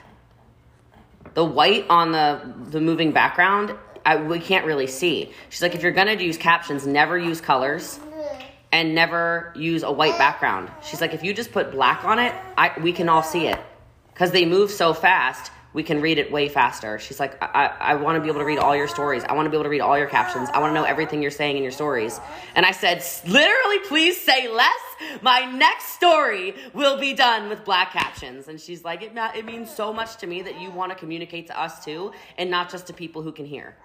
the 1.34 1.46
white 1.46 1.86
on 1.90 2.12
the 2.12 2.42
the 2.72 2.82
moving 2.82 3.12
background 3.12 3.74
I, 4.06 4.16
we 4.16 4.40
can't 4.40 4.66
really 4.66 4.88
see 4.88 5.32
she's 5.50 5.62
like 5.62 5.76
if 5.76 5.84
you're 5.84 5.92
gonna 5.92 6.14
use 6.14 6.38
captions 6.38 6.88
never 6.88 7.18
use 7.18 7.40
colors 7.40 8.00
and 8.72 8.96
never 8.96 9.52
use 9.56 9.84
a 9.84 9.92
white 9.92 10.18
background. 10.18 10.72
She's 10.82 11.02
like, 11.02 11.14
if 11.14 11.24
you 11.24 11.34
just 11.34 11.52
put 11.52 11.72
black 11.72 12.04
on 12.06 12.20
it, 12.20 12.34
I, 12.58 12.72
we 12.82 12.94
can 12.94 13.10
all 13.10 13.24
see 13.24 13.48
it 13.48 13.60
because 14.14 14.32
they 14.32 14.46
move 14.46 14.72
so 14.72 14.94
fast. 14.94 15.52
We 15.74 15.84
can 15.84 16.02
read 16.02 16.18
it 16.18 16.32
way 16.32 16.50
faster. 16.50 17.00
She's 17.00 17.18
like, 17.18 17.42
I, 17.42 17.48
I, 17.48 17.66
I 17.66 17.96
want 17.96 18.18
to 18.18 18.22
be 18.22 18.28
able 18.28 18.40
to 18.40 18.46
read 18.46 18.60
all 18.60 18.76
your 18.76 18.90
stories. 18.90 19.24
I 19.24 19.34
want 19.34 19.46
to 19.46 19.50
be 19.50 19.56
able 19.56 19.64
to 19.64 19.70
read 19.70 19.80
all 19.80 19.98
your 19.98 20.08
captions. 20.08 20.50
I 20.54 20.60
want 20.60 20.72
to 20.72 20.74
know 20.74 20.84
everything 20.84 21.22
you're 21.22 21.32
saying 21.32 21.56
in 21.56 21.64
your 21.64 21.72
stories. 21.72 22.20
And 22.56 22.66
I 22.66 22.72
said, 22.72 23.02
literally, 23.26 23.80
please 23.88 24.20
say 24.20 24.50
less. 24.50 24.82
My 25.22 25.46
next 25.46 25.94
story 25.94 26.56
will 26.74 27.00
be 27.00 27.14
done 27.14 27.48
with 27.48 27.64
black 27.64 27.94
captions. 27.94 28.50
And 28.50 28.60
she's 28.60 28.84
like, 28.84 29.02
it, 29.02 29.14
it 29.16 29.46
means 29.46 29.74
so 29.74 29.94
much 29.94 30.18
to 30.18 30.28
me 30.28 30.42
that 30.42 30.60
you 30.60 30.72
want 30.72 30.92
to 30.92 30.98
communicate 30.98 31.48
to 31.48 31.60
us 31.60 31.84
too, 31.86 32.12
and 32.38 32.52
not 32.52 32.70
just 32.70 32.88
to 32.88 32.94
people 32.94 33.22
who 33.22 33.32
can 33.32 33.46
hear. 33.46 33.78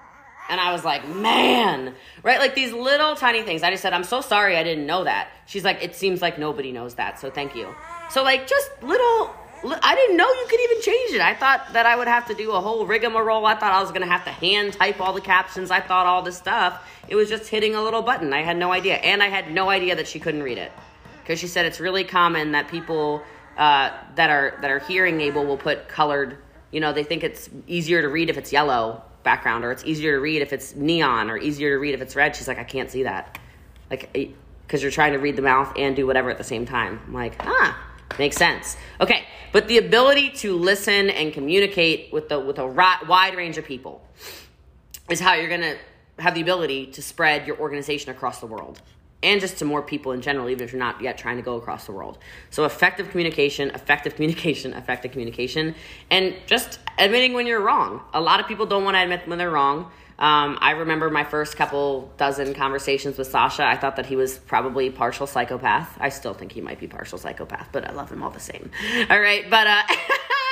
And 0.49 0.61
I 0.61 0.73
was 0.73 0.85
like, 0.85 1.09
man, 1.09 1.95
right? 2.23 2.39
Like 2.39 2.55
these 2.55 2.73
little 2.73 3.17
tiny 3.17 3.43
things. 3.43 3.63
I 3.63 3.71
just 3.71 3.83
said, 3.83 3.93
I'm 3.93 4.05
so 4.05 4.21
sorry 4.21 4.57
I 4.57 4.63
didn't 4.63 4.87
know 4.87 5.05
that. 5.05 5.29
She's 5.47 5.65
like, 5.65 5.83
it 5.83 5.95
seems 5.95 6.23
like 6.23 6.39
nobody 6.39 6.73
knows 6.73 6.95
that, 6.95 7.19
so 7.21 7.31
thank 7.31 7.55
you. 7.55 7.75
So, 8.11 8.23
like, 8.23 8.47
just 8.47 8.71
little, 8.83 9.35
I 9.65 9.95
didn't 9.95 10.17
know 10.17 10.29
you 10.29 10.47
could 10.49 10.61
even 10.61 10.83
change 10.83 11.15
it. 11.15 11.21
I 11.21 11.35
thought 11.35 11.73
that 11.73 11.87
I 11.87 11.97
would 11.97 12.09
have 12.09 12.27
to 12.27 12.35
do 12.35 12.53
a 12.53 12.61
whole 12.61 12.87
rigmarole. 12.87 13.45
I 13.47 13.55
thought 13.57 13.73
I 13.73 13.81
was 13.81 13.91
gonna 13.91 14.07
have 14.07 14.25
to 14.25 14.31
hand 14.31 14.75
type 14.75 15.01
all 15.01 15.13
the 15.13 15.21
captions. 15.21 15.71
I 15.71 15.81
thought 15.81 16.07
all 16.07 16.23
this 16.23 16.37
stuff. 16.37 16.89
It 17.09 17.17
was 17.17 17.29
just 17.29 17.49
hitting 17.49 17.75
a 17.75 17.83
little 17.83 18.03
button. 18.03 18.33
I 18.33 18.43
had 18.43 18.57
no 18.57 18.73
idea. 18.73 18.97
And 18.97 19.23
I 19.23 19.29
had 19.29 19.53
no 19.53 19.69
idea 19.69 19.97
that 19.97 20.07
she 20.07 20.21
couldn't 20.21 20.43
read 20.43 20.59
it. 20.59 20.73
Because 21.23 21.41
she 21.41 21.49
said 21.49 21.67
it's 21.67 21.81
really 21.81 22.05
common 22.05 22.53
that 22.53 22.69
people 22.69 23.23
uh, 23.57 23.91
that 24.15 24.31
are 24.31 24.59
that 24.61 24.71
are 24.71 24.79
hearing 24.81 25.21
able 25.21 25.45
will 25.45 25.57
put 25.57 25.89
colored 25.89 26.39
you 26.71 26.81
know 26.81 26.93
they 26.93 27.05
think 27.05 27.25
it's 27.25 27.49
easier 27.67 28.03
to 28.03 28.09
read 28.09 28.29
if 28.29 28.37
it's 28.37 28.53
yellow 28.53 29.03
background 29.27 29.65
or 29.65 29.73
it's 29.73 29.85
easier 29.85 30.13
to 30.13 30.21
read 30.21 30.41
if 30.41 30.55
it's 30.55 30.75
neon 30.75 31.29
or 31.29 31.37
easier 31.37 31.75
to 31.75 31.79
read 31.79 31.93
if 31.93 32.01
it's 32.01 32.17
red. 32.17 32.35
She's 32.35 32.49
like, 32.49 32.59
I 32.59 32.65
can't 32.65 32.91
see 32.91 33.03
that. 33.03 33.39
Like, 33.91 34.11
because 34.67 34.81
you're 34.83 34.91
trying 34.91 35.13
to 35.13 35.19
read 35.19 35.37
the 35.37 35.43
mouth 35.43 35.75
and 35.77 35.95
do 35.95 36.07
whatever 36.07 36.31
at 36.31 36.39
the 36.39 36.45
same 36.45 36.65
time. 36.65 37.01
I'm 37.07 37.13
like, 37.13 37.35
ah, 37.41 37.79
makes 38.19 38.37
sense. 38.37 38.77
Okay, 39.01 39.25
but 39.53 39.69
the 39.69 39.79
ability 39.79 40.31
to 40.31 40.57
listen 40.57 41.11
and 41.11 41.35
communicate 41.35 42.13
with 42.13 42.31
the 42.31 42.41
with 42.41 42.59
a 42.59 42.67
wide 42.67 43.37
range 43.37 43.59
of 43.59 43.65
people 43.67 44.03
is 45.11 45.21
how 45.21 45.35
you're 45.35 45.51
gonna 45.51 45.77
have 46.19 46.35
the 46.35 46.41
ability 46.41 46.87
to 46.87 47.03
spread 47.03 47.47
your 47.47 47.59
organization 47.59 48.11
across 48.11 48.41
the 48.41 48.47
world 48.47 48.81
and 49.23 49.41
just 49.41 49.59
to 49.59 49.65
more 49.65 49.83
people 49.83 50.13
in 50.13 50.21
general, 50.21 50.49
even 50.49 50.65
if 50.65 50.73
you're 50.73 50.79
not 50.79 51.01
yet 51.01 51.19
trying 51.19 51.37
to 51.37 51.43
go 51.43 51.55
across 51.55 51.87
the 51.87 51.93
world. 51.93 52.19
So, 52.51 52.65
effective 52.65 53.11
communication, 53.11 53.71
effective 53.71 54.15
communication, 54.15 54.73
effective 54.73 55.13
communication, 55.13 55.75
and 56.11 56.35
just 56.47 56.79
admitting 56.99 57.33
when 57.33 57.47
you're 57.47 57.61
wrong. 57.61 58.03
A 58.15 58.21
lot 58.21 58.41
of 58.41 58.47
people 58.47 58.67
don't 58.67 58.85
want 58.85 58.97
to 58.97 59.03
admit 59.03 59.27
when 59.27 59.39
they're 59.39 59.51
wrong. 59.51 59.91
Um, 60.19 60.57
I 60.63 60.71
remember 60.71 61.11
my 61.11 61.25
first 61.25 61.57
couple 61.57 62.11
dozen 62.17 62.55
conversations 62.55 63.19
with 63.19 63.27
Sasha. 63.27 63.67
I 63.67 63.77
thought 63.77 63.97
that 63.97 64.07
he 64.07 64.17
was 64.17 64.39
probably 64.39 64.89
partial 64.89 65.27
psychopath. 65.27 65.95
I 66.01 66.09
still 66.09 66.33
think 66.33 66.53
he 66.53 66.63
might 66.63 66.81
be 66.81 66.87
partial 66.87 67.19
psychopath, 67.19 67.69
but 67.71 67.87
I 67.87 67.93
love 67.93 68.11
him 68.11 68.23
all 68.23 68.31
the 68.31 68.41
same. 68.41 68.71
All 69.11 69.21
right, 69.21 69.49
but 69.51 69.67
uh, 69.67 69.83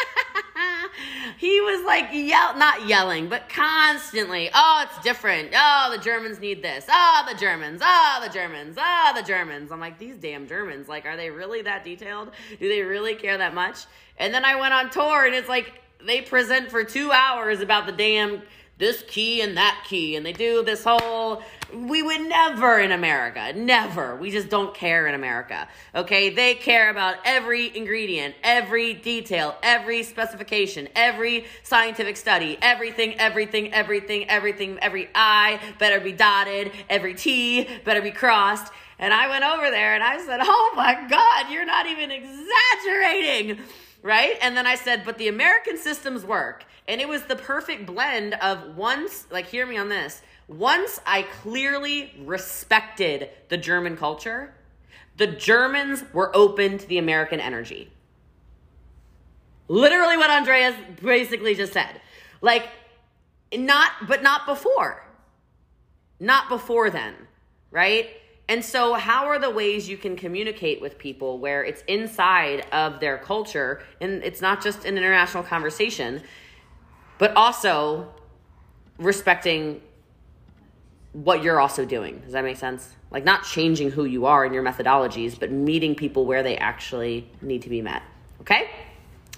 he 1.39 1.61
was 1.61 1.85
like 1.85 2.09
yell 2.13 2.57
not 2.57 2.87
yelling 2.87 3.29
but 3.29 3.49
constantly 3.49 4.51
oh 4.55 4.87
it's 4.89 5.03
different. 5.05 5.51
Oh 5.55 5.95
the 5.97 6.03
germans 6.03 6.41
need 6.41 6.63
this. 6.63 6.87
Oh 6.89 7.27
the 7.31 7.39
germans. 7.39 7.81
Oh 7.85 8.21
the 8.25 8.33
germans. 8.33 8.77
Oh 8.79 9.13
the 9.15 9.23
germans. 9.23 9.73
I'm 9.73 9.81
like 9.81 9.99
these 9.99 10.17
damn 10.17 10.47
germans 10.47 10.89
like 10.89 11.07
are 11.07 11.17
they 11.17 11.31
really 11.31 11.63
that 11.63 11.85
detailed? 11.85 12.31
Do 12.59 12.69
they 12.69 12.83
really 12.83 13.15
care 13.15 13.39
that 13.39 13.55
much? 13.55 13.87
And 14.19 14.33
then 14.33 14.45
i 14.45 14.55
went 14.59 14.75
on 14.75 14.91
tour 14.91 15.25
and 15.25 15.35
it's 15.35 15.49
like 15.49 15.73
they 16.05 16.21
present 16.21 16.71
for 16.71 16.85
two 16.85 17.11
hours 17.11 17.61
about 17.61 17.87
the 17.87 17.93
damn 17.93 18.43
this 18.79 19.05
key 19.07 19.41
and 19.41 19.57
that 19.57 19.85
key 19.89 20.17
and 20.17 20.27
they 20.27 20.33
do 20.33 20.63
this 20.65 20.85
whole 20.85 21.43
we 21.73 22.03
would 22.03 22.21
never 22.23 22.79
in 22.79 22.91
america 22.91 23.53
never 23.55 24.17
we 24.17 24.31
just 24.31 24.49
don't 24.49 24.75
care 24.75 25.07
in 25.07 25.15
america 25.15 25.69
okay? 25.95 26.31
They 26.31 26.55
care 26.55 26.91
about 26.91 27.17
every 27.25 27.77
ingredient 27.77 28.35
every 28.43 28.95
detail 28.95 29.57
every 29.63 30.03
specification 30.03 30.89
every 30.97 31.47
scientific 31.63 32.17
study 32.17 32.59
everything 32.61 33.19
everything 33.21 33.73
everything 33.73 34.29
everything 34.29 34.79
every 34.81 35.09
i 35.15 35.61
better 35.79 36.01
be 36.01 36.13
dotted 36.13 36.73
every 36.91 37.15
t 37.15 37.69
better 37.85 38.03
be 38.03 38.11
crossed. 38.11 38.73
And 38.99 39.13
i 39.13 39.29
went 39.29 39.45
over 39.45 39.71
there 39.71 39.95
and 39.95 40.03
i 40.03 40.19
said 40.25 40.41
oh 40.43 40.73
my 40.75 41.07
god 41.09 41.51
you're 41.51 41.65
not 41.65 41.87
even 41.87 42.11
exaggerating 42.11 43.59
right? 44.03 44.37
And 44.43 44.57
then 44.57 44.67
i 44.67 44.75
said 44.75 45.03
but 45.05 45.19
the 45.19 45.29
american 45.29 45.79
systems 45.79 46.25
work 46.25 46.65
and 46.87 47.01
it 47.01 47.09
was 47.09 47.23
the 47.25 47.37
perfect 47.37 47.87
blend 47.87 48.35
of 48.35 48.77
once, 48.77 49.27
like, 49.31 49.47
hear 49.47 49.67
me 49.67 49.77
on 49.79 49.89
this. 49.89 50.21
Once 50.49 51.01
I 51.07 51.23
clearly 51.23 52.13
respected 52.25 53.31
the 53.49 53.57
German 53.57 53.97
culture, 53.97 54.55
the 55.17 55.27
Germans 55.27 56.05
were 56.13 56.35
open 56.37 56.79
to 56.79 56.87
the 56.87 56.99
American 56.99 57.41
energy. 57.41 57.91
Literally 59.69 60.17
what 60.19 60.31
Andreas 60.31 60.75
basically 61.03 61.55
just 61.55 61.73
said. 61.73 62.01
Like, 62.43 62.69
not, 63.57 63.93
but 64.07 64.23
not 64.23 64.45
before. 64.45 65.07
Not 66.21 66.51
before 66.51 66.91
then, 66.91 67.15
right? 67.71 68.11
And 68.49 68.63
so, 68.63 68.93
how 68.93 69.27
are 69.27 69.39
the 69.39 69.49
ways 69.49 69.89
you 69.89 69.97
can 69.97 70.17
communicate 70.17 70.83
with 70.83 70.99
people 70.99 71.39
where 71.39 71.65
it's 71.65 71.83
inside 71.89 72.67
of 72.73 73.01
their 73.01 73.17
culture 73.17 73.83
and 74.03 74.23
it's 74.23 74.43
not 74.43 74.63
just 74.63 74.85
an 74.85 74.99
international 74.99 75.43
conversation? 75.43 76.23
But 77.25 77.35
also 77.37 78.07
respecting 78.99 79.81
what 81.15 81.43
you're 81.43 81.59
also 81.59 81.87
doing. 81.87 82.19
Does 82.19 82.33
that 82.33 82.45
make 82.45 82.59
sense? 82.59 82.87
Like 83.11 83.25
not 83.25 83.45
changing 83.45 83.93
who 83.93 84.05
you 84.05 84.27
are 84.27 84.45
in 84.45 84.53
your 84.53 84.63
methodologies, 84.63 85.41
but 85.41 85.51
meeting 85.51 85.95
people 85.95 86.27
where 86.27 86.43
they 86.43 86.59
actually 86.59 87.27
need 87.41 87.63
to 87.63 87.71
be 87.71 87.81
met. 87.81 88.03
Okay? 88.43 88.69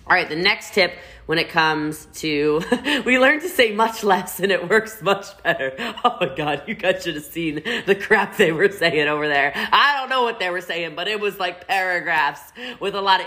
All 0.08 0.14
right, 0.14 0.28
the 0.28 0.36
next 0.36 0.72
tip 0.72 0.96
when 1.26 1.36
it 1.38 1.48
comes 1.48 2.06
to 2.14 2.62
we 3.04 3.18
learn 3.18 3.40
to 3.40 3.48
say 3.48 3.74
much 3.74 4.04
less 4.04 4.38
and 4.38 4.52
it 4.52 4.70
works 4.70 5.02
much 5.02 5.26
better. 5.42 5.74
Oh 6.04 6.18
my 6.20 6.34
god, 6.34 6.62
you 6.66 6.74
guys 6.74 7.02
should 7.02 7.16
have 7.16 7.24
seen 7.24 7.62
the 7.86 7.96
crap 7.96 8.36
they 8.36 8.52
were 8.52 8.70
saying 8.70 9.08
over 9.08 9.26
there. 9.26 9.52
I 9.54 9.96
don't 9.98 10.08
know 10.08 10.22
what 10.22 10.38
they 10.38 10.50
were 10.50 10.60
saying, 10.60 10.94
but 10.94 11.08
it 11.08 11.18
was 11.18 11.38
like 11.40 11.66
paragraphs 11.66 12.52
with 12.78 12.94
a 12.94 13.00
lot 13.00 13.20
of 13.20 13.26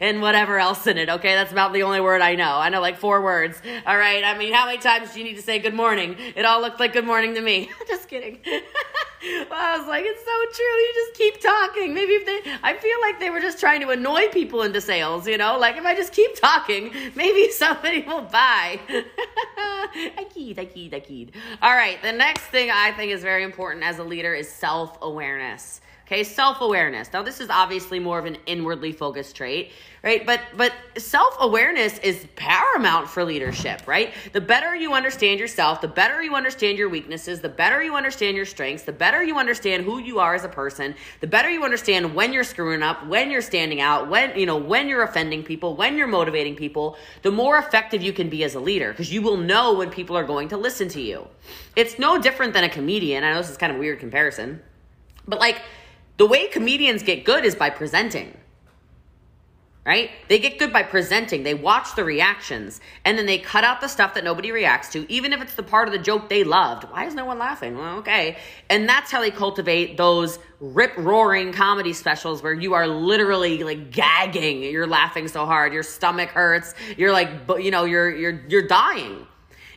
and 0.00 0.20
whatever 0.20 0.58
else 0.58 0.86
in 0.88 0.98
it. 0.98 1.08
Okay, 1.08 1.34
that's 1.34 1.52
about 1.52 1.72
the 1.72 1.84
only 1.84 2.00
word 2.00 2.20
I 2.20 2.34
know. 2.34 2.56
I 2.56 2.68
know 2.68 2.80
like 2.80 2.98
four 2.98 3.22
words. 3.22 3.62
All 3.86 3.96
right, 3.96 4.24
I 4.24 4.36
mean, 4.36 4.52
how 4.52 4.66
many 4.66 4.78
times 4.78 5.12
do 5.12 5.20
you 5.20 5.24
need 5.24 5.36
to 5.36 5.42
say 5.42 5.60
good 5.60 5.74
morning? 5.74 6.16
It 6.34 6.44
all 6.44 6.60
looked 6.60 6.80
like 6.80 6.92
good 6.92 7.06
morning 7.06 7.34
to 7.34 7.40
me. 7.40 7.70
Just 7.88 8.08
kidding. 8.08 8.40
I 9.22 9.76
was 9.78 9.86
like, 9.88 10.04
it's 10.06 10.24
so 10.24 10.54
true. 10.54 10.64
You 10.64 10.92
just 10.94 11.14
keep 11.14 11.40
talking. 11.40 11.94
Maybe 11.94 12.12
if 12.12 12.26
they, 12.26 12.52
I 12.62 12.76
feel 12.76 13.00
like 13.00 13.18
they 13.18 13.30
were 13.30 13.40
just 13.40 13.58
trying 13.58 13.80
to 13.80 13.88
annoy 13.88 14.28
people 14.28 14.62
into 14.62 14.80
sales, 14.80 15.26
you 15.26 15.36
know? 15.38 15.58
Like 15.58 15.76
if 15.76 15.84
I 15.84 15.94
just 15.94 16.12
keep 16.16 16.34
talking, 16.34 16.90
maybe 17.14 17.50
somebody 17.50 18.02
will 18.02 18.22
buy. 18.22 18.80
All 21.62 21.74
right, 21.74 22.00
the 22.02 22.12
next 22.12 22.42
thing 22.44 22.70
I 22.70 22.92
think 22.92 23.12
is 23.12 23.22
very 23.22 23.44
important 23.44 23.84
as 23.84 23.98
a 23.98 24.04
leader 24.04 24.34
is 24.34 24.48
self 24.48 24.98
awareness. 25.02 25.80
Okay, 26.06 26.22
self-awareness. 26.22 27.12
Now 27.12 27.24
this 27.24 27.40
is 27.40 27.50
obviously 27.50 27.98
more 27.98 28.16
of 28.16 28.26
an 28.26 28.38
inwardly 28.46 28.92
focused 28.92 29.34
trait, 29.34 29.72
right? 30.04 30.24
But 30.24 30.40
but 30.56 30.72
self-awareness 30.96 31.98
is 31.98 32.28
paramount 32.36 33.08
for 33.08 33.24
leadership, 33.24 33.82
right? 33.88 34.14
The 34.32 34.40
better 34.40 34.72
you 34.76 34.94
understand 34.94 35.40
yourself, 35.40 35.80
the 35.80 35.88
better 35.88 36.22
you 36.22 36.36
understand 36.36 36.78
your 36.78 36.88
weaknesses, 36.88 37.40
the 37.40 37.48
better 37.48 37.82
you 37.82 37.96
understand 37.96 38.36
your 38.36 38.46
strengths, 38.46 38.84
the 38.84 38.92
better 38.92 39.20
you 39.24 39.36
understand 39.36 39.82
who 39.82 39.98
you 39.98 40.20
are 40.20 40.36
as 40.36 40.44
a 40.44 40.48
person, 40.48 40.94
the 41.18 41.26
better 41.26 41.50
you 41.50 41.64
understand 41.64 42.14
when 42.14 42.32
you're 42.32 42.44
screwing 42.44 42.84
up, 42.84 43.04
when 43.08 43.28
you're 43.28 43.42
standing 43.42 43.80
out, 43.80 44.08
when 44.08 44.38
you 44.38 44.46
know, 44.46 44.58
when 44.58 44.86
you're 44.86 45.02
offending 45.02 45.42
people, 45.42 45.74
when 45.74 45.96
you're 45.96 46.06
motivating 46.06 46.54
people, 46.54 46.96
the 47.22 47.32
more 47.32 47.58
effective 47.58 48.00
you 48.00 48.12
can 48.12 48.28
be 48.28 48.44
as 48.44 48.54
a 48.54 48.60
leader 48.60 48.92
because 48.92 49.12
you 49.12 49.22
will 49.22 49.36
know 49.36 49.74
when 49.74 49.90
people 49.90 50.16
are 50.16 50.24
going 50.24 50.46
to 50.50 50.56
listen 50.56 50.88
to 50.88 51.00
you. 51.00 51.26
It's 51.74 51.98
no 51.98 52.16
different 52.16 52.52
than 52.52 52.62
a 52.62 52.68
comedian. 52.68 53.24
I 53.24 53.32
know 53.32 53.38
this 53.38 53.50
is 53.50 53.56
kind 53.56 53.72
of 53.72 53.78
weird 53.80 53.98
comparison. 53.98 54.62
But 55.26 55.40
like 55.40 55.62
the 56.16 56.26
way 56.26 56.48
comedians 56.48 57.02
get 57.02 57.24
good 57.24 57.44
is 57.44 57.54
by 57.54 57.70
presenting. 57.70 58.36
Right? 59.84 60.10
They 60.26 60.40
get 60.40 60.58
good 60.58 60.72
by 60.72 60.82
presenting. 60.82 61.44
They 61.44 61.54
watch 61.54 61.94
the 61.94 62.02
reactions 62.02 62.80
and 63.04 63.16
then 63.16 63.24
they 63.26 63.38
cut 63.38 63.62
out 63.62 63.80
the 63.80 63.86
stuff 63.86 64.14
that 64.14 64.24
nobody 64.24 64.50
reacts 64.50 64.90
to, 64.94 65.10
even 65.10 65.32
if 65.32 65.40
it's 65.40 65.54
the 65.54 65.62
part 65.62 65.86
of 65.86 65.92
the 65.92 66.00
joke 66.00 66.28
they 66.28 66.42
loved. 66.42 66.82
Why 66.90 67.04
is 67.04 67.14
no 67.14 67.24
one 67.24 67.38
laughing? 67.38 67.78
Well, 67.78 67.98
okay. 67.98 68.36
And 68.68 68.88
that's 68.88 69.12
how 69.12 69.20
they 69.20 69.30
cultivate 69.30 69.96
those 69.96 70.40
rip 70.58 70.92
roaring 70.96 71.52
comedy 71.52 71.92
specials 71.92 72.42
where 72.42 72.52
you 72.52 72.74
are 72.74 72.88
literally 72.88 73.62
like 73.62 73.92
gagging. 73.92 74.64
You're 74.64 74.88
laughing 74.88 75.28
so 75.28 75.46
hard, 75.46 75.72
your 75.72 75.84
stomach 75.84 76.30
hurts. 76.30 76.74
You're 76.96 77.12
like, 77.12 77.30
you 77.60 77.70
know, 77.70 77.84
you're 77.84 78.10
you're 78.10 78.44
you're 78.48 78.66
dying. 78.66 79.24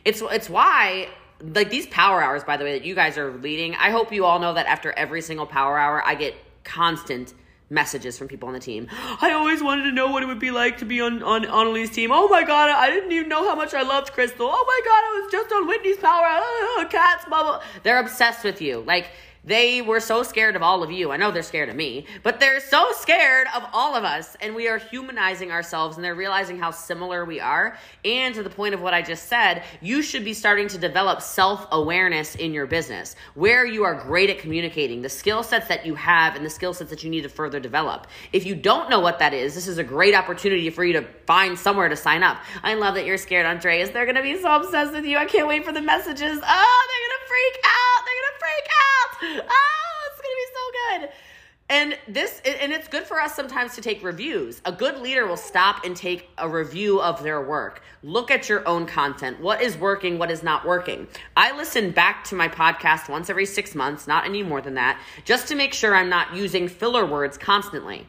It's 0.04 0.22
it's 0.22 0.50
why 0.50 1.08
like 1.42 1.70
these 1.70 1.86
power 1.86 2.22
hours, 2.22 2.44
by 2.44 2.56
the 2.56 2.64
way, 2.64 2.72
that 2.78 2.84
you 2.84 2.94
guys 2.94 3.16
are 3.18 3.32
leading, 3.38 3.74
I 3.76 3.90
hope 3.90 4.12
you 4.12 4.24
all 4.24 4.38
know 4.38 4.54
that 4.54 4.66
after 4.66 4.92
every 4.92 5.22
single 5.22 5.46
power 5.46 5.78
hour, 5.78 6.02
I 6.04 6.14
get 6.14 6.34
constant 6.64 7.34
messages 7.70 8.18
from 8.18 8.28
people 8.28 8.48
on 8.48 8.54
the 8.54 8.60
team. 8.60 8.88
I 8.92 9.32
always 9.32 9.62
wanted 9.62 9.84
to 9.84 9.92
know 9.92 10.10
what 10.10 10.22
it 10.22 10.26
would 10.26 10.40
be 10.40 10.50
like 10.50 10.78
to 10.78 10.84
be 10.84 11.00
on 11.00 11.22
on 11.22 11.44
Annalie's 11.44 11.90
team. 11.90 12.10
Oh 12.12 12.28
my 12.28 12.42
god, 12.42 12.70
I 12.70 12.90
didn't 12.90 13.12
even 13.12 13.28
know 13.28 13.48
how 13.48 13.54
much 13.54 13.74
I 13.74 13.82
loved 13.82 14.12
Crystal. 14.12 14.48
Oh 14.50 14.64
my 14.66 14.80
god, 14.84 14.98
I 14.98 15.20
was 15.22 15.32
just 15.32 15.52
on 15.52 15.66
Whitney's 15.66 15.96
power. 15.98 16.26
Oh, 16.26 16.86
cats, 16.90 17.24
blah. 17.26 17.62
They're 17.82 18.00
obsessed 18.00 18.44
with 18.44 18.60
you. 18.60 18.80
Like 18.80 19.10
they 19.44 19.80
were 19.80 20.00
so 20.00 20.22
scared 20.22 20.54
of 20.54 20.62
all 20.62 20.82
of 20.82 20.90
you. 20.90 21.10
I 21.10 21.16
know 21.16 21.30
they're 21.30 21.42
scared 21.42 21.70
of 21.70 21.76
me, 21.76 22.06
but 22.22 22.40
they're 22.40 22.60
so 22.60 22.92
scared 22.92 23.46
of 23.54 23.64
all 23.72 23.94
of 23.94 24.04
us. 24.04 24.36
And 24.40 24.54
we 24.54 24.68
are 24.68 24.78
humanizing 24.78 25.50
ourselves 25.50 25.96
and 25.96 26.04
they're 26.04 26.14
realizing 26.14 26.58
how 26.58 26.70
similar 26.70 27.24
we 27.24 27.40
are. 27.40 27.78
And 28.04 28.34
to 28.34 28.42
the 28.42 28.50
point 28.50 28.74
of 28.74 28.82
what 28.82 28.92
I 28.92 29.00
just 29.00 29.28
said, 29.28 29.64
you 29.80 30.02
should 30.02 30.24
be 30.24 30.34
starting 30.34 30.68
to 30.68 30.78
develop 30.78 31.22
self 31.22 31.66
awareness 31.72 32.34
in 32.34 32.52
your 32.52 32.66
business 32.66 33.16
where 33.34 33.64
you 33.64 33.84
are 33.84 33.94
great 33.94 34.28
at 34.28 34.38
communicating, 34.38 35.00
the 35.00 35.08
skill 35.08 35.42
sets 35.42 35.68
that 35.68 35.86
you 35.86 35.94
have, 35.94 36.36
and 36.36 36.44
the 36.44 36.50
skill 36.50 36.74
sets 36.74 36.90
that 36.90 37.02
you 37.02 37.08
need 37.08 37.22
to 37.22 37.28
further 37.30 37.60
develop. 37.60 38.06
If 38.32 38.44
you 38.44 38.54
don't 38.54 38.90
know 38.90 39.00
what 39.00 39.18
that 39.20 39.32
is, 39.32 39.54
this 39.54 39.68
is 39.68 39.78
a 39.78 39.84
great 39.84 40.14
opportunity 40.14 40.68
for 40.68 40.84
you 40.84 40.92
to 40.94 41.02
find 41.26 41.58
somewhere 41.58 41.88
to 41.88 41.96
sign 41.96 42.22
up. 42.22 42.38
I 42.62 42.74
love 42.74 42.94
that 42.94 43.06
you're 43.06 43.16
scared, 43.16 43.46
Andreas. 43.46 43.90
They're 43.90 44.04
going 44.04 44.16
to 44.16 44.22
be 44.22 44.38
so 44.38 44.54
obsessed 44.54 44.92
with 44.92 45.06
you. 45.06 45.16
I 45.16 45.24
can't 45.24 45.48
wait 45.48 45.64
for 45.64 45.72
the 45.72 45.80
messages. 45.80 46.38
Oh, 46.42 46.86
they're 46.90 47.08
going 47.08 47.09
to 47.09 47.09
freak 47.30 47.56
out. 47.62 47.98
They're 48.02 48.26
to 48.26 48.36
freak 48.42 48.66
out 48.66 48.80
oh, 49.22 50.08
it's 50.10 50.20
gonna 50.20 50.36
be 50.36 50.50
so 50.54 50.64
good. 50.98 51.16
And 51.68 51.96
this, 52.08 52.42
and 52.44 52.72
it's 52.72 52.88
good 52.88 53.04
for 53.04 53.20
us 53.20 53.36
sometimes 53.36 53.76
to 53.76 53.80
take 53.80 54.02
reviews. 54.02 54.60
A 54.64 54.72
good 54.72 54.98
leader 54.98 55.28
will 55.28 55.36
stop 55.36 55.84
and 55.84 55.96
take 55.96 56.28
a 56.36 56.48
review 56.48 57.00
of 57.00 57.22
their 57.22 57.40
work. 57.40 57.82
Look 58.02 58.32
at 58.32 58.48
your 58.48 58.66
own 58.66 58.86
content. 58.86 59.40
What 59.40 59.62
is 59.62 59.76
working? 59.76 60.18
What 60.18 60.32
is 60.32 60.42
not 60.42 60.66
working? 60.66 61.06
I 61.36 61.56
listen 61.56 61.92
back 61.92 62.24
to 62.24 62.34
my 62.34 62.48
podcast 62.48 63.08
once 63.08 63.30
every 63.30 63.46
six 63.46 63.76
months, 63.76 64.08
not 64.08 64.24
any 64.24 64.42
more 64.42 64.60
than 64.60 64.74
that, 64.74 65.00
just 65.24 65.46
to 65.48 65.54
make 65.54 65.72
sure 65.72 65.94
I'm 65.94 66.08
not 66.08 66.34
using 66.34 66.66
filler 66.66 67.06
words 67.06 67.38
constantly. 67.38 68.08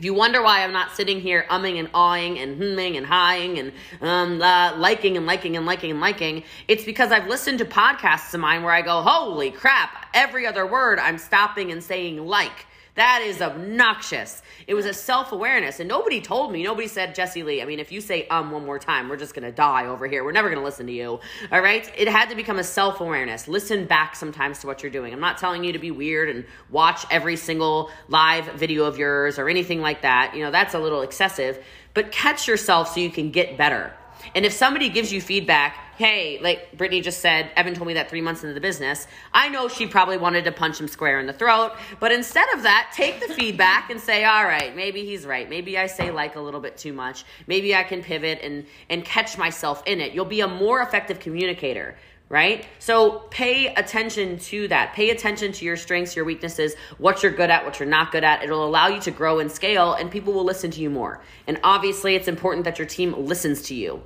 If 0.00 0.06
you 0.06 0.14
wonder 0.14 0.40
why 0.40 0.64
I'm 0.64 0.72
not 0.72 0.96
sitting 0.96 1.20
here 1.20 1.44
umming 1.50 1.78
and 1.78 1.90
awing 1.92 2.38
and 2.38 2.58
hmming 2.58 2.96
and 2.96 3.04
highing 3.04 3.58
and 3.58 3.70
um, 4.00 4.40
uh, 4.40 4.74
liking 4.78 5.18
and 5.18 5.26
liking 5.26 5.58
and 5.58 5.66
liking 5.66 5.90
and 5.90 6.00
liking, 6.00 6.42
it's 6.68 6.84
because 6.84 7.12
I've 7.12 7.26
listened 7.26 7.58
to 7.58 7.66
podcasts 7.66 8.32
of 8.32 8.40
mine 8.40 8.62
where 8.62 8.72
I 8.72 8.80
go, 8.80 9.02
holy 9.02 9.50
crap, 9.50 10.06
every 10.14 10.46
other 10.46 10.66
word 10.66 10.98
I'm 10.98 11.18
stopping 11.18 11.70
and 11.70 11.84
saying 11.84 12.16
like. 12.16 12.64
That 12.96 13.22
is 13.22 13.40
obnoxious. 13.40 14.42
It 14.66 14.74
was 14.74 14.86
a 14.86 14.92
self 14.92 15.32
awareness, 15.32 15.80
and 15.80 15.88
nobody 15.88 16.20
told 16.20 16.52
me. 16.52 16.62
Nobody 16.62 16.88
said, 16.88 17.14
Jessie 17.14 17.42
Lee. 17.42 17.62
I 17.62 17.64
mean, 17.64 17.78
if 17.78 17.92
you 17.92 18.00
say 18.00 18.26
um 18.28 18.50
one 18.50 18.64
more 18.64 18.78
time, 18.78 19.08
we're 19.08 19.16
just 19.16 19.34
gonna 19.34 19.52
die 19.52 19.86
over 19.86 20.06
here. 20.06 20.24
We're 20.24 20.32
never 20.32 20.48
gonna 20.48 20.64
listen 20.64 20.86
to 20.86 20.92
you. 20.92 21.20
All 21.52 21.60
right? 21.60 21.90
It 21.96 22.08
had 22.08 22.28
to 22.30 22.34
become 22.34 22.58
a 22.58 22.64
self 22.64 23.00
awareness. 23.00 23.48
Listen 23.48 23.86
back 23.86 24.16
sometimes 24.16 24.58
to 24.60 24.66
what 24.66 24.82
you're 24.82 24.92
doing. 24.92 25.12
I'm 25.12 25.20
not 25.20 25.38
telling 25.38 25.64
you 25.64 25.72
to 25.72 25.78
be 25.78 25.90
weird 25.90 26.28
and 26.28 26.44
watch 26.70 27.04
every 27.10 27.36
single 27.36 27.90
live 28.08 28.46
video 28.54 28.84
of 28.84 28.98
yours 28.98 29.38
or 29.38 29.48
anything 29.48 29.80
like 29.80 30.02
that. 30.02 30.34
You 30.34 30.44
know, 30.44 30.50
that's 30.50 30.74
a 30.74 30.78
little 30.78 31.02
excessive, 31.02 31.62
but 31.94 32.12
catch 32.12 32.48
yourself 32.48 32.94
so 32.94 33.00
you 33.00 33.10
can 33.10 33.30
get 33.30 33.56
better. 33.56 33.92
And 34.34 34.44
if 34.44 34.52
somebody 34.52 34.88
gives 34.88 35.12
you 35.12 35.20
feedback, 35.20 35.76
hey, 35.96 36.38
like 36.40 36.76
Brittany 36.76 37.02
just 37.02 37.20
said, 37.20 37.50
Evan 37.56 37.74
told 37.74 37.86
me 37.86 37.94
that 37.94 38.08
three 38.08 38.22
months 38.22 38.42
into 38.42 38.54
the 38.54 38.60
business, 38.60 39.06
I 39.34 39.50
know 39.50 39.68
she 39.68 39.86
probably 39.86 40.16
wanted 40.16 40.44
to 40.44 40.52
punch 40.52 40.80
him 40.80 40.88
square 40.88 41.20
in 41.20 41.26
the 41.26 41.32
throat. 41.32 41.72
But 41.98 42.10
instead 42.10 42.46
of 42.54 42.62
that, 42.62 42.90
take 42.94 43.20
the 43.20 43.32
feedback 43.34 43.90
and 43.90 44.00
say, 44.00 44.24
all 44.24 44.44
right, 44.44 44.74
maybe 44.74 45.04
he's 45.04 45.26
right. 45.26 45.48
Maybe 45.48 45.76
I 45.76 45.86
say 45.86 46.10
like 46.10 46.36
a 46.36 46.40
little 46.40 46.60
bit 46.60 46.78
too 46.78 46.92
much. 46.92 47.24
Maybe 47.46 47.74
I 47.74 47.82
can 47.82 48.02
pivot 48.02 48.40
and, 48.42 48.66
and 48.88 49.04
catch 49.04 49.36
myself 49.36 49.82
in 49.86 50.00
it. 50.00 50.12
You'll 50.14 50.24
be 50.24 50.40
a 50.40 50.48
more 50.48 50.80
effective 50.80 51.20
communicator 51.20 51.96
right? 52.30 52.64
So 52.78 53.24
pay 53.30 53.74
attention 53.74 54.38
to 54.38 54.68
that. 54.68 54.94
Pay 54.94 55.10
attention 55.10 55.52
to 55.52 55.64
your 55.64 55.76
strengths, 55.76 56.16
your 56.16 56.24
weaknesses, 56.24 56.74
what 56.96 57.22
you're 57.22 57.32
good 57.32 57.50
at, 57.50 57.64
what 57.64 57.78
you're 57.78 57.88
not 57.88 58.12
good 58.12 58.24
at. 58.24 58.42
It'll 58.42 58.64
allow 58.64 58.86
you 58.86 59.00
to 59.00 59.10
grow 59.10 59.40
and 59.40 59.50
scale, 59.50 59.92
and 59.92 60.10
people 60.10 60.32
will 60.32 60.44
listen 60.44 60.70
to 60.70 60.80
you 60.80 60.88
more. 60.88 61.20
And 61.46 61.60
obviously, 61.64 62.14
it's 62.14 62.28
important 62.28 62.64
that 62.64 62.78
your 62.78 62.86
team 62.86 63.14
listens 63.26 63.62
to 63.62 63.74
you. 63.74 64.02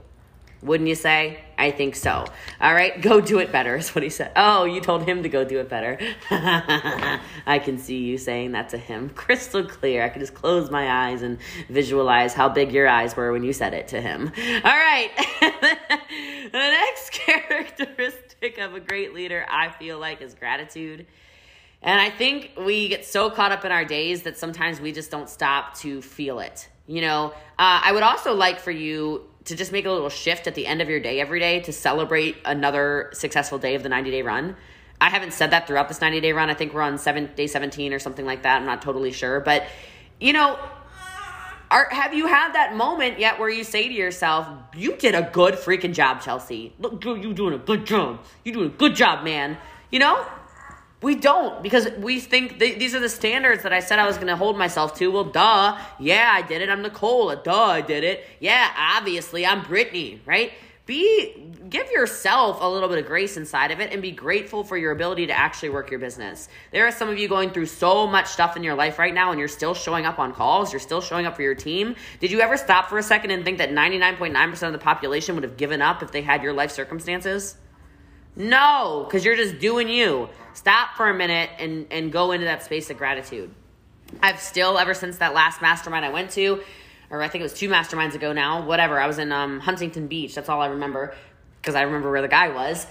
Wouldn't 0.64 0.88
you 0.88 0.94
say? 0.94 1.44
I 1.58 1.70
think 1.70 1.94
so. 1.94 2.24
All 2.58 2.72
right, 2.72 2.98
go 2.98 3.20
do 3.20 3.38
it 3.38 3.52
better, 3.52 3.76
is 3.76 3.94
what 3.94 4.02
he 4.02 4.08
said. 4.08 4.32
Oh, 4.34 4.64
you 4.64 4.80
told 4.80 5.06
him 5.06 5.22
to 5.22 5.28
go 5.28 5.44
do 5.44 5.60
it 5.60 5.68
better. 5.68 5.98
I 6.30 7.60
can 7.62 7.76
see 7.76 7.98
you 7.98 8.16
saying 8.16 8.52
that 8.52 8.70
to 8.70 8.78
him 8.78 9.10
crystal 9.14 9.64
clear. 9.64 10.02
I 10.02 10.08
could 10.08 10.20
just 10.20 10.34
close 10.34 10.70
my 10.70 11.08
eyes 11.08 11.20
and 11.20 11.38
visualize 11.68 12.32
how 12.32 12.48
big 12.48 12.72
your 12.72 12.88
eyes 12.88 13.14
were 13.14 13.30
when 13.30 13.44
you 13.44 13.52
said 13.52 13.74
it 13.74 13.88
to 13.88 14.00
him. 14.00 14.32
All 14.38 14.62
right, 14.62 15.10
the 15.40 16.50
next 16.52 17.10
characteristic 17.12 18.56
of 18.58 18.74
a 18.74 18.80
great 18.80 19.12
leader, 19.12 19.46
I 19.50 19.68
feel 19.70 19.98
like, 19.98 20.22
is 20.22 20.34
gratitude. 20.34 21.06
And 21.82 22.00
I 22.00 22.08
think 22.08 22.52
we 22.58 22.88
get 22.88 23.04
so 23.04 23.28
caught 23.28 23.52
up 23.52 23.66
in 23.66 23.70
our 23.70 23.84
days 23.84 24.22
that 24.22 24.38
sometimes 24.38 24.80
we 24.80 24.92
just 24.92 25.10
don't 25.10 25.28
stop 25.28 25.76
to 25.80 26.00
feel 26.00 26.40
it. 26.40 26.70
You 26.86 27.00
know, 27.00 27.32
uh, 27.58 27.80
I 27.84 27.92
would 27.92 28.02
also 28.02 28.34
like 28.34 28.60
for 28.60 28.70
you 28.70 29.26
to 29.44 29.56
just 29.56 29.72
make 29.72 29.86
a 29.86 29.90
little 29.90 30.08
shift 30.08 30.46
at 30.46 30.54
the 30.54 30.66
end 30.66 30.80
of 30.82 30.88
your 30.88 31.00
day 31.00 31.20
every 31.20 31.40
day 31.40 31.60
to 31.60 31.72
celebrate 31.72 32.36
another 32.44 33.10
successful 33.12 33.58
day 33.58 33.74
of 33.74 33.82
the 33.82 33.88
90 33.88 34.10
day 34.10 34.22
run. 34.22 34.56
I 35.00 35.10
haven't 35.10 35.32
said 35.32 35.50
that 35.50 35.66
throughout 35.66 35.88
this 35.88 36.00
90 36.00 36.20
day 36.20 36.32
run. 36.32 36.50
I 36.50 36.54
think 36.54 36.72
we're 36.72 36.82
on 36.82 36.98
seven, 36.98 37.30
day 37.34 37.46
17 37.46 37.92
or 37.92 37.98
something 37.98 38.24
like 38.24 38.42
that. 38.42 38.56
I'm 38.56 38.66
not 38.66 38.82
totally 38.82 39.12
sure. 39.12 39.40
But, 39.40 39.64
you 40.20 40.32
know, 40.32 40.58
are, 41.70 41.88
have 41.90 42.14
you 42.14 42.26
had 42.26 42.52
that 42.52 42.76
moment 42.76 43.18
yet 43.18 43.38
where 43.38 43.48
you 43.50 43.64
say 43.64 43.88
to 43.88 43.94
yourself, 43.94 44.46
you 44.76 44.96
did 44.96 45.14
a 45.14 45.28
good 45.32 45.54
freaking 45.54 45.92
job, 45.92 46.22
Chelsea? 46.22 46.72
Look, 46.78 47.04
you're 47.04 47.34
doing 47.34 47.54
a 47.54 47.58
good 47.58 47.86
job. 47.86 48.20
You're 48.44 48.54
doing 48.54 48.68
a 48.68 48.76
good 48.76 48.94
job, 48.94 49.24
man. 49.24 49.58
You 49.90 49.98
know? 49.98 50.26
We 51.04 51.14
don't 51.14 51.62
because 51.62 51.86
we 51.98 52.18
think 52.18 52.58
th- 52.58 52.78
these 52.78 52.94
are 52.94 52.98
the 52.98 53.10
standards 53.10 53.62
that 53.64 53.74
I 53.74 53.80
said 53.80 53.98
I 53.98 54.06
was 54.06 54.16
going 54.16 54.28
to 54.28 54.36
hold 54.36 54.56
myself 54.56 54.96
to. 54.96 55.10
Well, 55.10 55.24
duh. 55.24 55.78
Yeah, 56.00 56.30
I 56.32 56.40
did 56.40 56.62
it. 56.62 56.70
I'm 56.70 56.80
Nicole. 56.80 57.36
Duh, 57.36 57.52
I 57.52 57.82
did 57.82 58.04
it. 58.04 58.24
Yeah, 58.40 58.72
obviously, 58.74 59.44
I'm 59.44 59.62
Brittany, 59.64 60.22
right? 60.24 60.52
Be 60.86 61.52
give 61.68 61.90
yourself 61.90 62.62
a 62.62 62.66
little 62.66 62.88
bit 62.88 62.96
of 62.96 63.04
grace 63.04 63.36
inside 63.36 63.70
of 63.70 63.80
it 63.80 63.92
and 63.92 64.00
be 64.00 64.12
grateful 64.12 64.64
for 64.64 64.78
your 64.78 64.92
ability 64.92 65.26
to 65.26 65.38
actually 65.38 65.68
work 65.68 65.90
your 65.90 66.00
business. 66.00 66.48
There 66.72 66.86
are 66.86 66.92
some 66.92 67.10
of 67.10 67.18
you 67.18 67.28
going 67.28 67.50
through 67.50 67.66
so 67.66 68.06
much 68.06 68.28
stuff 68.28 68.56
in 68.56 68.62
your 68.62 68.74
life 68.74 68.98
right 68.98 69.12
now 69.12 69.30
and 69.30 69.38
you're 69.38 69.46
still 69.46 69.74
showing 69.74 70.06
up 70.06 70.18
on 70.18 70.32
calls, 70.32 70.72
you're 70.72 70.80
still 70.80 71.02
showing 71.02 71.26
up 71.26 71.36
for 71.36 71.42
your 71.42 71.54
team. 71.54 71.96
Did 72.20 72.30
you 72.30 72.40
ever 72.40 72.56
stop 72.56 72.88
for 72.88 72.96
a 72.96 73.02
second 73.02 73.30
and 73.30 73.44
think 73.44 73.58
that 73.58 73.70
99.9% 73.70 74.62
of 74.66 74.72
the 74.72 74.78
population 74.78 75.34
would 75.34 75.44
have 75.44 75.58
given 75.58 75.82
up 75.82 76.02
if 76.02 76.12
they 76.12 76.22
had 76.22 76.42
your 76.42 76.54
life 76.54 76.70
circumstances? 76.70 77.56
No, 78.36 79.04
because 79.06 79.24
you're 79.24 79.36
just 79.36 79.58
doing 79.58 79.88
you. 79.88 80.28
Stop 80.54 80.96
for 80.96 81.08
a 81.08 81.14
minute 81.14 81.50
and, 81.58 81.86
and 81.90 82.12
go 82.12 82.32
into 82.32 82.46
that 82.46 82.64
space 82.64 82.90
of 82.90 82.98
gratitude. 82.98 83.50
I've 84.22 84.40
still, 84.40 84.78
ever 84.78 84.94
since 84.94 85.18
that 85.18 85.34
last 85.34 85.62
mastermind 85.62 86.04
I 86.04 86.10
went 86.10 86.30
to, 86.32 86.62
or 87.10 87.22
I 87.22 87.28
think 87.28 87.40
it 87.40 87.44
was 87.44 87.54
two 87.54 87.68
masterminds 87.68 88.14
ago 88.14 88.32
now, 88.32 88.66
whatever, 88.66 89.00
I 89.00 89.06
was 89.06 89.18
in 89.18 89.32
um, 89.32 89.60
Huntington 89.60 90.08
Beach. 90.08 90.34
That's 90.34 90.48
all 90.48 90.60
I 90.60 90.66
remember 90.66 91.14
because 91.60 91.74
I 91.74 91.82
remember 91.82 92.10
where 92.10 92.22
the 92.22 92.28
guy 92.28 92.48
was. 92.48 92.86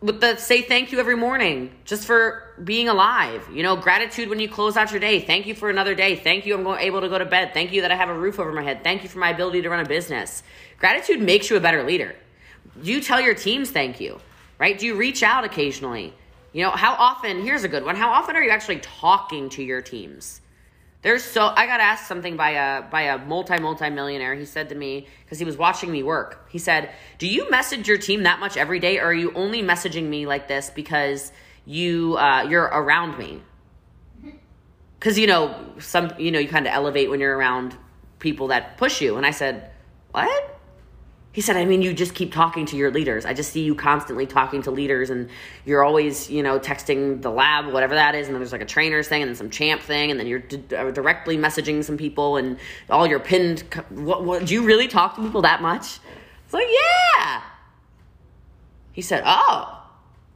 But 0.00 0.20
the 0.20 0.36
say 0.36 0.62
thank 0.62 0.92
you 0.92 1.00
every 1.00 1.16
morning 1.16 1.72
just 1.84 2.06
for 2.06 2.54
being 2.62 2.88
alive. 2.88 3.48
You 3.52 3.64
know, 3.64 3.74
gratitude 3.74 4.28
when 4.28 4.38
you 4.38 4.48
close 4.48 4.76
out 4.76 4.92
your 4.92 5.00
day. 5.00 5.20
Thank 5.20 5.46
you 5.46 5.56
for 5.56 5.70
another 5.70 5.96
day. 5.96 6.14
Thank 6.14 6.46
you 6.46 6.54
I'm 6.54 6.66
able 6.78 7.00
to 7.00 7.08
go 7.08 7.18
to 7.18 7.24
bed. 7.24 7.52
Thank 7.52 7.72
you 7.72 7.82
that 7.82 7.90
I 7.90 7.96
have 7.96 8.08
a 8.08 8.14
roof 8.14 8.38
over 8.38 8.52
my 8.52 8.62
head. 8.62 8.84
Thank 8.84 9.02
you 9.02 9.08
for 9.08 9.18
my 9.18 9.30
ability 9.30 9.62
to 9.62 9.70
run 9.70 9.84
a 9.84 9.88
business. 9.88 10.44
Gratitude 10.78 11.20
makes 11.20 11.50
you 11.50 11.56
a 11.56 11.60
better 11.60 11.82
leader. 11.82 12.14
You 12.80 13.00
tell 13.00 13.20
your 13.20 13.34
teams 13.34 13.70
thank 13.70 14.00
you 14.00 14.20
right? 14.58 14.78
Do 14.78 14.86
you 14.86 14.96
reach 14.96 15.22
out 15.22 15.44
occasionally? 15.44 16.14
You 16.52 16.62
know, 16.64 16.70
how 16.70 16.94
often, 16.94 17.42
here's 17.42 17.64
a 17.64 17.68
good 17.68 17.84
one. 17.84 17.96
How 17.96 18.10
often 18.10 18.36
are 18.36 18.42
you 18.42 18.50
actually 18.50 18.80
talking 18.80 19.48
to 19.50 19.62
your 19.62 19.82
teams? 19.82 20.40
There's 21.00 21.22
so 21.22 21.46
I 21.46 21.66
got 21.66 21.80
asked 21.80 22.08
something 22.08 22.36
by 22.36 22.50
a 22.50 22.82
by 22.82 23.02
a 23.02 23.18
multi 23.18 23.58
multi 23.60 23.88
millionaire. 23.88 24.34
He 24.34 24.44
said 24.44 24.70
to 24.70 24.74
me 24.74 25.06
because 25.24 25.38
he 25.38 25.44
was 25.44 25.56
watching 25.56 25.92
me 25.92 26.02
work. 26.02 26.48
He 26.50 26.58
said, 26.58 26.90
"Do 27.18 27.28
you 27.28 27.48
message 27.50 27.86
your 27.86 27.98
team 27.98 28.24
that 28.24 28.40
much 28.40 28.56
every 28.56 28.80
day, 28.80 28.98
or 28.98 29.04
are 29.04 29.14
you 29.14 29.32
only 29.34 29.62
messaging 29.62 30.08
me 30.08 30.26
like 30.26 30.48
this 30.48 30.70
because 30.70 31.30
you 31.64 32.16
uh, 32.18 32.42
you're 32.48 32.64
around 32.64 33.16
me?" 33.16 33.42
Because 34.98 35.16
you 35.16 35.28
know 35.28 35.54
some 35.78 36.12
you 36.18 36.32
know 36.32 36.40
you 36.40 36.48
kind 36.48 36.66
of 36.66 36.72
elevate 36.72 37.08
when 37.08 37.20
you're 37.20 37.36
around 37.36 37.76
people 38.18 38.48
that 38.48 38.76
push 38.76 39.00
you. 39.00 39.16
And 39.16 39.24
I 39.24 39.30
said, 39.30 39.70
"What?" 40.10 40.57
He 41.38 41.42
said, 41.42 41.56
I 41.56 41.66
mean, 41.66 41.82
you 41.82 41.92
just 41.92 42.16
keep 42.16 42.32
talking 42.32 42.66
to 42.66 42.76
your 42.76 42.90
leaders. 42.90 43.24
I 43.24 43.32
just 43.32 43.52
see 43.52 43.62
you 43.62 43.76
constantly 43.76 44.26
talking 44.26 44.60
to 44.62 44.72
leaders, 44.72 45.08
and 45.08 45.30
you're 45.64 45.84
always, 45.84 46.28
you 46.28 46.42
know, 46.42 46.58
texting 46.58 47.22
the 47.22 47.30
lab, 47.30 47.72
whatever 47.72 47.94
that 47.94 48.16
is, 48.16 48.26
and 48.26 48.34
then 48.34 48.40
there's 48.40 48.50
like 48.50 48.60
a 48.60 48.66
trainers 48.66 49.06
thing, 49.06 49.22
and 49.22 49.28
then 49.28 49.36
some 49.36 49.48
champ 49.48 49.80
thing, 49.80 50.10
and 50.10 50.18
then 50.18 50.26
you're 50.26 50.42
uh, 50.76 50.90
directly 50.90 51.38
messaging 51.38 51.84
some 51.84 51.96
people, 51.96 52.38
and 52.38 52.58
all 52.90 53.06
your 53.06 53.20
pinned. 53.20 53.60
What, 53.90 54.24
what, 54.24 54.46
do 54.46 54.54
you 54.54 54.64
really 54.64 54.88
talk 54.88 55.14
to 55.14 55.22
people 55.22 55.42
that 55.42 55.62
much? 55.62 56.00
It's 56.44 56.52
like, 56.52 56.66
yeah. 57.16 57.42
He 58.90 59.00
said, 59.00 59.22
oh, 59.24 59.80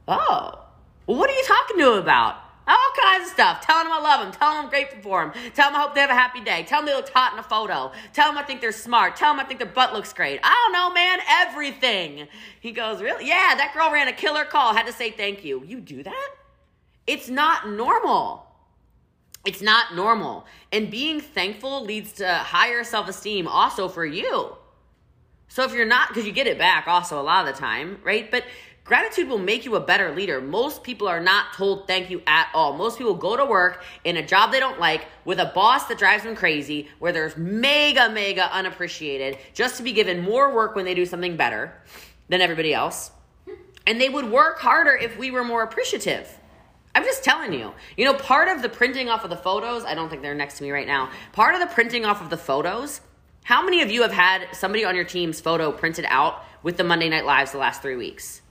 oh. 0.07 0.63
Well, 1.05 1.17
what 1.17 1.29
are 1.29 1.33
you 1.33 1.43
talking 1.45 1.79
to 1.79 1.91
him 1.95 1.99
about? 1.99 2.37
Kinds 3.01 3.27
of 3.27 3.33
stuff. 3.33 3.61
Telling 3.61 3.85
them 3.85 3.93
I 3.93 3.99
love 3.99 4.21
them. 4.21 4.31
Telling 4.31 4.57
them 4.57 4.65
I'm 4.65 4.69
grateful 4.69 5.01
for 5.01 5.25
them. 5.25 5.51
Tell 5.53 5.69
them 5.69 5.79
I 5.79 5.83
hope 5.83 5.95
they 5.95 6.01
have 6.01 6.09
a 6.09 6.13
happy 6.13 6.41
day. 6.41 6.63
Tell 6.63 6.79
them 6.79 6.87
they 6.87 6.95
look 6.95 7.09
hot 7.09 7.33
in 7.33 7.39
a 7.39 7.43
photo. 7.43 7.91
Tell 8.13 8.29
them 8.29 8.37
I 8.37 8.43
think 8.43 8.61
they're 8.61 8.71
smart. 8.71 9.15
Tell 9.15 9.33
them 9.33 9.39
I 9.39 9.43
think 9.47 9.59
their 9.59 9.69
butt 9.69 9.93
looks 9.93 10.13
great. 10.13 10.39
I 10.43 10.53
don't 10.53 10.73
know, 10.73 10.93
man. 10.93 11.19
Everything. 11.47 12.27
He 12.59 12.71
goes, 12.71 13.01
Really? 13.01 13.27
Yeah, 13.27 13.55
that 13.55 13.73
girl 13.73 13.91
ran 13.91 14.07
a 14.07 14.13
killer 14.13 14.45
call. 14.45 14.75
Had 14.75 14.87
to 14.87 14.93
say 14.93 15.11
thank 15.11 15.43
you. 15.43 15.63
You 15.65 15.79
do 15.79 16.03
that? 16.03 16.29
It's 17.07 17.29
not 17.29 17.69
normal. 17.69 18.45
It's 19.45 19.61
not 19.61 19.95
normal. 19.95 20.45
And 20.71 20.89
being 20.89 21.19
thankful 21.19 21.83
leads 21.83 22.13
to 22.13 22.27
higher 22.33 22.83
self 22.83 23.09
esteem 23.09 23.47
also 23.47 23.89
for 23.89 24.05
you. 24.05 24.55
So 25.49 25.63
if 25.63 25.73
you're 25.73 25.85
not, 25.85 26.07
because 26.07 26.25
you 26.25 26.31
get 26.31 26.47
it 26.47 26.57
back 26.57 26.87
also 26.87 27.19
a 27.19 27.21
lot 27.21 27.47
of 27.47 27.53
the 27.53 27.59
time, 27.59 27.99
right? 28.03 28.31
But 28.31 28.43
Gratitude 28.85 29.29
will 29.29 29.39
make 29.39 29.63
you 29.63 29.75
a 29.75 29.79
better 29.79 30.13
leader. 30.13 30.41
Most 30.41 30.83
people 30.83 31.07
are 31.07 31.21
not 31.21 31.53
told 31.53 31.87
thank 31.87 32.09
you 32.09 32.21
at 32.27 32.49
all. 32.53 32.73
Most 32.73 32.97
people 32.97 33.13
go 33.13 33.37
to 33.37 33.45
work 33.45 33.81
in 34.03 34.17
a 34.17 34.25
job 34.25 34.51
they 34.51 34.59
don't 34.59 34.79
like 34.79 35.05
with 35.23 35.39
a 35.39 35.51
boss 35.55 35.85
that 35.87 35.97
drives 35.97 36.23
them 36.23 36.35
crazy, 36.35 36.89
where 36.99 37.13
they're 37.13 37.31
mega, 37.37 38.09
mega 38.09 38.53
unappreciated, 38.53 39.37
just 39.53 39.77
to 39.77 39.83
be 39.83 39.93
given 39.93 40.19
more 40.19 40.53
work 40.53 40.75
when 40.75 40.83
they 40.83 40.93
do 40.93 41.05
something 41.05 41.37
better 41.37 41.73
than 42.27 42.41
everybody 42.41 42.73
else. 42.73 43.11
And 43.87 44.01
they 44.01 44.09
would 44.09 44.29
work 44.29 44.59
harder 44.59 44.95
if 44.95 45.17
we 45.17 45.31
were 45.31 45.45
more 45.45 45.63
appreciative. 45.63 46.37
I'm 46.93 47.03
just 47.05 47.23
telling 47.23 47.53
you. 47.53 47.71
You 47.95 48.03
know, 48.03 48.13
part 48.13 48.49
of 48.49 48.61
the 48.61 48.69
printing 48.69 49.07
off 49.07 49.23
of 49.23 49.29
the 49.29 49.37
photos, 49.37 49.85
I 49.85 49.95
don't 49.95 50.09
think 50.09 50.21
they're 50.21 50.35
next 50.35 50.57
to 50.57 50.63
me 50.63 50.71
right 50.71 50.87
now. 50.87 51.09
Part 51.31 51.55
of 51.55 51.61
the 51.61 51.73
printing 51.73 52.03
off 52.05 52.21
of 52.21 52.29
the 52.29 52.37
photos, 52.37 52.99
how 53.45 53.63
many 53.63 53.81
of 53.81 53.89
you 53.89 54.01
have 54.01 54.11
had 54.11 54.47
somebody 54.51 54.83
on 54.83 54.93
your 54.93 55.05
team's 55.05 55.39
photo 55.39 55.71
printed 55.71 56.05
out 56.09 56.43
with 56.63 56.75
the 56.75 56.83
Monday 56.83 57.07
Night 57.07 57.25
Lives 57.25 57.53
the 57.53 57.57
last 57.57 57.81
three 57.81 57.95
weeks? 57.95 58.42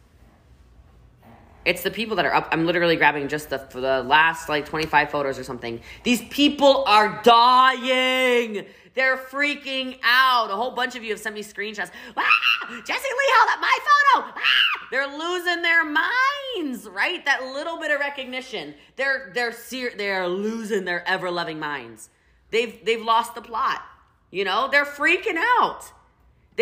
It's 1.65 1.83
the 1.83 1.91
people 1.91 2.17
that 2.17 2.25
are 2.25 2.35
up. 2.35 2.49
I'm 2.51 2.67
literally 2.67 2.97
grabbing 2.97 3.29
just 3.29 3.51
the 3.51 3.59
the 3.71 4.03
last 4.03 4.49
like 4.49 4.67
25 4.67 5.11
photos 5.11 5.39
or 5.39 5.45
something. 5.45 5.81
These 6.03 6.23
people 6.29 6.85
are 6.87 7.21
dying. 7.23 8.67
They're 8.95 9.17
freaking 9.17 9.99
out. 10.03 10.51
A 10.51 10.57
whole 10.57 10.73
bunch 10.73 10.97
of 10.97 11.03
you 11.03 11.11
have 11.11 11.21
sent 11.21 11.35
me 11.35 11.43
screenshots. 11.43 11.91
Ah, 12.17 12.83
Jessie 12.85 13.09
Lee 13.09 13.33
held 13.39 13.51
up 13.51 13.61
my 13.61 13.79
photo. 13.79 14.33
Ah, 14.37 14.89
they're 14.91 15.19
losing 15.19 15.63
their 15.63 15.85
minds, 15.85 16.87
right? 16.89 17.25
That 17.25 17.43
little 17.45 17.79
bit 17.79 17.91
of 17.91 18.01
recognition. 18.01 18.75
They're 18.97 19.31
they're 19.35 19.53
ser- 19.53 19.93
they're 19.97 20.29
losing 20.29 20.85
their 20.85 21.07
ever 21.09 21.31
loving 21.31 21.59
minds. 21.59 22.11
They've 22.51 22.85
they've 22.85 23.03
lost 23.03 23.35
the 23.35 23.41
plot. 23.41 23.83
You 24.31 24.45
know, 24.45 24.69
they're 24.71 24.85
freaking 24.85 25.41
out. 25.61 25.85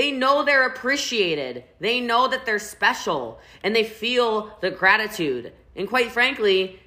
They 0.00 0.12
know 0.12 0.42
they're 0.42 0.66
appreciated. 0.66 1.62
They 1.78 2.00
know 2.00 2.26
that 2.26 2.46
they're 2.46 2.58
special 2.58 3.38
and 3.62 3.76
they 3.76 3.84
feel 3.84 4.56
the 4.62 4.70
gratitude. 4.70 5.52
And 5.76 5.86
quite 5.86 6.10
frankly, 6.10 6.80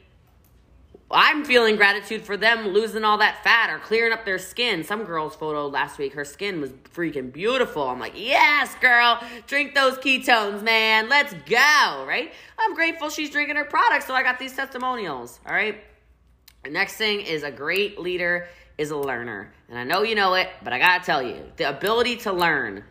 I'm 1.11 1.45
feeling 1.45 1.75
gratitude 1.75 2.23
for 2.23 2.37
them 2.37 2.69
losing 2.69 3.03
all 3.03 3.19
that 3.19 3.43
fat 3.43 3.69
or 3.69 3.77
clearing 3.77 4.13
up 4.13 4.25
their 4.25 4.39
skin. 4.39 4.83
Some 4.83 5.03
girl's 5.03 5.35
photo 5.35 5.67
last 5.67 5.99
week, 5.99 6.13
her 6.13 6.25
skin 6.25 6.59
was 6.59 6.71
freaking 6.91 7.31
beautiful. 7.31 7.87
I'm 7.87 7.99
like, 7.99 8.13
yes, 8.15 8.73
girl, 8.81 9.21
drink 9.45 9.75
those 9.75 9.99
ketones, 9.99 10.63
man. 10.63 11.07
Let's 11.07 11.35
go, 11.45 12.05
right? 12.07 12.33
I'm 12.57 12.73
grateful 12.73 13.11
she's 13.11 13.29
drinking 13.29 13.57
her 13.57 13.65
product, 13.65 14.07
so 14.07 14.15
I 14.15 14.23
got 14.23 14.39
these 14.39 14.55
testimonials, 14.55 15.39
all 15.45 15.53
right? 15.53 15.83
The 16.63 16.71
next 16.71 16.95
thing 16.95 17.21
is 17.21 17.43
a 17.43 17.51
great 17.51 17.99
leader 17.99 18.47
is 18.79 18.89
a 18.89 18.97
learner. 18.97 19.53
And 19.69 19.77
I 19.77 19.83
know 19.83 20.01
you 20.01 20.15
know 20.15 20.33
it, 20.33 20.49
but 20.63 20.73
I 20.73 20.79
gotta 20.79 21.05
tell 21.05 21.21
you 21.21 21.43
the 21.57 21.69
ability 21.69 22.15
to 22.15 22.33
learn 22.33 22.83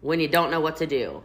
when 0.00 0.20
you 0.20 0.28
don't 0.28 0.50
know 0.50 0.60
what 0.60 0.76
to 0.76 0.86
do. 0.86 1.22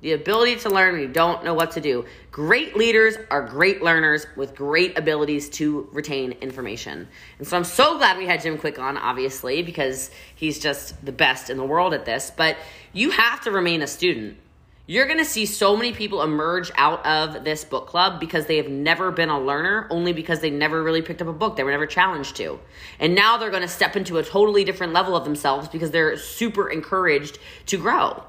The 0.00 0.12
ability 0.12 0.56
to 0.60 0.70
learn 0.70 0.94
when 0.94 1.02
you 1.02 1.08
don't 1.08 1.44
know 1.44 1.52
what 1.52 1.72
to 1.72 1.80
do. 1.80 2.06
Great 2.30 2.74
leaders 2.74 3.16
are 3.30 3.42
great 3.42 3.82
learners 3.82 4.26
with 4.34 4.54
great 4.54 4.96
abilities 4.96 5.50
to 5.50 5.88
retain 5.92 6.32
information. 6.40 7.06
And 7.38 7.46
so 7.46 7.56
I'm 7.58 7.64
so 7.64 7.98
glad 7.98 8.16
we 8.16 8.26
had 8.26 8.40
Jim 8.40 8.56
Kwik 8.56 8.78
on, 8.78 8.96
obviously, 8.96 9.62
because 9.62 10.10
he's 10.34 10.58
just 10.58 11.04
the 11.04 11.12
best 11.12 11.50
in 11.50 11.58
the 11.58 11.64
world 11.64 11.92
at 11.92 12.06
this. 12.06 12.32
But 12.34 12.56
you 12.94 13.10
have 13.10 13.42
to 13.42 13.50
remain 13.50 13.82
a 13.82 13.86
student. 13.86 14.38
You're 14.86 15.06
going 15.06 15.18
to 15.18 15.24
see 15.24 15.46
so 15.46 15.76
many 15.76 15.92
people 15.92 16.20
emerge 16.20 16.72
out 16.74 17.06
of 17.06 17.44
this 17.44 17.64
book 17.64 17.86
club 17.86 18.18
because 18.18 18.46
they 18.46 18.56
have 18.56 18.68
never 18.68 19.12
been 19.12 19.28
a 19.28 19.40
learner, 19.40 19.86
only 19.88 20.12
because 20.12 20.40
they 20.40 20.50
never 20.50 20.82
really 20.82 21.00
picked 21.00 21.22
up 21.22 21.28
a 21.28 21.32
book. 21.32 21.54
They 21.54 21.62
were 21.62 21.70
never 21.70 21.86
challenged 21.86 22.34
to. 22.36 22.58
And 22.98 23.14
now 23.14 23.36
they're 23.36 23.50
going 23.50 23.62
to 23.62 23.68
step 23.68 23.94
into 23.94 24.18
a 24.18 24.24
totally 24.24 24.64
different 24.64 24.92
level 24.92 25.14
of 25.14 25.22
themselves 25.24 25.68
because 25.68 25.92
they're 25.92 26.16
super 26.16 26.68
encouraged 26.68 27.38
to 27.66 27.76
grow. 27.76 28.24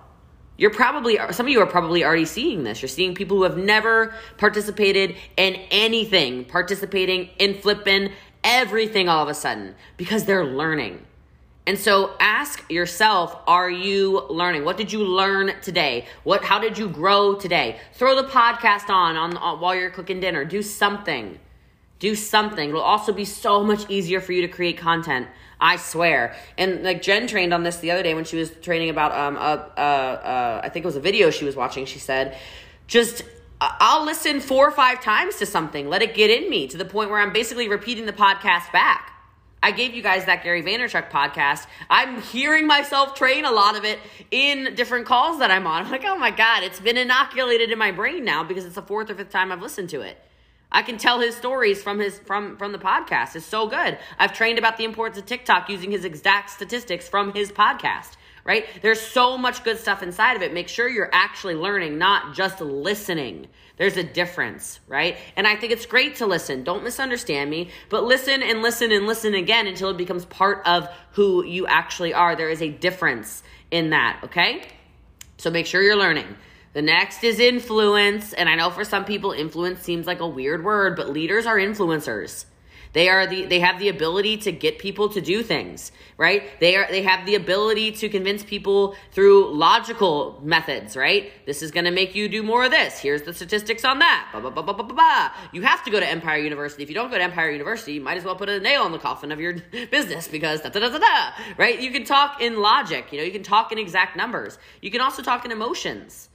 You're 0.57 0.69
probably, 0.69 1.17
some 1.31 1.47
of 1.47 1.51
you 1.51 1.59
are 1.61 1.65
probably 1.65 2.03
already 2.03 2.25
seeing 2.25 2.63
this. 2.63 2.83
You're 2.83 2.89
seeing 2.89 3.15
people 3.15 3.37
who 3.37 3.43
have 3.43 3.57
never 3.57 4.13
participated 4.37 5.15
in 5.37 5.55
anything, 5.71 6.45
participating 6.45 7.29
in 7.39 7.55
flipping 7.55 8.11
everything 8.43 9.09
all 9.09 9.23
of 9.23 9.29
a 9.29 9.33
sudden 9.33 9.73
because 9.97 10.25
they're 10.25 10.45
learning. 10.45 11.03
And 11.67 11.77
so 11.77 12.15
ask 12.19 12.69
yourself, 12.71 13.37
are 13.45 13.69
you 13.69 14.21
learning? 14.29 14.65
What 14.65 14.77
did 14.77 14.91
you 14.91 15.03
learn 15.03 15.53
today? 15.61 16.07
What 16.23 16.43
how 16.43 16.59
did 16.59 16.77
you 16.77 16.89
grow 16.89 17.35
today? 17.35 17.79
Throw 17.93 18.15
the 18.15 18.27
podcast 18.27 18.89
on, 18.89 19.15
on, 19.15 19.37
on 19.37 19.59
while 19.59 19.75
you're 19.75 19.91
cooking 19.91 20.19
dinner. 20.19 20.43
Do 20.43 20.63
something. 20.63 21.39
Do 21.99 22.15
something. 22.15 22.69
It'll 22.69 22.81
also 22.81 23.13
be 23.13 23.25
so 23.25 23.63
much 23.63 23.87
easier 23.89 24.21
for 24.21 24.31
you 24.31 24.41
to 24.41 24.47
create 24.47 24.79
content. 24.79 25.27
I 25.59 25.75
swear. 25.75 26.35
And 26.57 26.83
like 26.83 27.03
Jen 27.03 27.27
trained 27.27 27.53
on 27.53 27.61
this 27.61 27.77
the 27.77 27.91
other 27.91 28.01
day 28.01 28.15
when 28.15 28.23
she 28.23 28.37
was 28.37 28.49
training 28.49 28.89
about 28.89 29.11
um 29.11 29.37
uh, 29.37 29.39
uh, 29.39 29.79
uh 29.79 30.61
I 30.63 30.69
think 30.69 30.83
it 30.83 30.87
was 30.87 30.95
a 30.95 31.01
video 31.01 31.29
she 31.29 31.45
was 31.45 31.55
watching. 31.55 31.85
She 31.85 31.99
said, 31.99 32.37
just 32.87 33.23
I'll 33.61 34.03
listen 34.03 34.39
four 34.39 34.67
or 34.67 34.71
five 34.71 35.03
times 35.03 35.35
to 35.35 35.45
something, 35.45 35.87
let 35.87 36.01
it 36.01 36.15
get 36.15 36.31
in 36.31 36.49
me 36.49 36.67
to 36.69 36.77
the 36.77 36.85
point 36.85 37.11
where 37.11 37.19
I'm 37.19 37.31
basically 37.31 37.69
repeating 37.69 38.07
the 38.07 38.13
podcast 38.13 38.71
back. 38.73 39.10
I 39.63 39.71
gave 39.71 39.93
you 39.93 40.01
guys 40.01 40.25
that 40.25 40.43
Gary 40.43 40.63
Vaynerchuk 40.63 41.11
podcast. 41.11 41.67
I'm 41.89 42.21
hearing 42.21 42.65
myself 42.65 43.13
train 43.13 43.45
a 43.45 43.51
lot 43.51 43.75
of 43.75 43.85
it 43.85 43.99
in 44.31 44.73
different 44.75 45.05
calls 45.05 45.39
that 45.39 45.51
I'm 45.51 45.67
on. 45.67 45.85
I'm 45.85 45.91
like, 45.91 46.05
oh 46.05 46.17
my 46.17 46.31
God, 46.31 46.63
it's 46.63 46.79
been 46.79 46.97
inoculated 46.97 47.71
in 47.71 47.77
my 47.77 47.91
brain 47.91 48.25
now 48.25 48.43
because 48.43 48.65
it's 48.65 48.75
the 48.75 48.81
fourth 48.81 49.09
or 49.09 49.15
fifth 49.15 49.29
time 49.29 49.51
I've 49.51 49.61
listened 49.61 49.89
to 49.89 50.01
it. 50.01 50.17
I 50.71 50.83
can 50.83 50.97
tell 50.97 51.19
his 51.19 51.35
stories 51.35 51.83
from 51.83 51.99
his 51.99 52.17
from 52.19 52.57
from 52.57 52.71
the 52.71 52.79
podcast. 52.79 53.35
It's 53.35 53.45
so 53.45 53.67
good. 53.67 53.97
I've 54.17 54.31
trained 54.31 54.57
about 54.57 54.77
the 54.77 54.85
importance 54.85 55.17
of 55.17 55.25
TikTok 55.25 55.69
using 55.69 55.91
his 55.91 56.05
exact 56.05 56.49
statistics 56.49 57.09
from 57.09 57.33
his 57.33 57.51
podcast. 57.51 58.11
Right? 58.43 58.65
There's 58.81 58.99
so 58.99 59.37
much 59.37 59.63
good 59.63 59.77
stuff 59.77 60.01
inside 60.01 60.35
of 60.35 60.41
it. 60.41 60.53
Make 60.53 60.67
sure 60.67 60.89
you're 60.89 61.11
actually 61.13 61.55
learning, 61.55 61.97
not 61.97 62.33
just 62.33 62.59
listening. 62.59 63.47
There's 63.77 63.97
a 63.97 64.03
difference, 64.03 64.79
right? 64.87 65.17
And 65.35 65.47
I 65.47 65.55
think 65.55 65.71
it's 65.71 65.85
great 65.85 66.15
to 66.17 66.25
listen. 66.25 66.63
Don't 66.63 66.83
misunderstand 66.83 67.49
me, 67.49 67.69
but 67.89 68.03
listen 68.03 68.43
and 68.43 68.61
listen 68.61 68.91
and 68.91 69.07
listen 69.07 69.33
again 69.33 69.67
until 69.67 69.89
it 69.89 69.97
becomes 69.97 70.25
part 70.25 70.65
of 70.67 70.87
who 71.11 71.45
you 71.45 71.67
actually 71.67 72.13
are. 72.13 72.35
There 72.35 72.49
is 72.49 72.61
a 72.61 72.69
difference 72.69 73.43
in 73.69 73.91
that, 73.91 74.19
okay? 74.25 74.67
So 75.37 75.49
make 75.49 75.65
sure 75.65 75.81
you're 75.81 75.95
learning. 75.95 76.35
The 76.73 76.81
next 76.81 77.23
is 77.23 77.39
influence. 77.39 78.33
And 78.33 78.47
I 78.47 78.55
know 78.55 78.69
for 78.69 78.83
some 78.83 79.05
people, 79.05 79.31
influence 79.31 79.81
seems 79.81 80.07
like 80.07 80.19
a 80.19 80.27
weird 80.27 80.63
word, 80.63 80.95
but 80.95 81.09
leaders 81.09 81.45
are 81.45 81.57
influencers. 81.57 82.45
They 82.93 83.07
are 83.07 83.25
the 83.25 83.45
they 83.45 83.59
have 83.59 83.79
the 83.79 83.87
ability 83.87 84.37
to 84.37 84.51
get 84.51 84.79
people 84.79 85.09
to 85.09 85.21
do 85.21 85.43
things, 85.43 85.91
right? 86.17 86.43
They 86.59 86.75
are 86.75 86.87
they 86.89 87.03
have 87.03 87.25
the 87.25 87.35
ability 87.35 87.93
to 87.93 88.09
convince 88.09 88.43
people 88.43 88.95
through 89.11 89.53
logical 89.55 90.39
methods, 90.43 90.97
right? 90.97 91.31
This 91.45 91.61
is 91.61 91.71
going 91.71 91.85
to 91.85 91.91
make 91.91 92.15
you 92.15 92.27
do 92.27 92.43
more 92.43 92.65
of 92.65 92.71
this. 92.71 92.99
Here's 92.99 93.21
the 93.21 93.33
statistics 93.33 93.85
on 93.85 93.99
that. 93.99 94.29
Blah, 94.31 94.41
blah, 94.41 94.49
blah, 94.49 94.63
blah, 94.63 94.73
blah, 94.73 94.95
blah. 94.95 95.31
You 95.53 95.61
have 95.61 95.83
to 95.85 95.91
go 95.91 95.99
to 95.99 96.07
Empire 96.07 96.39
University. 96.39 96.83
If 96.83 96.89
you 96.89 96.95
don't 96.95 97.09
go 97.09 97.17
to 97.17 97.23
Empire 97.23 97.49
University, 97.49 97.93
you 97.93 98.01
might 98.01 98.17
as 98.17 98.25
well 98.25 98.35
put 98.35 98.49
a 98.49 98.59
nail 98.59 98.85
in 98.85 98.91
the 98.91 98.99
coffin 98.99 99.31
of 99.31 99.39
your 99.39 99.53
business 99.91 100.27
because 100.27 100.61
da 100.61 100.69
da 100.69 100.79
da 100.79 100.89
da 100.89 100.99
da, 100.99 101.31
right? 101.57 101.79
You 101.79 101.91
can 101.91 102.03
talk 102.03 102.41
in 102.41 102.59
logic, 102.59 103.13
you 103.13 103.19
know, 103.19 103.23
you 103.23 103.31
can 103.31 103.43
talk 103.43 103.71
in 103.71 103.77
exact 103.77 104.17
numbers. 104.17 104.57
You 104.81 104.91
can 104.91 105.01
also 105.01 105.21
talk 105.23 105.45
in 105.45 105.51
emotions 105.51 106.29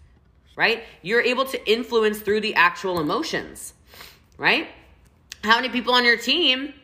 right? 0.57 0.85
You're 1.03 1.21
able 1.21 1.45
to 1.45 1.71
influence 1.71 2.21
through 2.21 2.41
the 2.41 2.55
actual 2.55 2.99
emotions, 2.99 3.75
right? 4.39 4.69
How 5.47 5.57
many 5.57 5.69
people 5.69 5.95
on 5.95 6.05
your 6.05 6.17
team 6.17 6.75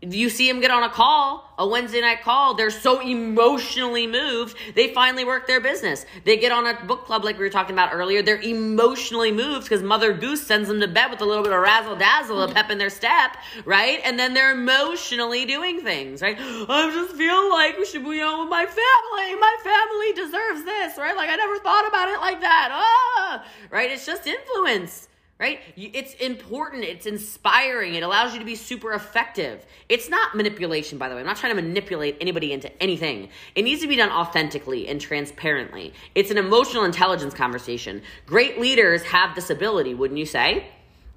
you 0.00 0.30
see 0.30 0.46
them 0.46 0.60
get 0.60 0.70
on 0.70 0.84
a 0.84 0.88
call, 0.88 1.52
a 1.58 1.66
Wednesday 1.66 2.00
night 2.00 2.22
call, 2.22 2.54
they're 2.54 2.70
so 2.70 3.00
emotionally 3.00 4.06
moved, 4.06 4.56
they 4.76 4.94
finally 4.94 5.24
work 5.24 5.48
their 5.48 5.60
business. 5.60 6.06
They 6.24 6.36
get 6.36 6.52
on 6.52 6.66
a 6.66 6.84
book 6.84 7.04
club 7.04 7.24
like 7.24 7.36
we 7.36 7.44
were 7.44 7.50
talking 7.50 7.74
about 7.74 7.92
earlier, 7.92 8.22
they're 8.22 8.40
emotionally 8.40 9.32
moved 9.32 9.64
because 9.64 9.82
Mother 9.82 10.12
Goose 10.12 10.46
sends 10.46 10.68
them 10.68 10.78
to 10.80 10.86
bed 10.86 11.10
with 11.10 11.20
a 11.20 11.24
little 11.24 11.42
bit 11.42 11.52
of 11.52 11.60
razzle 11.60 11.96
dazzle, 11.96 12.42
a 12.42 12.52
pep 12.52 12.70
in 12.70 12.78
their 12.78 12.90
step, 12.90 13.36
right? 13.64 14.00
And 14.04 14.16
then 14.16 14.34
they're 14.34 14.52
emotionally 14.52 15.44
doing 15.46 15.82
things, 15.82 16.22
right? 16.22 16.36
I 16.38 16.90
just 16.94 17.16
feel 17.16 17.50
like 17.50 17.76
we 17.76 17.84
should 17.84 18.04
be 18.04 18.20
on 18.20 18.38
with 18.38 18.48
my 18.48 18.66
family. 18.66 19.40
My 19.40 19.56
family 19.64 20.12
deserves 20.12 20.64
this, 20.64 20.96
right? 20.96 21.16
Like 21.16 21.28
I 21.28 21.34
never 21.34 21.58
thought 21.58 21.88
about 21.88 22.08
it 22.08 22.20
like 22.20 22.40
that. 22.40 22.68
Ah, 22.70 23.44
right? 23.70 23.90
It's 23.90 24.06
just 24.06 24.28
influence 24.28 25.08
right? 25.38 25.60
It's 25.76 26.14
important. 26.14 26.84
It's 26.84 27.06
inspiring. 27.06 27.94
It 27.94 28.02
allows 28.02 28.32
you 28.32 28.40
to 28.40 28.44
be 28.44 28.56
super 28.56 28.92
effective. 28.92 29.64
It's 29.88 30.08
not 30.08 30.34
manipulation, 30.34 30.98
by 30.98 31.08
the 31.08 31.14
way. 31.14 31.20
I'm 31.20 31.26
not 31.26 31.36
trying 31.36 31.54
to 31.54 31.62
manipulate 31.62 32.16
anybody 32.20 32.52
into 32.52 32.82
anything. 32.82 33.28
It 33.54 33.62
needs 33.62 33.80
to 33.82 33.88
be 33.88 33.96
done 33.96 34.10
authentically 34.10 34.88
and 34.88 35.00
transparently. 35.00 35.94
It's 36.14 36.32
an 36.32 36.38
emotional 36.38 36.84
intelligence 36.84 37.34
conversation. 37.34 38.02
Great 38.26 38.58
leaders 38.58 39.02
have 39.04 39.36
this 39.36 39.48
ability, 39.48 39.94
wouldn't 39.94 40.18
you 40.18 40.26
say? 40.26 40.66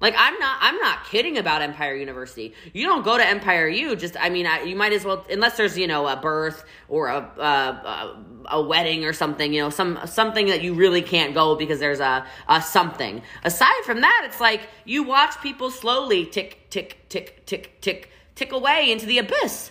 Like 0.02 0.14
I'm 0.18 0.36
not 0.40 0.58
I'm 0.60 0.78
not 0.78 1.04
kidding 1.04 1.38
about 1.38 1.62
Empire 1.62 1.94
University. 1.94 2.54
You 2.72 2.86
don't 2.86 3.04
go 3.04 3.16
to 3.16 3.24
Empire 3.24 3.68
U 3.68 3.94
just 3.94 4.16
I 4.20 4.30
mean 4.30 4.46
I, 4.46 4.62
you 4.62 4.74
might 4.74 4.92
as 4.92 5.04
well 5.04 5.24
unless 5.30 5.56
there's 5.56 5.78
you 5.78 5.86
know 5.86 6.08
a 6.08 6.16
birth 6.16 6.64
or 6.88 7.06
a, 7.06 7.18
a 7.18 8.24
a 8.46 8.60
wedding 8.60 9.04
or 9.04 9.12
something 9.12 9.52
you 9.52 9.62
know 9.62 9.70
some 9.70 10.00
something 10.06 10.48
that 10.48 10.60
you 10.62 10.74
really 10.74 11.02
can't 11.02 11.34
go 11.34 11.54
because 11.54 11.78
there's 11.78 12.00
a, 12.00 12.26
a 12.48 12.60
something. 12.60 13.22
Aside 13.44 13.84
from 13.84 14.00
that, 14.00 14.22
it's 14.26 14.40
like 14.40 14.62
you 14.84 15.04
watch 15.04 15.40
people 15.40 15.70
slowly 15.70 16.26
tick 16.26 16.66
tick 16.68 16.98
tick 17.08 17.46
tick 17.46 17.80
tick 17.80 18.10
tick 18.34 18.52
away 18.52 18.90
into 18.90 19.06
the 19.06 19.18
abyss. 19.18 19.70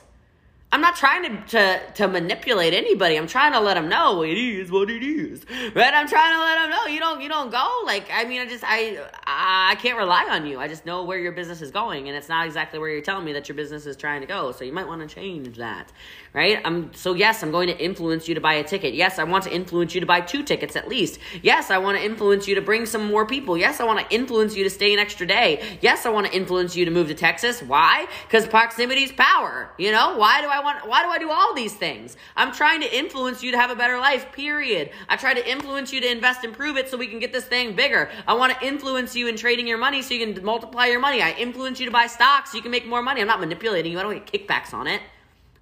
I'm 0.74 0.80
not 0.80 0.96
trying 0.96 1.24
to, 1.24 1.48
to, 1.48 1.82
to 1.96 2.08
manipulate 2.08 2.74
anybody. 2.74 3.18
I'm 3.18 3.28
trying 3.28 3.52
to 3.52 3.60
let 3.60 3.74
them 3.74 3.90
know 3.90 4.24
it 4.24 4.38
is 4.38 4.72
what 4.72 4.90
it 4.90 5.04
is, 5.04 5.46
right? 5.76 5.94
I'm 5.94 6.08
trying 6.08 6.34
to 6.34 6.40
let 6.40 6.56
them 6.56 6.70
know 6.70 6.86
you 6.86 7.00
don't 7.00 7.22
you 7.22 7.28
don't 7.28 7.52
go 7.52 7.82
like 7.86 8.10
I 8.12 8.24
mean 8.24 8.40
I 8.42 8.46
just 8.46 8.64
I 8.66 9.04
I 9.26 9.76
can't 9.82 9.98
rely 9.98 10.28
on 10.30 10.46
you. 10.46 10.60
I 10.60 10.70
just 10.70 10.86
know 10.86 11.04
where 11.04 11.20
your 11.20 11.34
business 11.34 11.62
is 11.62 11.72
going, 11.72 12.08
and 12.08 12.16
it's 12.16 12.30
not 12.30 12.46
exactly 12.46 12.80
where 12.80 12.90
you're 12.90 13.02
telling 13.02 13.26
me 13.26 13.34
that 13.34 13.50
your 13.50 13.56
business 13.56 13.86
is 13.86 13.98
trying 13.98 14.22
to 14.22 14.28
go. 14.28 14.54
So 14.54 14.64
you 14.64 14.72
might 14.72 14.88
want 14.88 15.08
to 15.08 15.14
change 15.14 15.58
that, 15.58 15.92
right? 16.34 16.62
I'm 16.64 16.94
so 16.94 17.16
yes, 17.16 17.44
I'm 17.44 17.52
going 17.52 17.68
to 17.68 17.78
influence 17.78 18.30
you 18.30 18.36
to 18.36 18.42
buy 18.42 18.54
a 18.54 18.64
ticket. 18.64 18.94
Yes, 18.94 19.20
I 19.20 19.26
want 19.26 19.44
to 19.44 19.54
influence 19.54 19.94
you 19.94 20.00
to 20.00 20.08
buy 20.08 20.22
two 20.22 20.42
tickets 20.42 20.78
at 20.78 20.88
least. 20.88 21.20
Yes, 21.42 21.70
I 21.70 21.80
want 21.80 21.98
to 21.98 22.04
influence 22.04 22.48
you 22.48 22.56
to 22.56 22.62
bring 22.62 22.86
some 22.86 23.08
more 23.08 23.26
people. 23.26 23.58
Yes, 23.58 23.82
I 23.82 23.84
want 23.84 24.00
to 24.00 24.16
influence 24.16 24.56
you 24.56 24.64
to 24.64 24.70
stay 24.70 24.94
an 24.94 25.00
extra 25.00 25.28
day. 25.28 25.78
Yes, 25.82 26.06
I 26.06 26.10
want 26.10 26.28
to 26.28 26.34
influence 26.34 26.78
you 26.78 26.86
to 26.86 26.92
move 26.92 27.08
to 27.10 27.14
Texas. 27.14 27.62
Why? 27.62 28.08
Because 28.24 28.48
proximity 28.48 29.04
is 29.04 29.12
power. 29.12 29.70
You 29.78 29.92
know 29.92 30.18
why 30.18 30.42
do 30.42 30.48
I 30.48 30.61
want 30.62 30.88
why 30.88 31.04
do 31.04 31.10
I 31.10 31.18
do 31.18 31.30
all 31.32 31.54
these 31.54 31.74
things? 31.74 32.18
I'm 32.36 32.52
trying 32.52 32.82
to 32.82 32.98
influence 32.98 33.44
you 33.44 33.52
to 33.52 33.58
have 33.58 33.70
a 33.70 33.76
better 33.76 33.98
life, 33.98 34.32
period. 34.32 34.92
I 35.10 35.18
try 35.18 35.34
to 35.34 35.50
influence 35.50 35.92
you 35.92 36.02
to 36.02 36.12
invest 36.12 36.44
and 36.44 36.54
prove 36.54 36.78
it 36.78 36.90
so 36.90 36.98
we 36.98 37.08
can 37.08 37.20
get 37.20 37.34
this 37.34 37.46
thing 37.46 37.76
bigger. 37.76 38.10
I 38.28 38.34
want 38.34 38.54
to 38.54 38.66
influence 38.66 39.16
you 39.16 39.28
in 39.28 39.36
trading 39.38 39.68
your 39.68 39.78
money 39.78 40.02
so 40.02 40.14
you 40.14 40.34
can 40.34 40.44
multiply 40.44 40.88
your 40.88 41.00
money. 41.00 41.22
I 41.22 41.32
influence 41.32 41.80
you 41.80 41.86
to 41.86 41.92
buy 41.92 42.08
stocks 42.08 42.52
so 42.52 42.58
you 42.58 42.62
can 42.62 42.72
make 42.72 42.86
more 42.86 43.02
money. 43.02 43.22
I'm 43.22 43.28
not 43.28 43.40
manipulating 43.40 43.92
you. 43.92 44.00
I 44.00 44.04
don't 44.04 44.26
get 44.26 44.48
kickbacks 44.48 44.74
on 44.74 44.88
it. 44.88 45.02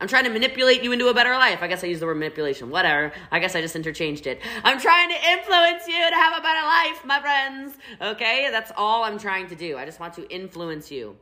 I'm 0.02 0.08
trying 0.08 0.24
to 0.24 0.30
manipulate 0.30 0.82
you 0.82 0.94
into 0.94 1.10
a 1.10 1.14
better 1.14 1.32
life. 1.32 1.62
I 1.62 1.68
guess 1.68 1.84
I 1.84 1.88
used 1.88 2.02
the 2.02 2.06
word 2.06 2.16
manipulation. 2.16 2.70
Whatever. 2.70 3.12
I 3.32 3.40
guess 3.40 3.56
I 3.56 3.62
just 3.62 3.76
interchanged 3.76 4.28
it. 4.28 4.40
I'm 4.64 4.80
trying 4.80 5.10
to 5.10 5.16
influence 5.32 5.88
you 5.88 6.10
to 6.10 6.16
have 6.16 6.38
a 6.38 6.42
better 6.42 6.66
life, 6.66 7.06
my 7.06 7.20
friends. 7.20 7.76
Okay? 8.02 8.48
That's 8.50 8.72
all 8.78 9.04
I'm 9.04 9.20
trying 9.20 9.48
to 9.50 9.56
do. 9.56 9.78
I 9.78 9.86
just 9.86 10.00
want 10.00 10.14
to 10.14 10.30
influence 10.30 10.90
you. 10.90 11.18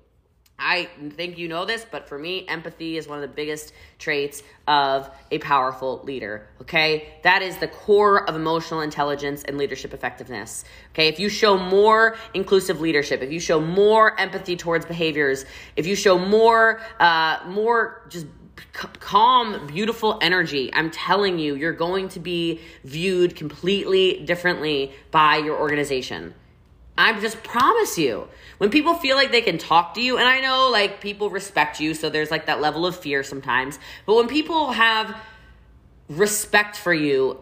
I 0.60 0.86
think 1.12 1.38
you 1.38 1.48
know 1.48 1.66
this, 1.66 1.86
but 1.90 2.10
for 2.10 2.18
me, 2.18 2.44
empathy 2.48 2.98
is 2.98 3.08
one 3.08 3.22
of 3.22 3.22
the 3.22 3.36
biggest 3.36 3.74
traits 4.00 4.42
of 4.68 5.08
a 5.30 5.38
powerful 5.38 6.02
leader. 6.04 6.48
Okay. 6.62 7.14
That 7.24 7.44
is 7.44 7.58
the 7.58 7.68
core 7.68 8.28
of 8.28 8.36
emotional 8.36 8.82
intelligence 8.82 9.44
and 9.44 9.60
leadership 9.60 9.94
effectiveness. 9.94 10.66
Okay. 10.94 11.10
If 11.10 11.20
you 11.20 11.30
show 11.30 11.60
more 11.60 12.18
inclusive 12.34 12.82
leadership, 12.82 13.22
if 13.22 13.32
you 13.32 13.40
show 13.40 13.62
more 13.62 14.20
empathy 14.20 14.56
towards 14.56 14.88
behaviors, 14.88 15.46
if 15.76 15.86
you 15.86 15.96
show 15.96 16.18
more, 16.18 16.82
uh, 17.00 17.40
more 17.48 18.02
just 18.10 18.26
calm, 18.74 19.68
beautiful 19.68 20.18
energy, 20.24 20.72
I'm 20.74 20.90
telling 20.90 21.38
you, 21.38 21.54
you're 21.54 21.72
going 21.72 22.10
to 22.10 22.20
be 22.20 22.62
viewed 22.84 23.36
completely 23.36 24.24
differently 24.26 24.92
by 25.12 25.38
your 25.38 25.60
organization. 25.60 26.34
I 26.98 27.20
just 27.20 27.44
promise 27.44 27.98
you. 27.98 28.28
When 28.58 28.72
people 28.72 28.96
feel 28.96 29.16
like 29.16 29.32
they 29.32 29.42
can 29.42 29.60
talk 29.60 29.94
to 29.94 30.02
you, 30.02 30.18
and 30.18 30.28
I 30.28 30.42
know 30.42 30.70
like 30.72 31.00
people 31.00 31.30
respect 31.30 31.80
you, 31.80 31.94
so 31.94 32.10
there's 32.10 32.32
like 32.32 32.48
that 32.48 32.60
level 32.60 32.86
of 32.86 32.96
fear 32.96 33.24
sometimes, 33.24 33.78
but 34.06 34.16
when 34.16 34.28
people 34.28 34.72
have 34.72 35.16
respect 36.10 36.76
for 36.76 36.94
you 36.94 37.40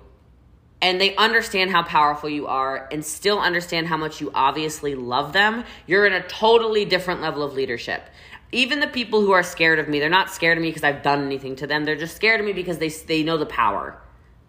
and 0.81 0.99
they 0.99 1.15
understand 1.15 1.71
how 1.71 1.83
powerful 1.83 2.29
you 2.29 2.47
are 2.47 2.89
and 2.91 3.05
still 3.05 3.39
understand 3.39 3.87
how 3.87 3.95
much 3.95 4.19
you 4.19 4.29
obviously 4.33 4.93
love 4.93 5.31
them, 5.31 5.63
you're 5.87 6.05
in 6.05 6.13
a 6.13 6.27
totally 6.27 6.83
different 6.83 7.21
level 7.21 7.43
of 7.43 7.53
leadership. 7.53 8.03
Even 8.51 8.81
the 8.81 8.87
people 8.87 9.21
who 9.21 9.31
are 9.31 9.43
scared 9.43 9.79
of 9.79 9.87
me, 9.87 9.99
they're 9.99 10.09
not 10.09 10.29
scared 10.29 10.57
of 10.57 10.61
me 10.61 10.69
because 10.69 10.83
I've 10.83 11.01
done 11.01 11.23
anything 11.25 11.55
to 11.57 11.67
them. 11.67 11.85
They're 11.85 11.95
just 11.95 12.15
scared 12.15 12.41
of 12.41 12.45
me 12.45 12.51
because 12.51 12.77
they 12.77 12.89
they 12.89 13.23
know 13.23 13.37
the 13.37 13.45
power. 13.45 13.99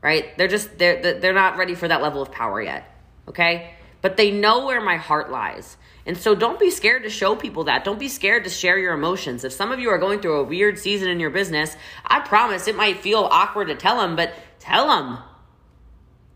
Right? 0.02 0.36
They're 0.36 0.48
just 0.48 0.78
they're 0.78 1.20
they're 1.20 1.32
not 1.32 1.56
ready 1.56 1.74
for 1.74 1.88
that 1.88 2.02
level 2.02 2.22
of 2.22 2.30
power 2.32 2.60
yet. 2.60 2.92
Okay? 3.28 3.75
But 4.02 4.16
they 4.16 4.30
know 4.30 4.66
where 4.66 4.80
my 4.80 4.96
heart 4.96 5.30
lies. 5.30 5.76
And 6.06 6.16
so 6.16 6.36
don't 6.36 6.60
be 6.60 6.70
scared 6.70 7.02
to 7.02 7.10
show 7.10 7.34
people 7.34 7.64
that. 7.64 7.82
Don't 7.82 7.98
be 7.98 8.08
scared 8.08 8.44
to 8.44 8.50
share 8.50 8.78
your 8.78 8.94
emotions. 8.94 9.42
If 9.42 9.52
some 9.52 9.72
of 9.72 9.80
you 9.80 9.90
are 9.90 9.98
going 9.98 10.20
through 10.20 10.38
a 10.38 10.44
weird 10.44 10.78
season 10.78 11.08
in 11.08 11.18
your 11.18 11.30
business, 11.30 11.76
I 12.04 12.20
promise 12.20 12.68
it 12.68 12.76
might 12.76 13.00
feel 13.00 13.28
awkward 13.30 13.68
to 13.68 13.74
tell 13.74 14.00
them, 14.00 14.14
but 14.14 14.32
tell 14.60 14.86
them. 14.86 15.18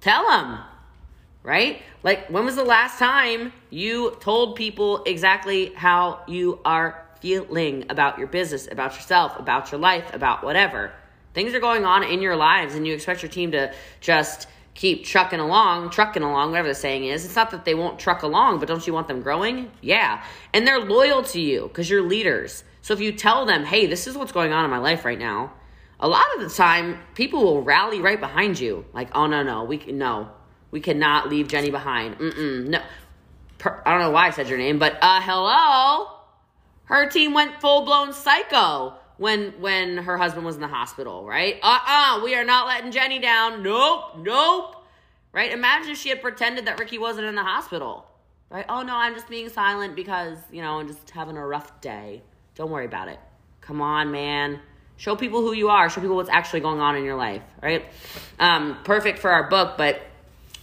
Tell 0.01 0.29
them. 0.29 0.59
Right? 1.45 1.83
Like, 2.03 2.29
when 2.29 2.45
was 2.45 2.57
the 2.57 2.65
last 2.65 2.99
time 2.99 3.53
you 3.71 4.17
told 4.21 4.57
people 4.57 5.05
exactly 5.05 5.73
how 5.75 6.21
you 6.27 6.59
are 6.65 7.07
feeling 7.21 7.87
about 7.89 8.19
your 8.19 8.27
business, 8.27 8.69
about 8.71 8.95
yourself, 8.95 9.39
about 9.39 9.71
your 9.71 9.81
life, 9.81 10.13
about 10.13 10.43
whatever? 10.43 10.93
Things 11.33 11.55
are 11.55 11.61
going 11.61 11.85
on 11.85 12.03
in 12.03 12.21
your 12.21 12.35
lives, 12.35 12.75
and 12.75 12.85
you 12.87 12.93
expect 12.93 13.23
your 13.23 13.31
team 13.31 13.53
to 13.53 13.73
just 14.01 14.49
keep 14.75 15.05
trucking 15.05 15.41
along, 15.41 15.91
trucking 15.91 16.23
along, 16.23 16.51
whatever 16.51 16.69
the 16.69 16.75
saying 16.75 17.05
is. 17.05 17.25
It's 17.25 17.37
not 17.37 17.51
that 17.51 17.65
they 17.65 17.75
won't 17.75 17.99
truck 17.99 18.23
along, 18.23 18.61
but 18.61 18.69
don't 18.69 18.87
you 18.87 18.93
want 18.93 19.09
them 19.09 19.23
growing? 19.23 19.71
Yeah. 19.81 20.23
And 20.55 20.67
they're 20.67 20.81
loyal 20.81 21.23
to 21.25 21.41
you 21.41 21.69
because 21.69 21.91
you're 21.91 22.03
leaders. 22.03 22.65
So 22.83 22.95
if 22.95 23.01
you 23.01 23.13
tell 23.13 23.45
them, 23.47 23.65
hey, 23.65 23.87
this 23.87 24.07
is 24.07 24.17
what's 24.17 24.33
going 24.33 24.53
on 24.53 24.65
in 24.65 24.71
my 24.71 24.79
life 24.79 25.05
right 25.05 25.19
now, 25.19 25.53
a 25.99 26.09
lot 26.09 26.25
of 26.35 26.41
the 26.41 26.49
time 26.49 26.99
people 27.15 27.45
will 27.45 27.63
rally 27.63 28.01
right 28.01 28.19
behind 28.19 28.59
you. 28.59 28.85
Like, 28.95 29.11
oh 29.15 29.27
no, 29.27 29.43
no, 29.43 29.65
we 29.65 29.77
can 29.79 29.99
no. 29.99 30.31
We 30.71 30.81
cannot 30.81 31.29
leave 31.29 31.49
Jenny 31.49 31.71
behind. 31.71 32.17
Mm-mm, 32.19 32.69
no. 32.69 32.81
Per, 33.59 33.83
I 33.85 33.91
don't 33.91 34.01
know 34.01 34.11
why 34.11 34.29
I 34.29 34.31
said 34.31 34.49
your 34.49 34.57
name, 34.57 34.79
but 34.79 34.97
uh 35.03 35.21
hello. 35.21 36.17
Her 36.85 37.09
team 37.11 37.35
went 37.35 37.61
full 37.61 37.85
blown 37.85 38.13
psycho 38.13 38.95
when 39.21 39.53
when 39.61 39.99
her 39.99 40.17
husband 40.17 40.47
was 40.47 40.55
in 40.55 40.63
the 40.63 40.69
hospital, 40.69 41.27
right? 41.27 41.57
Uh-uh, 41.63 42.23
we 42.25 42.35
are 42.35 42.43
not 42.43 42.67
letting 42.67 42.91
Jenny 42.91 43.19
down. 43.19 43.63
Nope, 43.63 44.17
nope. 44.17 44.77
Right? 45.31 45.53
Imagine 45.53 45.93
if 45.93 45.99
she 45.99 46.09
had 46.09 46.23
pretended 46.23 46.65
that 46.65 46.81
Ricky 46.81 46.97
wasn't 46.97 47.27
in 47.27 47.35
the 47.35 47.43
hospital. 47.43 48.07
Right? 48.49 48.65
Oh 48.67 48.81
no, 48.81 48.97
I'm 48.97 49.15
just 49.15 49.29
being 49.29 49.51
silent 49.51 49.95
because, 49.95 50.39
you 50.51 50.63
know, 50.63 50.81
I'm 50.81 50.89
just 50.89 51.11
having 51.11 51.37
a 51.37 51.47
rough 51.47 51.83
day. 51.83 52.23
Don't 52.55 52.71
worry 52.71 52.87
about 52.87 53.09
it. 53.09 53.19
Come 53.61 53.83
on, 53.83 54.11
man. 54.11 54.59
Show 54.97 55.17
people 55.17 55.43
who 55.43 55.53
you 55.53 55.69
are. 55.69 55.91
Show 55.91 56.01
people 56.01 56.17
what's 56.17 56.31
actually 56.31 56.61
going 56.61 56.81
on 56.81 56.97
in 56.97 57.05
your 57.05 57.17
life, 57.17 57.43
right? 57.63 57.85
Um, 58.39 58.79
perfect 58.85 59.19
for 59.19 59.31
our 59.31 59.51
book, 59.51 59.77
but 59.77 60.01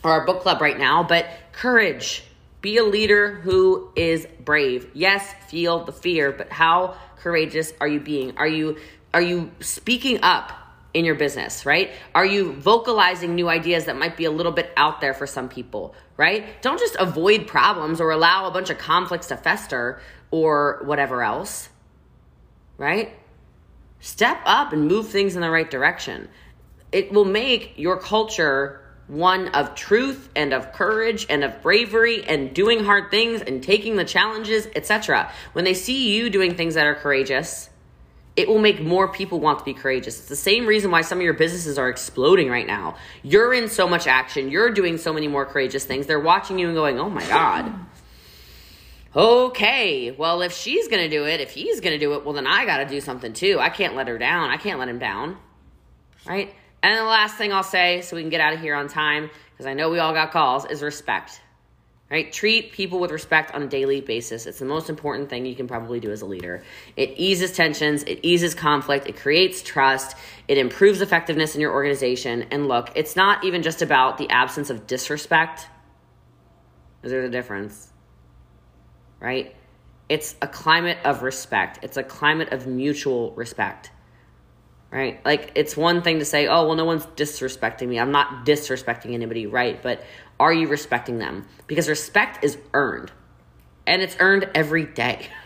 or 0.04 0.12
our 0.12 0.26
book 0.26 0.42
club 0.42 0.62
right 0.62 0.80
now, 0.80 1.04
but 1.04 1.28
courage. 1.52 2.24
Be 2.60 2.78
a 2.78 2.84
leader 2.84 3.36
who 3.36 3.92
is 3.96 4.28
brave. 4.44 4.90
Yes, 4.96 5.32
feel 5.48 5.86
the 5.86 5.92
fear, 5.92 6.32
but 6.32 6.50
how 6.50 6.98
courageous 7.20 7.74
are 7.80 7.88
you 7.88 8.00
being? 8.00 8.38
Are 8.38 8.48
you 8.48 8.78
are 9.14 9.22
you 9.22 9.52
speaking 9.60 10.20
up 10.22 10.52
in 10.94 11.06
your 11.06 11.16
business, 11.16 11.66
right? 11.66 11.92
Are 12.16 12.26
you 12.26 12.54
vocalizing 12.54 13.36
new 13.36 13.48
ideas 13.50 13.86
that 13.86 13.98
might 13.98 14.18
be 14.18 14.26
a 14.26 14.32
little 14.32 14.52
bit 14.52 14.72
out 14.76 15.02
there 15.02 15.14
for 15.14 15.28
some 15.28 15.50
people, 15.50 15.96
right? 16.18 16.62
Don't 16.62 16.80
just 16.80 16.96
avoid 17.00 17.48
problems 17.48 18.02
or 18.02 18.12
allow 18.12 18.48
a 18.48 18.52
bunch 18.52 18.70
of 18.70 18.78
conflicts 18.78 19.28
to 19.28 19.38
fester 19.38 20.02
or 20.32 20.82
whatever 20.86 21.22
else, 21.22 21.70
right? 22.78 23.12
Step 24.00 24.40
up 24.46 24.74
and 24.74 24.88
move 24.88 25.08
things 25.08 25.36
in 25.36 25.42
the 25.42 25.50
right 25.50 25.70
direction. 25.70 26.30
It 26.92 27.12
will 27.12 27.26
make 27.26 27.74
your 27.78 28.00
culture 28.00 28.82
one 29.08 29.48
of 29.50 29.74
truth 29.74 30.30
and 30.36 30.54
of 30.54 30.74
courage 30.74 31.26
and 31.30 31.44
of 31.44 31.62
bravery 31.62 32.26
and 32.26 32.54
doing 32.54 32.84
hard 32.84 33.10
things 33.10 33.42
and 33.42 33.64
taking 33.64 33.96
the 33.96 34.04
challenges, 34.04 34.68
etc. 34.76 35.32
When 35.54 35.66
they 35.66 35.74
see 35.74 36.16
you 36.16 36.30
doing 36.30 36.56
things 36.56 36.76
that 36.76 36.86
are 36.86 36.96
courageous, 36.96 37.70
it 38.36 38.48
will 38.48 38.60
make 38.60 38.82
more 38.82 39.08
people 39.08 39.40
want 39.40 39.60
to 39.60 39.66
be 39.66 39.74
courageous. 39.74 40.20
It's 40.20 40.28
the 40.28 40.36
same 40.36 40.68
reason 40.68 40.92
why 40.92 41.02
some 41.02 41.18
of 41.18 41.24
your 41.24 41.34
businesses 41.34 41.78
are 41.78 41.90
exploding 41.90 42.50
right 42.50 42.68
now. 42.68 42.96
You're 43.24 43.54
in 43.54 43.70
so 43.70 43.88
much 43.88 44.08
action, 44.08 44.52
you're 44.52 44.72
doing 44.72 44.98
so 44.98 45.12
many 45.14 45.28
more 45.28 45.46
courageous 45.46 45.86
things. 45.86 46.06
They're 46.06 46.20
watching 46.20 46.60
you 46.60 46.68
and 46.68 46.76
going, 46.76 47.00
"Oh 47.00 47.10
my 47.10 47.26
god." 47.26 47.74
Okay, 49.16 50.12
well, 50.12 50.42
if 50.42 50.54
she's 50.54 50.88
gonna 50.88 51.10
do 51.10 51.26
it, 51.26 51.42
if 51.42 51.52
he's 51.52 51.80
gonna 51.80 51.98
do 51.98 52.14
it, 52.14 52.24
well, 52.24 52.34
then 52.34 52.46
I 52.46 52.66
gotta 52.66 52.86
do 52.86 53.02
something 53.02 53.34
too. 53.34 53.58
I 53.60 53.70
can't 53.70 53.96
let 53.96 54.08
her 54.08 54.20
down. 54.20 54.52
I 54.52 54.58
can't 54.58 54.78
let 54.78 54.90
him 54.90 55.00
down. 55.00 55.38
Right? 56.28 56.54
And 56.84 56.98
the 56.98 57.04
last 57.04 57.36
thing 57.36 57.52
I'll 57.52 57.64
say, 57.64 58.02
so 58.02 58.16
we 58.16 58.22
can 58.22 58.30
get 58.30 58.42
out 58.42 58.54
of 58.54 58.60
here 58.60 58.76
on 58.76 58.88
time, 58.88 59.30
because 59.52 59.66
I 59.66 59.74
know 59.74 59.90
we 59.90 60.00
all 60.00 60.14
got 60.14 60.32
calls, 60.32 60.66
is 60.66 60.82
respect. 60.84 61.42
Right? 62.10 62.32
Treat 62.32 62.72
people 62.72 63.00
with 63.00 63.12
respect 63.12 63.54
on 63.54 63.64
a 63.64 63.68
daily 63.68 64.00
basis. 64.00 64.46
It's 64.46 64.60
the 64.60 64.66
most 64.66 64.90
important 64.90 65.30
thing 65.30 65.46
you 65.46 65.56
can 65.56 65.68
probably 65.68 66.00
do 66.00 66.10
as 66.10 66.22
a 66.22 66.26
leader. 66.26 66.64
It 66.96 67.16
eases 67.18 67.52
tensions, 67.52 68.04
it 68.04 68.20
eases 68.24 68.56
conflict, 68.56 69.08
it 69.08 69.18
creates 69.18 69.62
trust, 69.62 70.16
it 70.48 70.58
improves 70.58 71.02
effectiveness 71.02 71.56
in 71.56 71.60
your 71.60 71.74
organization. 71.74 72.46
And 72.52 72.70
look, 72.70 72.92
it's 72.96 73.18
not 73.18 73.44
even 73.44 73.62
just 73.62 73.82
about 73.82 74.18
the 74.18 74.30
absence 74.30 74.70
of 74.70 74.88
disrespect. 74.88 75.68
There's 77.02 77.12
a 77.12 77.30
difference. 77.30 77.92
Right? 79.20 79.54
It's 80.08 80.36
a 80.42 80.48
climate 80.48 81.00
of 81.04 81.24
respect. 81.24 81.80
It's 81.82 81.98
a 81.98 82.04
climate 82.04 82.54
of 82.54 82.68
mutual 82.68 83.34
respect 83.34 83.92
right? 84.92 85.24
Like 85.26 85.52
it's 85.56 85.76
one 85.76 86.02
thing 86.02 86.20
to 86.20 86.26
say, 86.26 86.48
"Oh, 86.48 86.68
well 86.68 86.76
no 86.76 86.86
one's 86.86 87.06
disrespecting 87.06 87.88
me. 87.88 88.00
I'm 88.00 88.12
not 88.12 88.46
disrespecting 88.46 89.14
anybody," 89.14 89.46
right? 89.48 89.82
But 89.82 90.04
are 90.40 90.54
you 90.54 90.68
respecting 90.68 91.18
them? 91.18 91.48
Because 91.68 91.90
respect 91.90 92.44
is 92.44 92.58
earned. 92.74 93.12
And 93.86 94.02
it's 94.02 94.18
earned 94.20 94.50
every 94.56 94.86
day. 94.86 95.28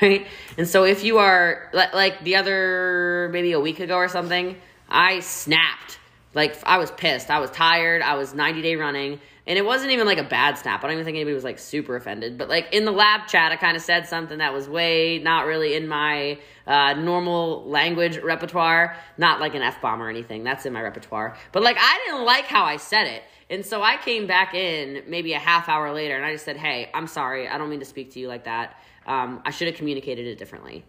Right? 0.00 0.28
And 0.56 0.68
so 0.68 0.84
if 0.84 1.02
you 1.02 1.18
are 1.18 1.68
like 1.72 2.22
the 2.22 2.36
other 2.36 3.28
maybe 3.32 3.52
a 3.52 3.58
week 3.58 3.80
ago 3.80 3.96
or 3.96 4.06
something, 4.06 4.56
I 4.88 5.18
snapped 5.18 5.98
Like 6.34 6.56
I 6.64 6.78
was 6.78 6.90
pissed. 6.92 7.30
I 7.30 7.40
was 7.40 7.50
tired. 7.50 8.02
I 8.02 8.14
was 8.14 8.34
90 8.34 8.62
day 8.62 8.76
running. 8.76 9.20
And 9.46 9.58
it 9.58 9.64
wasn't 9.64 9.90
even 9.90 10.06
like 10.06 10.18
a 10.18 10.24
bad 10.24 10.58
snap. 10.58 10.84
I 10.84 10.86
don't 10.86 10.92
even 10.92 11.04
think 11.04 11.16
anybody 11.16 11.34
was 11.34 11.42
like 11.42 11.58
super 11.58 11.96
offended. 11.96 12.38
But 12.38 12.48
like 12.48 12.68
in 12.72 12.84
the 12.84 12.92
lab 12.92 13.26
chat, 13.26 13.50
I 13.50 13.56
kind 13.56 13.76
of 13.76 13.82
said 13.82 14.06
something 14.06 14.38
that 14.38 14.52
was 14.52 14.68
way 14.68 15.18
not 15.18 15.46
really 15.46 15.74
in 15.74 15.88
my 15.88 16.38
uh, 16.66 16.94
normal 16.94 17.64
language 17.68 18.18
repertoire. 18.18 18.96
Not 19.18 19.40
like 19.40 19.54
an 19.54 19.62
F 19.62 19.80
bomb 19.80 20.00
or 20.00 20.08
anything. 20.08 20.44
That's 20.44 20.66
in 20.66 20.72
my 20.72 20.82
repertoire. 20.82 21.36
But 21.50 21.64
like 21.64 21.76
I 21.80 22.00
didn't 22.06 22.24
like 22.24 22.44
how 22.44 22.64
I 22.64 22.76
said 22.76 23.06
it. 23.08 23.24
And 23.48 23.66
so 23.66 23.82
I 23.82 23.96
came 23.96 24.28
back 24.28 24.54
in 24.54 25.02
maybe 25.08 25.32
a 25.32 25.38
half 25.40 25.68
hour 25.68 25.92
later 25.92 26.14
and 26.14 26.24
I 26.24 26.32
just 26.32 26.44
said, 26.44 26.56
hey, 26.56 26.88
I'm 26.94 27.08
sorry. 27.08 27.48
I 27.48 27.58
don't 27.58 27.68
mean 27.68 27.80
to 27.80 27.86
speak 27.86 28.12
to 28.12 28.20
you 28.20 28.28
like 28.28 28.44
that. 28.44 28.80
Um, 29.06 29.42
I 29.44 29.50
should 29.50 29.66
have 29.66 29.76
communicated 29.76 30.28
it 30.28 30.38
differently. 30.38 30.84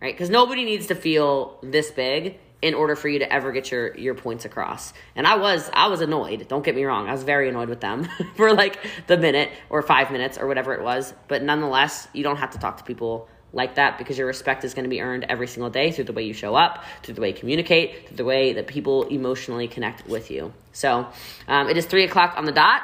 Right? 0.00 0.14
Because 0.14 0.30
nobody 0.30 0.64
needs 0.64 0.86
to 0.88 0.94
feel 0.94 1.58
this 1.62 1.90
big 1.90 2.38
in 2.64 2.72
order 2.72 2.96
for 2.96 3.08
you 3.08 3.18
to 3.18 3.30
ever 3.30 3.52
get 3.52 3.70
your 3.70 3.94
your 3.94 4.14
points 4.14 4.46
across. 4.46 4.94
And 5.14 5.26
I 5.26 5.36
was 5.36 5.70
I 5.74 5.88
was 5.88 6.00
annoyed. 6.00 6.48
Don't 6.48 6.64
get 6.64 6.74
me 6.74 6.84
wrong. 6.84 7.06
I 7.08 7.12
was 7.12 7.22
very 7.22 7.50
annoyed 7.50 7.68
with 7.68 7.80
them 7.80 8.08
for 8.36 8.54
like 8.54 8.78
the 9.06 9.18
minute 9.18 9.50
or 9.68 9.82
5 9.82 10.10
minutes 10.10 10.38
or 10.38 10.46
whatever 10.46 10.72
it 10.72 10.82
was, 10.82 11.12
but 11.28 11.42
nonetheless, 11.42 12.08
you 12.14 12.22
don't 12.22 12.38
have 12.38 12.52
to 12.52 12.58
talk 12.58 12.78
to 12.78 12.84
people 12.84 13.28
like 13.52 13.74
that 13.74 13.98
because 13.98 14.16
your 14.16 14.26
respect 14.26 14.64
is 14.64 14.72
going 14.72 14.84
to 14.84 14.88
be 14.88 15.02
earned 15.02 15.26
every 15.28 15.46
single 15.46 15.70
day 15.70 15.92
through 15.92 16.04
the 16.04 16.12
way 16.14 16.24
you 16.24 16.32
show 16.32 16.54
up, 16.54 16.84
through 17.02 17.14
the 17.14 17.20
way 17.20 17.28
you 17.28 17.34
communicate, 17.34 18.08
through 18.08 18.16
the 18.16 18.24
way 18.24 18.54
that 18.54 18.66
people 18.66 19.04
emotionally 19.08 19.68
connect 19.68 20.08
with 20.08 20.30
you. 20.30 20.52
So 20.72 21.06
um, 21.46 21.68
it 21.68 21.76
is 21.76 21.86
three 21.86 22.04
o'clock 22.04 22.34
on 22.36 22.46
the 22.46 22.52
dot. 22.52 22.82